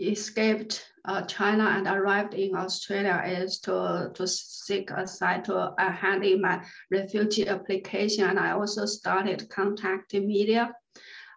escaped 0.00 0.86
uh, 1.06 1.22
China 1.22 1.64
and 1.64 1.86
arrived 1.86 2.34
in 2.34 2.56
Australia 2.56 3.22
is 3.26 3.60
to, 3.60 4.10
to 4.14 4.26
seek 4.26 4.90
asylum, 4.90 5.42
to 5.44 5.56
uh, 5.56 5.92
hand 5.92 6.24
in 6.24 6.40
my 6.40 6.64
refugee 6.90 7.46
application. 7.46 8.24
And 8.24 8.38
I 8.38 8.52
also 8.52 8.86
started 8.86 9.48
contacting 9.50 10.26
media 10.26 10.72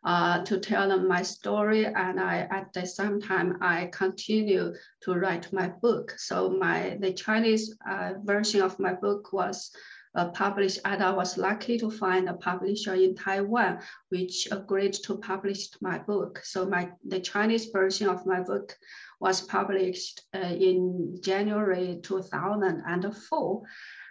uh, 0.05 0.41
to 0.45 0.59
tell 0.59 0.88
them 0.88 1.07
my 1.07 1.22
story. 1.22 1.86
And 1.86 2.20
I, 2.20 2.47
at 2.49 2.72
the 2.74 2.86
same 2.86 3.20
time, 3.20 3.57
I 3.61 3.89
continue 3.91 4.74
to 5.01 5.13
write 5.13 5.51
my 5.51 5.68
book. 5.68 6.13
So 6.18 6.49
my 6.49 6.97
the 7.01 7.11
Chinese 7.11 7.76
uh, 7.89 8.13
version 8.24 8.61
of 8.61 8.80
my 8.80 8.93
book 8.93 9.34
was 9.34 9.72
uh, 10.15 10.29
published, 10.29 10.79
and 10.85 11.03
I 11.03 11.11
was 11.11 11.37
lucky 11.37 11.77
to 11.79 11.89
find 11.89 12.27
a 12.27 12.33
publisher 12.33 12.93
in 12.95 13.15
Taiwan 13.15 13.79
which 14.09 14.47
agreed 14.51 14.93
to 15.05 15.17
publish 15.17 15.69
my 15.81 15.99
book. 15.99 16.41
So 16.43 16.65
my 16.65 16.91
the 17.05 17.19
Chinese 17.19 17.65
version 17.65 18.09
of 18.09 18.25
my 18.25 18.41
book 18.41 18.75
was 19.19 19.41
published 19.41 20.21
uh, 20.33 20.39
in 20.39 21.19
January 21.21 21.99
2004. 22.03 23.61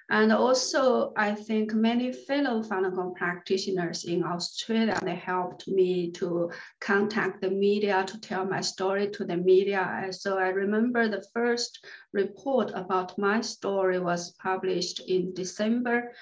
And 0.08 0.32
also, 0.32 1.12
I 1.16 1.34
think 1.34 1.74
many 1.74 2.12
fellow 2.12 2.62
Falun 2.62 3.16
practitioners 3.16 4.04
in 4.04 4.22
Australia, 4.22 5.00
they 5.02 5.16
helped 5.16 5.66
me 5.66 6.12
to 6.12 6.52
contact 6.80 7.40
the 7.40 7.50
media 7.50 8.04
to 8.06 8.20
tell 8.20 8.44
my 8.44 8.60
story 8.60 9.10
to 9.10 9.24
the 9.24 9.36
media. 9.36 10.08
So 10.12 10.38
I 10.38 10.48
remember 10.48 11.08
the 11.08 11.26
first 11.34 11.84
report 12.12 12.70
about 12.74 13.18
my 13.18 13.40
story 13.40 13.98
was 13.98 14.30
published 14.32 15.00
in 15.00 15.34
December 15.34 16.12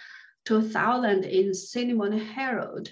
2000 0.46 1.24
in 1.24 1.52
Sydney 1.52 1.92
Morning 1.92 2.24
Herald. 2.24 2.88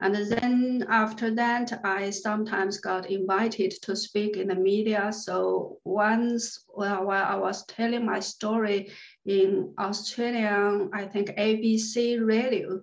And 0.00 0.14
then 0.14 0.86
after 0.88 1.34
that, 1.34 1.80
I 1.84 2.10
sometimes 2.10 2.78
got 2.78 3.10
invited 3.10 3.72
to 3.82 3.96
speak 3.96 4.36
in 4.36 4.48
the 4.48 4.54
media. 4.54 5.12
So 5.12 5.78
once 5.84 6.64
well, 6.68 7.04
while 7.04 7.24
I 7.24 7.34
was 7.34 7.66
telling 7.66 8.06
my 8.06 8.20
story 8.20 8.92
in 9.26 9.74
Australian, 9.76 10.90
I 10.92 11.04
think 11.06 11.30
ABC 11.30 12.24
radio, 12.24 12.80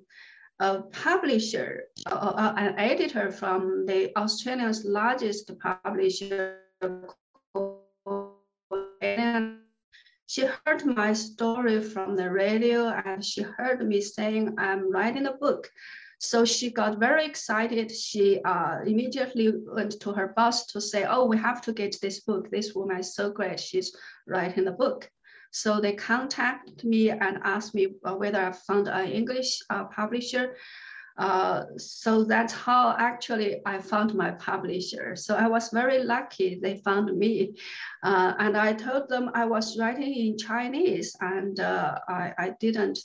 a 0.60 0.82
publisher, 0.82 1.86
uh, 2.06 2.16
uh, 2.16 2.54
an 2.58 2.78
editor 2.78 3.32
from 3.32 3.86
the 3.86 4.12
Australia's 4.18 4.84
largest 4.84 5.52
publisher, 5.60 6.60
she 10.28 10.46
heard 10.66 10.84
my 10.86 11.14
story 11.14 11.82
from 11.82 12.18
the 12.18 12.30
radio 12.30 12.90
and 12.90 13.24
she 13.24 13.42
heard 13.42 13.88
me 13.88 14.02
saying 14.02 14.56
I'm 14.58 14.92
writing 14.92 15.28
a 15.28 15.34
book. 15.34 15.72
So 16.20 16.46
she 16.46 16.72
got 16.72 17.00
very 17.00 17.26
excited. 17.26 17.92
She 17.92 18.42
uh, 18.44 18.80
immediately 18.86 19.54
went 19.68 20.00
to 20.02 20.12
her 20.14 20.34
boss 20.36 20.66
to 20.68 20.82
say, 20.82 21.06
oh, 21.06 21.26
we 21.26 21.38
have 21.38 21.62
to 21.64 21.74
get 21.74 21.98
this 22.02 22.22
book. 22.22 22.50
This 22.50 22.74
woman 22.74 23.00
is 23.00 23.16
so 23.16 23.32
great. 23.32 23.60
She's 23.60 23.96
writing 24.28 24.66
the 24.66 24.72
book. 24.72 25.10
So 25.52 25.80
they 25.80 25.94
contacted 25.94 26.84
me 26.84 27.10
and 27.12 27.40
asked 27.44 27.76
me 27.76 27.96
uh, 28.04 28.16
whether 28.16 28.40
I 28.40 28.52
found 28.52 28.88
an 28.88 29.08
English 29.08 29.60
uh, 29.70 29.86
publisher. 29.86 30.56
Uh, 31.18 31.64
so 31.78 32.26
that's 32.26 32.52
how 32.52 32.94
actually 33.00 33.62
I 33.66 33.80
found 33.80 34.14
my 34.14 34.32
publisher. 34.32 35.16
So 35.16 35.36
I 35.36 35.48
was 35.48 35.70
very 35.70 36.04
lucky 36.04 36.60
they 36.62 36.82
found 36.84 37.18
me. 37.18 37.56
Uh, 38.04 38.34
and 38.38 38.58
I 38.58 38.74
told 38.74 39.08
them 39.08 39.32
I 39.34 39.46
was 39.46 39.78
writing 39.80 40.14
in 40.14 40.38
Chinese 40.38 41.16
and 41.22 41.58
uh, 41.60 42.00
I, 42.10 42.34
I 42.38 42.50
didn't 42.60 43.00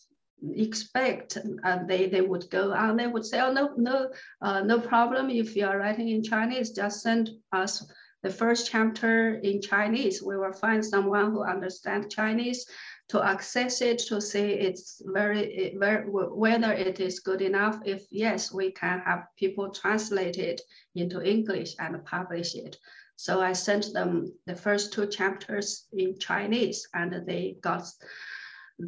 expect 0.55 1.39
uh, 1.65 1.79
they, 1.87 2.07
they 2.09 2.21
would 2.21 2.49
go 2.51 2.73
and 2.73 2.99
they 2.99 3.07
would 3.07 3.25
say, 3.25 3.41
oh, 3.41 3.53
no, 3.53 3.73
no, 3.77 4.11
uh, 4.41 4.61
no 4.61 4.81
problem. 4.81 5.31
If 5.31 5.57
you 5.57 5.67
are 5.67 5.79
writing 5.79 6.09
in 6.09 6.23
Chinese, 6.23 6.71
just 6.71 7.03
send 7.03 7.31
us 7.53 7.85
the 8.23 8.31
first 8.31 8.71
chapter 8.71 9.37
in 9.37 9.63
Chinese. 9.63 10.23
We 10.23 10.37
will 10.37 10.53
find 10.53 10.85
someone 10.85 11.33
who 11.33 11.43
understands 11.43 12.15
Chinese 12.15 12.67
to 13.09 13.23
access 13.23 13.81
it 13.81 13.99
to 13.99 14.21
see 14.21 14.53
it's 14.53 15.03
very, 15.05 15.75
very 15.79 16.05
whether 16.05 16.73
it 16.73 17.01
is 17.01 17.21
good 17.21 17.43
enough. 17.43 17.81
If 17.85 18.07
yes, 18.11 18.53
we 18.53 18.71
can 18.71 19.01
have 19.01 19.25
people 19.37 19.71
translate 19.71 20.39
it 20.39 20.61
into 20.95 21.23
English 21.23 21.75
and 21.79 22.05
publish 22.05 22.55
it. 22.55 22.77
So 23.17 23.41
I 23.41 23.53
sent 23.53 23.93
them 23.93 24.33
the 24.47 24.55
first 24.55 24.93
two 24.93 25.07
chapters 25.07 25.87
in 25.93 26.19
Chinese 26.19 26.89
and 26.95 27.27
they 27.27 27.57
got 27.61 27.85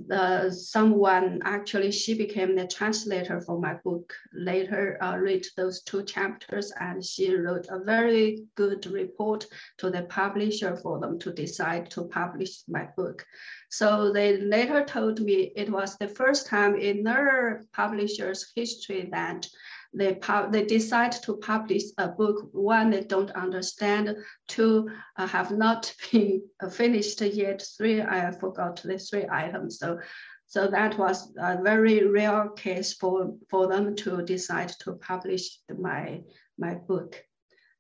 the 0.09 0.51
someone 0.51 1.41
actually 1.45 1.93
she 1.93 2.15
became 2.15 2.57
the 2.57 2.67
translator 2.67 3.41
for 3.41 3.61
my 3.61 3.75
book. 3.85 4.13
Later 4.33 4.99
uh, 5.03 5.17
read 5.17 5.47
those 5.57 5.83
two 5.83 6.03
chapters 6.05 6.73
and 6.81 7.05
she 7.05 7.35
wrote 7.35 7.67
a 7.69 7.79
very 7.85 8.45
good 8.55 8.87
report 8.87 9.47
to 9.79 9.91
the 9.91 10.03
publisher 10.03 10.77
for 10.77 10.99
them 10.99 11.19
to 11.21 11.33
decide 11.33 11.91
to 11.91 12.05
publish 12.05 12.63
my 12.69 12.89
book. 12.97 13.25
So 13.71 14.13
they 14.13 14.39
later 14.39 14.85
told 14.85 15.21
me 15.21 15.53
it 15.57 15.71
was 15.71 15.97
the 15.97 16.09
first 16.09 16.47
time 16.47 16.77
in 16.77 17.03
their 17.03 17.65
publisher's 17.73 18.53
history 18.55 19.09
that 19.13 19.47
they 19.95 20.19
they 20.51 20.65
decide 20.65 21.13
to 21.23 21.37
publish 21.37 21.83
a 21.99 22.09
book. 22.09 22.49
One, 22.53 22.91
they 22.91 23.03
don't 23.03 23.31
understand. 23.33 24.17
Two, 24.49 24.91
uh, 25.17 25.27
have 25.27 25.51
not 25.51 25.95
been 26.13 26.43
finished 26.71 27.21
yet. 27.21 27.63
Three, 27.77 28.01
I 28.01 28.31
forgot 28.33 28.83
the 28.83 28.99
three 28.99 29.27
items. 29.31 29.79
So, 29.79 30.01
so 30.47 30.69
that 30.69 30.99
was 30.99 31.35
a 31.39 31.63
very 31.63 32.07
rare 32.07 32.49
case 32.51 32.95
for 32.95 33.35
for 33.51 33.69
them 33.69 33.95
to 33.97 34.23
decide 34.23 34.73
to 34.81 34.95
publish 34.95 35.59
my 35.79 36.23
my 36.59 36.75
book. 36.75 37.23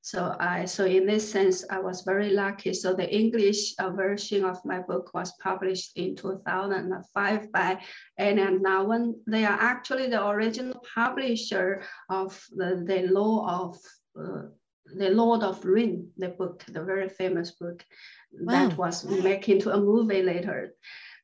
So 0.04 0.34
I, 0.40 0.64
so 0.64 0.84
in 0.84 1.06
this 1.06 1.30
sense, 1.30 1.64
I 1.70 1.78
was 1.78 2.02
very 2.02 2.30
lucky. 2.30 2.74
So 2.74 2.92
the 2.92 3.08
English 3.08 3.74
uh, 3.78 3.90
version 3.90 4.44
of 4.44 4.62
my 4.64 4.80
book 4.80 5.14
was 5.14 5.32
published 5.40 5.92
in 5.96 6.16
2005 6.16 7.52
by 7.52 7.80
Allen 8.18 8.38
and 8.40 8.66
Unwin. 8.66 9.20
They 9.28 9.44
are 9.44 9.58
actually 9.60 10.08
the 10.08 10.28
original 10.28 10.84
publisher 10.92 11.84
of 12.10 12.44
the, 12.50 12.82
the 12.84 13.06
Law 13.12 13.66
of 13.66 13.78
uh, 14.18 14.48
the 14.96 15.10
Lord 15.10 15.44
of 15.44 15.64
Ring, 15.64 16.08
the 16.16 16.30
book, 16.30 16.64
the 16.66 16.82
very 16.82 17.08
famous 17.08 17.52
book 17.52 17.84
wow. 18.32 18.68
that 18.68 18.76
was 18.76 19.04
made 19.04 19.48
into 19.48 19.70
a 19.70 19.80
movie 19.80 20.22
later. 20.22 20.74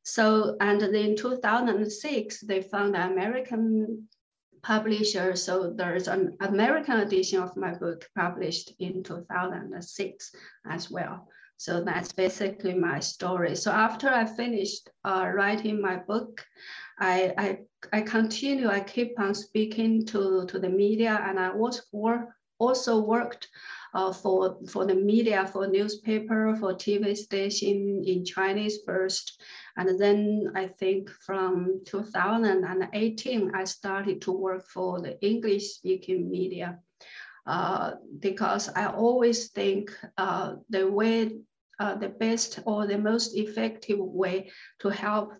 So, 0.03 0.55
and 0.61 0.81
in 0.81 1.17
2006, 1.17 2.41
they 2.41 2.61
found 2.61 2.95
an 2.95 3.11
American 3.11 4.07
publisher. 4.61 5.35
So 5.35 5.73
there's 5.75 6.07
an 6.07 6.35
American 6.39 6.99
edition 6.99 7.41
of 7.41 7.55
my 7.55 7.73
book 7.73 8.07
published 8.15 8.73
in 8.79 9.03
2006 9.03 10.31
as 10.69 10.91
well. 10.91 11.27
So 11.57 11.83
that's 11.83 12.13
basically 12.13 12.73
my 12.73 12.99
story. 12.99 13.55
So 13.55 13.71
after 13.71 14.07
I 14.07 14.25
finished 14.25 14.89
uh, 15.03 15.29
writing 15.33 15.81
my 15.81 15.97
book, 15.97 16.45
I, 16.99 17.33
I, 17.37 17.59
I 17.91 18.01
continue, 18.01 18.69
I 18.69 18.79
keep 18.79 19.19
on 19.19 19.35
speaking 19.35 20.05
to, 20.07 20.45
to 20.45 20.59
the 20.59 20.69
media 20.69 21.21
and 21.21 21.37
I 21.37 21.53
was 21.53 21.85
work, 21.91 22.29
also 22.59 23.01
worked 23.01 23.49
uh, 23.93 24.13
for, 24.13 24.57
for 24.67 24.85
the 24.85 24.95
media, 24.95 25.47
for 25.47 25.67
newspaper, 25.67 26.55
for 26.59 26.73
TV 26.73 27.15
station 27.15 28.03
in 28.05 28.25
Chinese 28.25 28.79
first. 28.85 29.41
And 29.77 29.99
then 29.99 30.51
I 30.55 30.67
think 30.67 31.09
from 31.09 31.81
2018, 31.85 33.51
I 33.55 33.63
started 33.63 34.21
to 34.21 34.31
work 34.31 34.65
for 34.67 35.01
the 35.01 35.19
English 35.21 35.73
speaking 35.73 36.29
media 36.29 36.79
uh, 37.47 37.93
because 38.19 38.69
I 38.69 38.87
always 38.87 39.49
think 39.49 39.91
uh, 40.17 40.55
the 40.69 40.89
way, 40.89 41.31
uh, 41.79 41.95
the 41.95 42.09
best 42.09 42.59
or 42.65 42.85
the 42.85 42.97
most 42.97 43.35
effective 43.35 43.99
way 43.99 44.51
to 44.79 44.89
help 44.89 45.33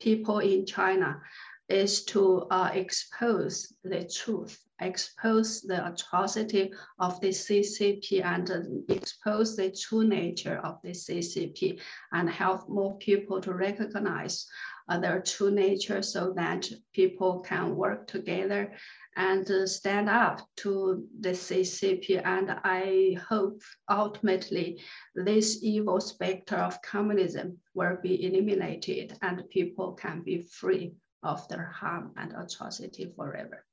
people 0.00 0.40
in 0.40 0.66
China 0.66 1.20
is 1.68 2.04
to 2.04 2.46
uh, 2.50 2.70
expose 2.74 3.72
the 3.82 4.04
truth, 4.04 4.64
expose 4.80 5.62
the 5.62 5.84
atrocity 5.86 6.72
of 7.00 7.20
the 7.20 7.30
CCP 7.30 8.24
and 8.24 8.84
expose 8.88 9.56
the 9.56 9.70
true 9.70 10.06
nature 10.06 10.60
of 10.62 10.80
the 10.82 10.90
CCP 10.90 11.80
and 12.12 12.30
help 12.30 12.68
more 12.68 12.96
people 12.98 13.40
to 13.40 13.52
recognize 13.52 14.46
uh, 14.88 14.98
their 15.00 15.20
true 15.20 15.50
nature 15.50 16.02
so 16.02 16.32
that 16.36 16.70
people 16.92 17.40
can 17.40 17.74
work 17.74 18.06
together 18.06 18.72
and 19.16 19.50
uh, 19.50 19.66
stand 19.66 20.08
up 20.08 20.46
to 20.56 21.04
the 21.20 21.30
CCP. 21.30 22.22
And 22.24 22.50
I 22.62 23.18
hope 23.28 23.60
ultimately 23.90 24.80
this 25.16 25.58
evil 25.62 26.00
specter 26.00 26.56
of 26.56 26.80
communism 26.82 27.58
will 27.74 27.96
be 28.00 28.24
eliminated 28.24 29.18
and 29.22 29.48
people 29.50 29.94
can 29.94 30.22
be 30.22 30.42
free 30.42 30.94
of 31.26 31.48
their 31.48 31.66
harm 31.66 32.12
and 32.16 32.32
atrocity 32.32 33.12
forever. 33.16 33.64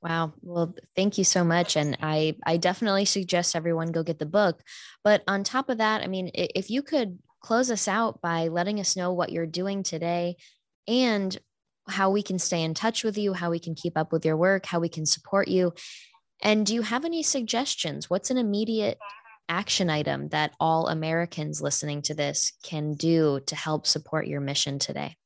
Wow. 0.00 0.32
Well, 0.42 0.74
thank 0.94 1.18
you 1.18 1.24
so 1.24 1.42
much. 1.42 1.76
And 1.76 1.98
I, 2.00 2.36
I 2.46 2.56
definitely 2.56 3.04
suggest 3.04 3.56
everyone 3.56 3.90
go 3.90 4.04
get 4.04 4.20
the 4.20 4.26
book. 4.26 4.62
But 5.02 5.24
on 5.26 5.42
top 5.42 5.70
of 5.70 5.78
that, 5.78 6.02
I 6.02 6.06
mean, 6.06 6.30
if 6.34 6.70
you 6.70 6.82
could 6.82 7.18
close 7.40 7.70
us 7.70 7.88
out 7.88 8.20
by 8.20 8.48
letting 8.48 8.78
us 8.78 8.96
know 8.96 9.12
what 9.12 9.32
you're 9.32 9.46
doing 9.46 9.82
today 9.82 10.36
and 10.86 11.36
how 11.88 12.10
we 12.10 12.22
can 12.22 12.38
stay 12.38 12.62
in 12.62 12.74
touch 12.74 13.02
with 13.02 13.18
you, 13.18 13.32
how 13.32 13.50
we 13.50 13.58
can 13.58 13.74
keep 13.74 13.96
up 13.96 14.12
with 14.12 14.24
your 14.24 14.36
work, 14.36 14.66
how 14.66 14.78
we 14.78 14.88
can 14.88 15.06
support 15.06 15.48
you. 15.48 15.72
And 16.42 16.64
do 16.64 16.74
you 16.74 16.82
have 16.82 17.04
any 17.04 17.24
suggestions? 17.24 18.08
What's 18.08 18.30
an 18.30 18.38
immediate 18.38 18.98
action 19.48 19.90
item 19.90 20.28
that 20.28 20.52
all 20.60 20.86
Americans 20.86 21.60
listening 21.60 22.02
to 22.02 22.14
this 22.14 22.52
can 22.62 22.94
do 22.94 23.40
to 23.46 23.56
help 23.56 23.86
support 23.86 24.28
your 24.28 24.40
mission 24.40 24.78
today? 24.78 25.16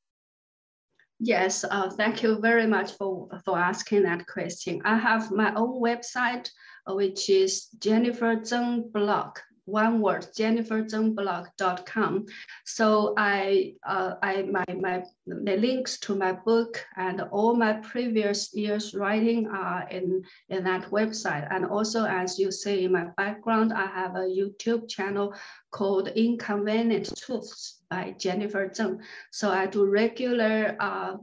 Yes, 1.25 1.63
uh, 1.63 1.89
thank 1.89 2.25
you 2.25 2.41
very 2.41 2.67
much 2.67 2.97
for, 2.97 3.29
for 3.45 3.57
asking 3.57 4.03
that 4.03 4.27
question. 4.27 4.83
I 4.85 4.99
have 4.99 5.31
my 5.31 5.55
own 5.55 5.81
website, 5.81 6.51
uh, 6.85 6.95
which 6.95 7.31
is 7.31 7.69
Jennifer 7.79 8.35
Zeng 8.39 8.91
blog, 8.91 9.39
one 9.65 10.01
word, 10.01 10.27
jenniferzengblog.com. 10.37 12.27
So 12.65 13.15
I, 13.17 13.75
uh, 13.87 14.15
I, 14.21 14.43
my, 14.43 14.65
my, 14.81 15.05
the 15.25 15.57
links 15.59 16.01
to 16.01 16.17
my 16.17 16.33
book 16.33 16.85
and 16.97 17.21
all 17.31 17.55
my 17.55 17.75
previous 17.75 18.53
years 18.53 18.93
writing 18.93 19.47
are 19.47 19.87
in, 19.91 20.25
in 20.49 20.65
that 20.65 20.91
website. 20.91 21.47
And 21.55 21.65
also, 21.65 22.05
as 22.05 22.37
you 22.37 22.51
see 22.51 22.83
in 22.87 22.91
my 22.91 23.05
background, 23.17 23.73
I 23.73 23.87
have 23.87 24.17
a 24.17 24.27
YouTube 24.27 24.89
channel 24.89 25.37
called 25.71 26.09
Inconvenient 26.09 27.17
Truths 27.17 27.82
by 27.93 28.15
Jennifer 28.19 28.65
Zeng. 28.69 29.01
So 29.31 29.51
I 29.51 29.67
do 29.67 29.85
regular 29.85 30.77
uh, 30.81 31.17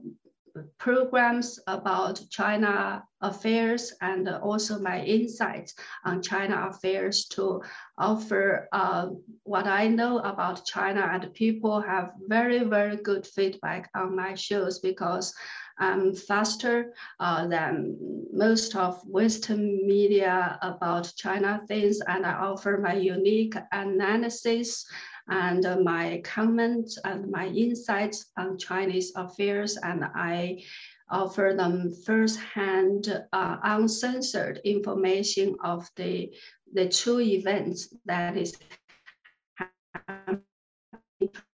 programs 0.77 1.59
about 1.65 2.21
China 2.29 3.03
affairs 3.21 3.93
and 4.01 4.29
also 4.29 4.79
my 4.79 5.03
insights 5.03 5.73
on 6.05 6.21
China 6.21 6.67
affairs 6.69 7.25
to 7.35 7.61
offer 7.97 8.67
uh, 8.71 9.07
what 9.43 9.65
I 9.65 9.87
know 9.87 10.19
about 10.19 10.65
China 10.65 11.01
and 11.11 11.33
people 11.33 11.81
have 11.81 12.13
very, 12.27 12.63
very 12.63 12.97
good 12.97 13.25
feedback 13.25 13.89
on 13.95 14.15
my 14.15 14.35
shows 14.35 14.79
because 14.79 15.33
I'm 15.79 16.13
faster 16.13 16.93
uh, 17.19 17.47
than 17.47 17.95
most 18.33 18.75
of 18.75 19.01
Western 19.07 19.87
media 19.87 20.59
about 20.61 21.13
China 21.15 21.61
things 21.67 21.99
and 22.05 22.25
I 22.25 22.33
offer 22.33 22.77
my 22.77 22.93
unique 22.93 23.55
analysis 23.71 24.85
and 25.29 25.83
my 25.83 26.21
comments 26.23 26.97
and 27.03 27.29
my 27.29 27.47
insights 27.47 28.31
on 28.37 28.57
Chinese 28.57 29.11
affairs. 29.15 29.77
And 29.77 30.03
I 30.15 30.63
offer 31.09 31.53
them 31.57 31.93
firsthand, 32.05 33.25
uh, 33.33 33.57
uncensored 33.63 34.61
information 34.63 35.55
of 35.63 35.89
the, 35.95 36.33
the 36.73 36.87
true 36.89 37.19
events 37.19 37.93
that 38.05 38.37
is 38.37 38.57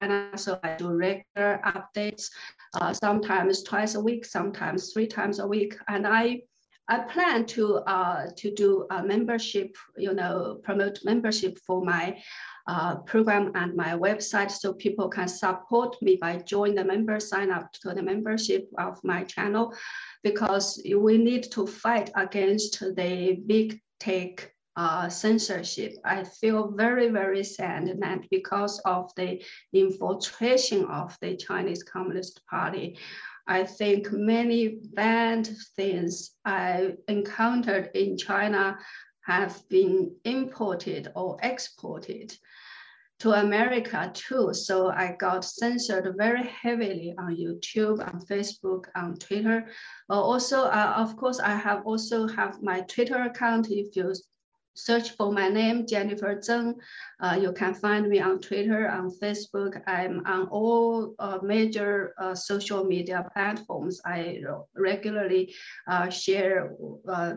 China. 0.02 0.30
So 0.36 0.60
I 0.64 0.76
do 0.76 0.90
regular 0.90 1.60
updates, 1.66 2.30
uh, 2.80 2.94
sometimes 2.94 3.64
twice 3.64 3.96
a 3.96 4.02
week, 4.02 4.26
sometimes 4.26 4.94
three 4.94 5.08
times 5.08 5.40
a 5.40 5.48
week. 5.48 5.76
And 5.88 6.06
I 6.06 6.42
I 6.88 7.00
plan 7.00 7.46
to 7.48 7.78
uh, 7.78 8.28
to 8.36 8.54
do 8.54 8.86
a 8.92 9.02
membership, 9.04 9.76
you 9.98 10.14
know, 10.14 10.60
promote 10.64 11.00
membership 11.04 11.58
for 11.66 11.84
my 11.84 12.22
uh, 12.68 12.96
program 12.98 13.52
and 13.56 13.76
my 13.76 13.92
website 13.92 14.52
so 14.52 14.74
people 14.74 15.08
can 15.08 15.28
support 15.28 15.96
me 16.02 16.18
by 16.20 16.38
join 16.38 16.76
the 16.76 16.84
member, 16.84 17.20
sign 17.20 17.52
up 17.52 17.72
to 17.74 17.94
the 17.94 18.02
membership 18.02 18.68
of 18.78 19.00
my 19.04 19.24
channel 19.24 19.74
because 20.24 20.82
we 20.98 21.18
need 21.18 21.44
to 21.52 21.68
fight 21.68 22.10
against 22.16 22.80
the 22.80 23.40
big 23.46 23.80
tech 24.00 24.52
uh, 24.76 25.08
censorship. 25.08 25.94
I 26.04 26.24
feel 26.24 26.72
very, 26.72 27.10
very 27.10 27.44
sad 27.44 27.98
that 28.02 28.30
because 28.30 28.80
of 28.80 29.12
the 29.16 29.42
infiltration 29.72 30.86
of 30.86 31.16
the 31.22 31.38
Chinese 31.38 31.84
Communist 31.84 32.42
Party, 32.50 32.98
I 33.48 33.64
think 33.64 34.12
many 34.12 34.80
bad 34.94 35.48
things 35.76 36.32
I 36.44 36.94
encountered 37.08 37.92
in 37.94 38.18
China 38.18 38.78
have 39.26 39.68
been 39.70 40.16
imported 40.24 41.12
or 41.16 41.38
exported 41.42 42.36
to 43.20 43.32
America 43.32 44.12
too. 44.14 44.54
So 44.54 44.90
I 44.90 45.16
got 45.18 45.46
censored 45.46 46.14
very 46.18 46.48
heavily 46.48 47.16
on 47.18 47.36
YouTube, 47.36 48.06
on 48.06 48.20
Facebook, 48.22 48.86
on 48.96 49.16
Twitter. 49.16 49.68
Also, 50.10 50.64
uh, 50.64 50.94
of 50.98 51.16
course, 51.16 51.40
I 51.40 51.56
have 51.56 51.86
also 51.86 52.28
have 52.28 52.62
my 52.62 52.82
Twitter 52.82 53.22
account. 53.24 53.72
If 53.72 53.96
you 53.96 54.14
search 54.76 55.12
for 55.12 55.32
my 55.32 55.50
name, 55.50 55.88
Jennifer 55.88 56.36
Zeng. 56.36 56.76
Uh, 57.20 57.38
you 57.42 57.54
can 57.54 57.74
find 57.74 58.10
me 58.10 58.20
on 58.20 58.40
Twitter, 58.40 58.90
on 58.90 59.10
Facebook. 59.10 59.82
I'm 59.88 60.22
on 60.26 60.48
all 60.50 61.16
uh, 61.18 61.40
major 61.42 62.14
uh, 62.20 62.36
social 62.36 62.84
media 62.84 63.26
platforms. 63.34 64.02
I 64.06 64.42
regularly 64.76 65.56
uh, 65.88 66.10
share 66.10 66.76
uh, 67.08 67.36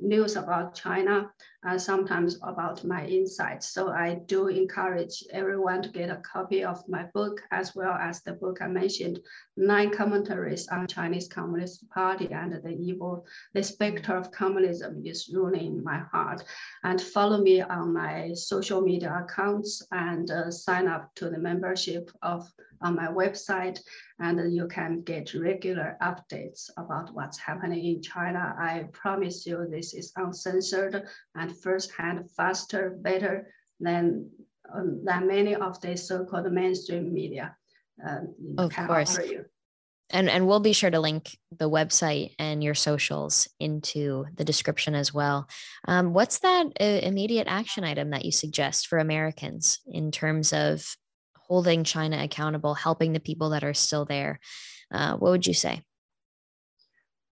news 0.00 0.36
about 0.36 0.74
China 0.74 1.30
and 1.66 1.82
sometimes 1.82 2.38
about 2.42 2.84
my 2.84 3.04
insights. 3.06 3.70
So 3.70 3.88
I 3.88 4.20
do 4.26 4.48
encourage 4.48 5.24
everyone 5.32 5.82
to 5.82 5.88
get 5.88 6.10
a 6.10 6.16
copy 6.16 6.62
of 6.62 6.86
my 6.88 7.04
book 7.12 7.40
as 7.50 7.74
well 7.74 7.94
as 7.94 8.22
the 8.22 8.34
book 8.34 8.58
I 8.60 8.68
mentioned, 8.68 9.18
Nine 9.56 9.90
Commentaries 9.90 10.68
on 10.68 10.86
Chinese 10.86 11.28
Communist 11.28 11.88
Party 11.90 12.28
and 12.30 12.52
the 12.52 12.76
Evil, 12.78 13.26
the 13.52 13.62
Spectre 13.62 14.16
of 14.16 14.30
Communism 14.30 15.02
is 15.04 15.28
ruling 15.32 15.82
my 15.82 15.98
heart 16.12 16.44
and 16.84 17.00
follow 17.00 17.38
me 17.40 17.60
on 17.60 17.92
my 17.92 18.32
social 18.34 18.80
media 18.80 19.24
accounts 19.24 19.82
and 19.92 20.30
uh, 20.30 20.50
sign 20.50 20.86
up 20.86 21.14
to 21.14 21.30
the 21.30 21.38
membership 21.38 22.10
of 22.22 22.50
on 22.82 22.94
my 22.94 23.08
website 23.08 23.80
and 24.20 24.52
you 24.54 24.66
can 24.68 25.02
get 25.02 25.34
regular 25.34 25.96
updates 26.02 26.70
about 26.76 27.12
what's 27.14 27.38
happening 27.38 27.84
in 27.84 28.02
China. 28.02 28.54
I 28.58 28.88
promise 28.92 29.46
you 29.46 29.66
this 29.70 29.94
is 29.94 30.12
uncensored 30.16 31.06
and 31.34 31.56
firsthand, 31.56 32.30
faster, 32.30 32.96
better 33.00 33.52
than, 33.80 34.30
um, 34.74 35.02
than 35.04 35.26
many 35.26 35.54
of 35.54 35.80
the 35.80 35.96
so-called 35.96 36.52
mainstream 36.52 37.12
media. 37.12 37.56
Uh, 38.06 38.20
of 38.58 38.76
course. 38.76 39.18
And 40.10 40.30
and 40.30 40.46
we'll 40.46 40.60
be 40.60 40.72
sure 40.72 40.90
to 40.90 41.00
link 41.00 41.36
the 41.50 41.68
website 41.68 42.34
and 42.38 42.62
your 42.62 42.74
socials 42.74 43.48
into 43.58 44.26
the 44.34 44.44
description 44.44 44.94
as 44.94 45.12
well. 45.12 45.48
Um, 45.88 46.12
what's 46.12 46.38
that 46.40 46.66
uh, 46.80 46.84
immediate 46.84 47.48
action 47.48 47.82
item 47.82 48.10
that 48.10 48.24
you 48.24 48.32
suggest 48.32 48.86
for 48.86 48.98
americans 48.98 49.80
in 49.86 50.12
terms 50.12 50.52
of 50.52 50.86
holding 51.36 51.84
china 51.84 52.22
accountable 52.22 52.74
helping 52.74 53.12
the 53.12 53.20
people 53.20 53.50
that 53.50 53.64
are 53.64 53.74
still 53.74 54.04
there? 54.04 54.38
Uh, 54.92 55.16
what 55.16 55.32
would 55.32 55.46
you 55.46 55.54
say 55.54 55.82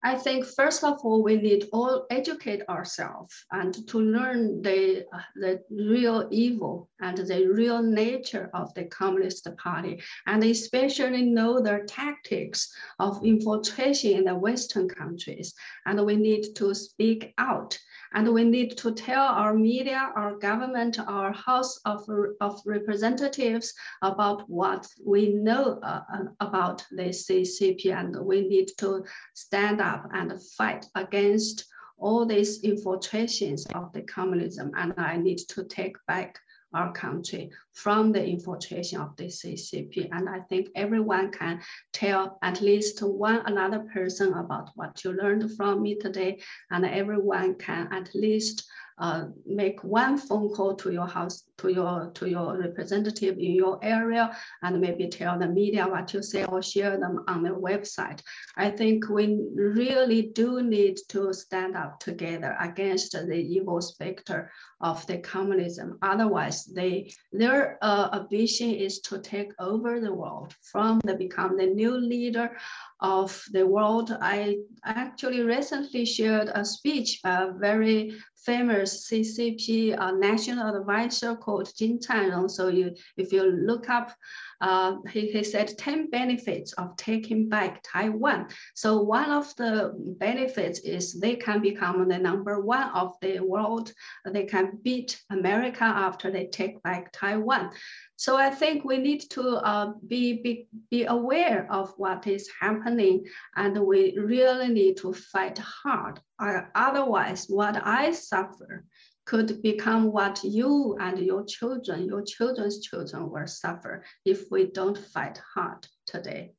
I 0.03 0.15
think 0.15 0.47
first 0.47 0.83
of 0.83 1.01
all, 1.05 1.23
we 1.23 1.37
need 1.37 1.69
all 1.73 2.07
educate 2.11 2.67
ourselves 2.71 3.45
and 3.53 3.87
to 3.89 4.01
learn 4.01 4.63
the, 4.63 5.05
the 5.37 5.63
real 5.71 6.27
evil 6.31 6.89
and 7.01 7.19
the 7.19 7.47
real 7.47 7.83
nature 7.83 8.49
of 8.55 8.73
the 8.73 8.85
Communist 8.85 9.47
Party, 9.59 10.01
and 10.27 10.43
especially 10.43 11.25
know 11.25 11.61
their 11.61 11.85
tactics 11.85 12.73
of 12.99 13.23
infiltration 13.23 14.13
in 14.13 14.25
the 14.25 14.35
Western 14.35 14.89
countries. 14.89 15.55
And 15.85 16.05
we 16.07 16.17
need 16.17 16.55
to 16.57 16.75
speak 16.75 17.35
out 17.37 17.79
and 18.13 18.33
we 18.33 18.43
need 18.45 18.77
to 18.79 18.93
tell 18.93 19.25
our 19.25 19.55
media, 19.55 20.11
our 20.17 20.35
government, 20.37 20.99
our 21.07 21.33
House 21.33 21.79
of, 21.85 22.05
of 22.41 22.61
Representatives 22.67 23.73
about 24.03 24.49
what 24.51 24.87
we 25.05 25.33
know 25.33 25.79
uh, 25.83 26.01
uh 26.13 26.25
about 26.41 26.85
the 26.91 27.11
CCP. 27.11 27.95
And 27.95 28.17
we 28.25 28.49
need 28.49 28.71
to 28.79 29.05
stand 29.35 29.81
up 29.81 29.90
and 30.13 30.33
fight 30.57 30.87
against 30.95 31.65
all 31.99 32.25
these 32.25 32.63
infiltrations 32.63 33.67
of 33.75 33.93
the 33.93 34.03
communism. 34.03 34.73
And 34.77 34.95
I 34.97 35.17
need 35.17 35.39
to 35.51 35.65
take 35.65 35.97
back 36.07 36.39
our 36.73 36.93
country 36.93 37.51
from 37.73 38.13
the 38.13 38.25
infiltration 38.25 39.01
of 39.01 39.17
the 39.17 39.25
CCP. 39.25 40.09
And 40.13 40.29
I 40.29 40.41
think 40.49 40.69
everyone 40.75 41.33
can 41.33 41.61
tell 41.93 42.39
at 42.43 42.61
least 42.61 43.01
one 43.03 43.43
another 43.47 43.81
person 43.93 44.33
about 44.35 44.71
what 44.77 45.05
you 45.05 45.13
learned 45.13 45.57
from 45.57 45.83
me 45.83 45.97
today, 45.97 46.41
and 46.71 46.85
everyone 46.85 47.57
can 47.57 47.89
at 47.93 48.15
least 48.15 48.69
uh, 48.99 49.27
make 49.47 49.83
one 49.83 50.19
phone 50.19 50.55
call 50.55 50.75
to 50.77 50.93
your 50.93 51.07
house, 51.07 51.45
to 51.61 51.69
your 51.73 52.11
to 52.15 52.29
your 52.29 52.59
representative 52.59 53.37
in 53.39 53.53
your 53.55 53.79
area, 53.83 54.37
and 54.63 54.81
maybe 54.81 55.09
tell 55.09 55.39
the 55.39 55.49
media 55.49 55.87
what 55.87 56.13
you 56.13 56.23
say 56.23 56.45
or 56.45 56.63
share 56.63 56.99
them 56.99 57.25
on 57.29 57.43
the 57.43 57.51
website. 57.51 58.21
I 58.57 58.71
think 58.71 59.09
we 59.09 59.39
really 59.55 60.23
do 60.35 60.63
need 60.63 60.99
to 61.09 61.33
stand 61.33 61.77
up 61.77 62.01
together 62.01 62.57
against 62.61 63.13
the 63.13 63.41
evil 63.57 63.81
specter 63.81 64.51
of 64.81 65.07
the 65.07 65.19
communism. 65.19 65.99
Otherwise, 66.03 66.65
they 66.65 67.13
their 67.33 67.79
uh, 67.83 68.09
ambition 68.13 68.71
is 68.71 69.01
to 69.01 69.19
take 69.19 69.53
over 69.59 70.01
the 70.01 70.13
world 70.13 70.55
from 70.63 71.01
the 71.05 71.15
become 71.15 71.57
the 71.57 71.67
new 71.67 71.97
leader 71.97 72.57
of 73.01 73.43
the 73.53 73.67
world. 73.67 74.17
I 74.21 74.59
actually 74.85 75.43
recently 75.43 76.05
shared 76.05 76.51
a 76.55 76.65
speech 76.65 77.21
by 77.23 77.43
a 77.43 77.53
very 77.53 78.17
famous 78.45 79.09
CCP 79.11 79.99
uh, 79.99 80.13
national 80.13 80.75
advisor 80.75 81.37
called 81.51 81.77
Jin 81.77 81.99
Canrong. 81.99 82.49
So 82.49 82.69
you, 82.69 82.95
if 83.17 83.33
you 83.33 83.43
look 83.43 83.91
up, 83.91 84.13
uh, 84.61 84.97
he, 85.11 85.33
he 85.33 85.43
said 85.43 85.77
10 85.77 86.11
benefits 86.11 86.73
of 86.75 86.97
taking 86.97 87.49
back 87.49 87.83
Taiwan. 87.83 88.49
So 88.75 89.01
one 89.03 89.31
of 89.31 89.55
the 89.57 89.93
benefits 90.21 90.79
is 90.81 91.19
they 91.19 91.35
can 91.35 91.61
become 91.61 92.09
the 92.09 92.19
number 92.19 92.61
one 92.61 92.91
of 92.91 93.17
the 93.21 93.41
world. 93.41 93.93
They 94.25 94.45
can 94.45 94.79
beat 94.85 95.21
America 95.31 95.83
after 95.83 96.31
they 96.31 96.47
take 96.47 96.81
back 96.83 97.11
Taiwan. 97.13 97.71
So 98.17 98.37
I 98.37 98.51
think 98.51 98.85
we 98.85 98.99
need 98.99 99.23
to 99.31 99.43
uh, 99.73 99.93
be, 100.07 100.43
be, 100.43 100.69
be 100.91 101.07
aware 101.07 101.67
of 101.73 101.95
what 101.97 102.27
is 102.27 102.49
happening 102.61 103.25
and 103.57 103.77
we 103.79 104.17
really 104.19 104.69
need 104.69 104.99
to 104.99 105.13
fight 105.13 105.59
hard. 105.59 106.21
Uh, 106.39 106.63
otherwise, 106.75 107.47
what 107.49 107.81
I 107.85 108.13
suffer 108.13 108.85
could 109.31 109.63
become 109.63 110.11
what 110.11 110.43
you 110.43 110.97
and 111.01 111.17
your 111.21 111.45
children, 111.45 112.05
your 112.05 112.21
children's 112.21 112.81
children 112.81 113.31
will 113.31 113.47
suffer 113.47 114.05
if 114.25 114.51
we 114.51 114.67
don't 114.67 114.99
fight 114.99 115.41
hard 115.55 115.87
today. 116.05 116.51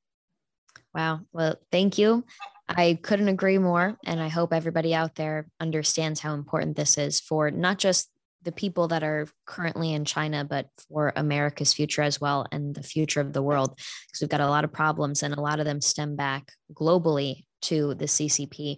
Wow. 0.96 1.20
Well, 1.34 1.58
thank 1.70 1.98
you. 1.98 2.24
I 2.70 2.98
couldn't 3.02 3.28
agree 3.28 3.58
more. 3.58 3.98
And 4.06 4.22
I 4.22 4.30
hope 4.30 4.54
everybody 4.54 4.96
out 4.96 5.16
there 5.16 5.50
understands 5.60 6.22
how 6.22 6.34
important 6.34 6.78
this 6.78 6.98
is 6.98 7.20
for 7.20 7.52
not 7.52 7.78
just 7.78 8.10
the 8.44 8.54
people 8.54 8.88
that 8.88 9.04
are 9.04 9.28
currently 9.46 9.92
in 9.92 10.06
China, 10.06 10.46
but 10.46 10.68
for 10.88 11.12
America's 11.18 11.74
future 11.74 12.04
as 12.04 12.22
well 12.22 12.48
and 12.54 12.74
the 12.74 12.84
future 12.84 13.20
of 13.20 13.34
the 13.34 13.44
world. 13.44 13.72
Because 13.76 14.22
we've 14.22 14.30
got 14.30 14.40
a 14.40 14.50
lot 14.50 14.64
of 14.64 14.72
problems 14.72 15.24
and 15.24 15.34
a 15.34 15.42
lot 15.42 15.60
of 15.60 15.66
them 15.66 15.82
stem 15.82 16.16
back 16.16 16.54
globally 16.74 17.44
to 17.64 17.96
the 17.96 18.06
CCP. 18.06 18.78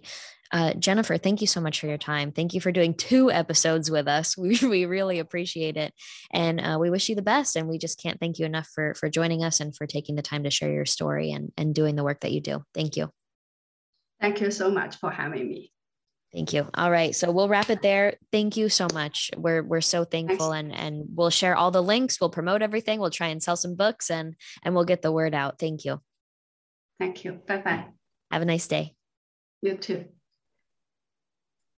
Uh, 0.54 0.72
Jennifer, 0.74 1.18
thank 1.18 1.40
you 1.40 1.48
so 1.48 1.60
much 1.60 1.80
for 1.80 1.88
your 1.88 1.98
time. 1.98 2.30
Thank 2.30 2.54
you 2.54 2.60
for 2.60 2.70
doing 2.70 2.94
two 2.94 3.28
episodes 3.28 3.90
with 3.90 4.06
us. 4.06 4.36
We, 4.44 4.58
we 4.62 4.84
really 4.84 5.18
appreciate 5.20 5.76
it. 5.76 5.92
And 6.30 6.60
uh, 6.60 6.76
we 6.78 6.90
wish 6.90 7.08
you 7.08 7.16
the 7.16 7.22
best. 7.22 7.56
And 7.56 7.66
we 7.66 7.78
just 7.78 8.00
can't 8.00 8.20
thank 8.20 8.38
you 8.38 8.44
enough 8.44 8.68
for, 8.72 8.94
for 8.94 9.08
joining 9.08 9.42
us 9.42 9.58
and 9.58 9.74
for 9.74 9.86
taking 9.86 10.14
the 10.16 10.22
time 10.22 10.44
to 10.44 10.50
share 10.50 10.70
your 10.70 10.84
story 10.84 11.32
and, 11.32 11.50
and 11.56 11.74
doing 11.74 11.96
the 11.96 12.04
work 12.04 12.20
that 12.20 12.30
you 12.30 12.40
do. 12.40 12.62
Thank 12.74 12.96
you. 12.96 13.10
Thank 14.20 14.40
you 14.42 14.50
so 14.50 14.70
much 14.70 14.96
for 14.96 15.10
having 15.10 15.48
me. 15.48 15.72
Thank 16.32 16.52
you. 16.52 16.68
All 16.74 16.90
right. 16.90 17.16
So 17.16 17.32
we'll 17.32 17.48
wrap 17.48 17.70
it 17.70 17.80
there. 17.80 18.14
Thank 18.30 18.56
you 18.56 18.68
so 18.68 18.86
much. 18.92 19.30
We're 19.36 19.62
we're 19.62 19.80
so 19.80 20.04
thankful 20.04 20.52
and 20.52 20.74
and 20.74 21.04
we'll 21.14 21.30
share 21.30 21.56
all 21.56 21.70
the 21.70 21.82
links. 21.82 22.20
We'll 22.20 22.30
promote 22.30 22.60
everything. 22.60 23.00
We'll 23.00 23.10
try 23.10 23.28
and 23.28 23.42
sell 23.42 23.56
some 23.56 23.76
books 23.76 24.10
and 24.10 24.34
and 24.62 24.74
we'll 24.74 24.84
get 24.84 25.00
the 25.00 25.12
word 25.12 25.34
out. 25.34 25.58
Thank 25.58 25.84
you. 25.84 26.00
Thank 26.98 27.24
you. 27.24 27.40
Bye-bye. 27.46 27.86
Have 28.30 28.42
a 28.42 28.44
nice 28.44 28.66
day. 28.66 28.94
You 29.62 29.76
too. 29.76 30.04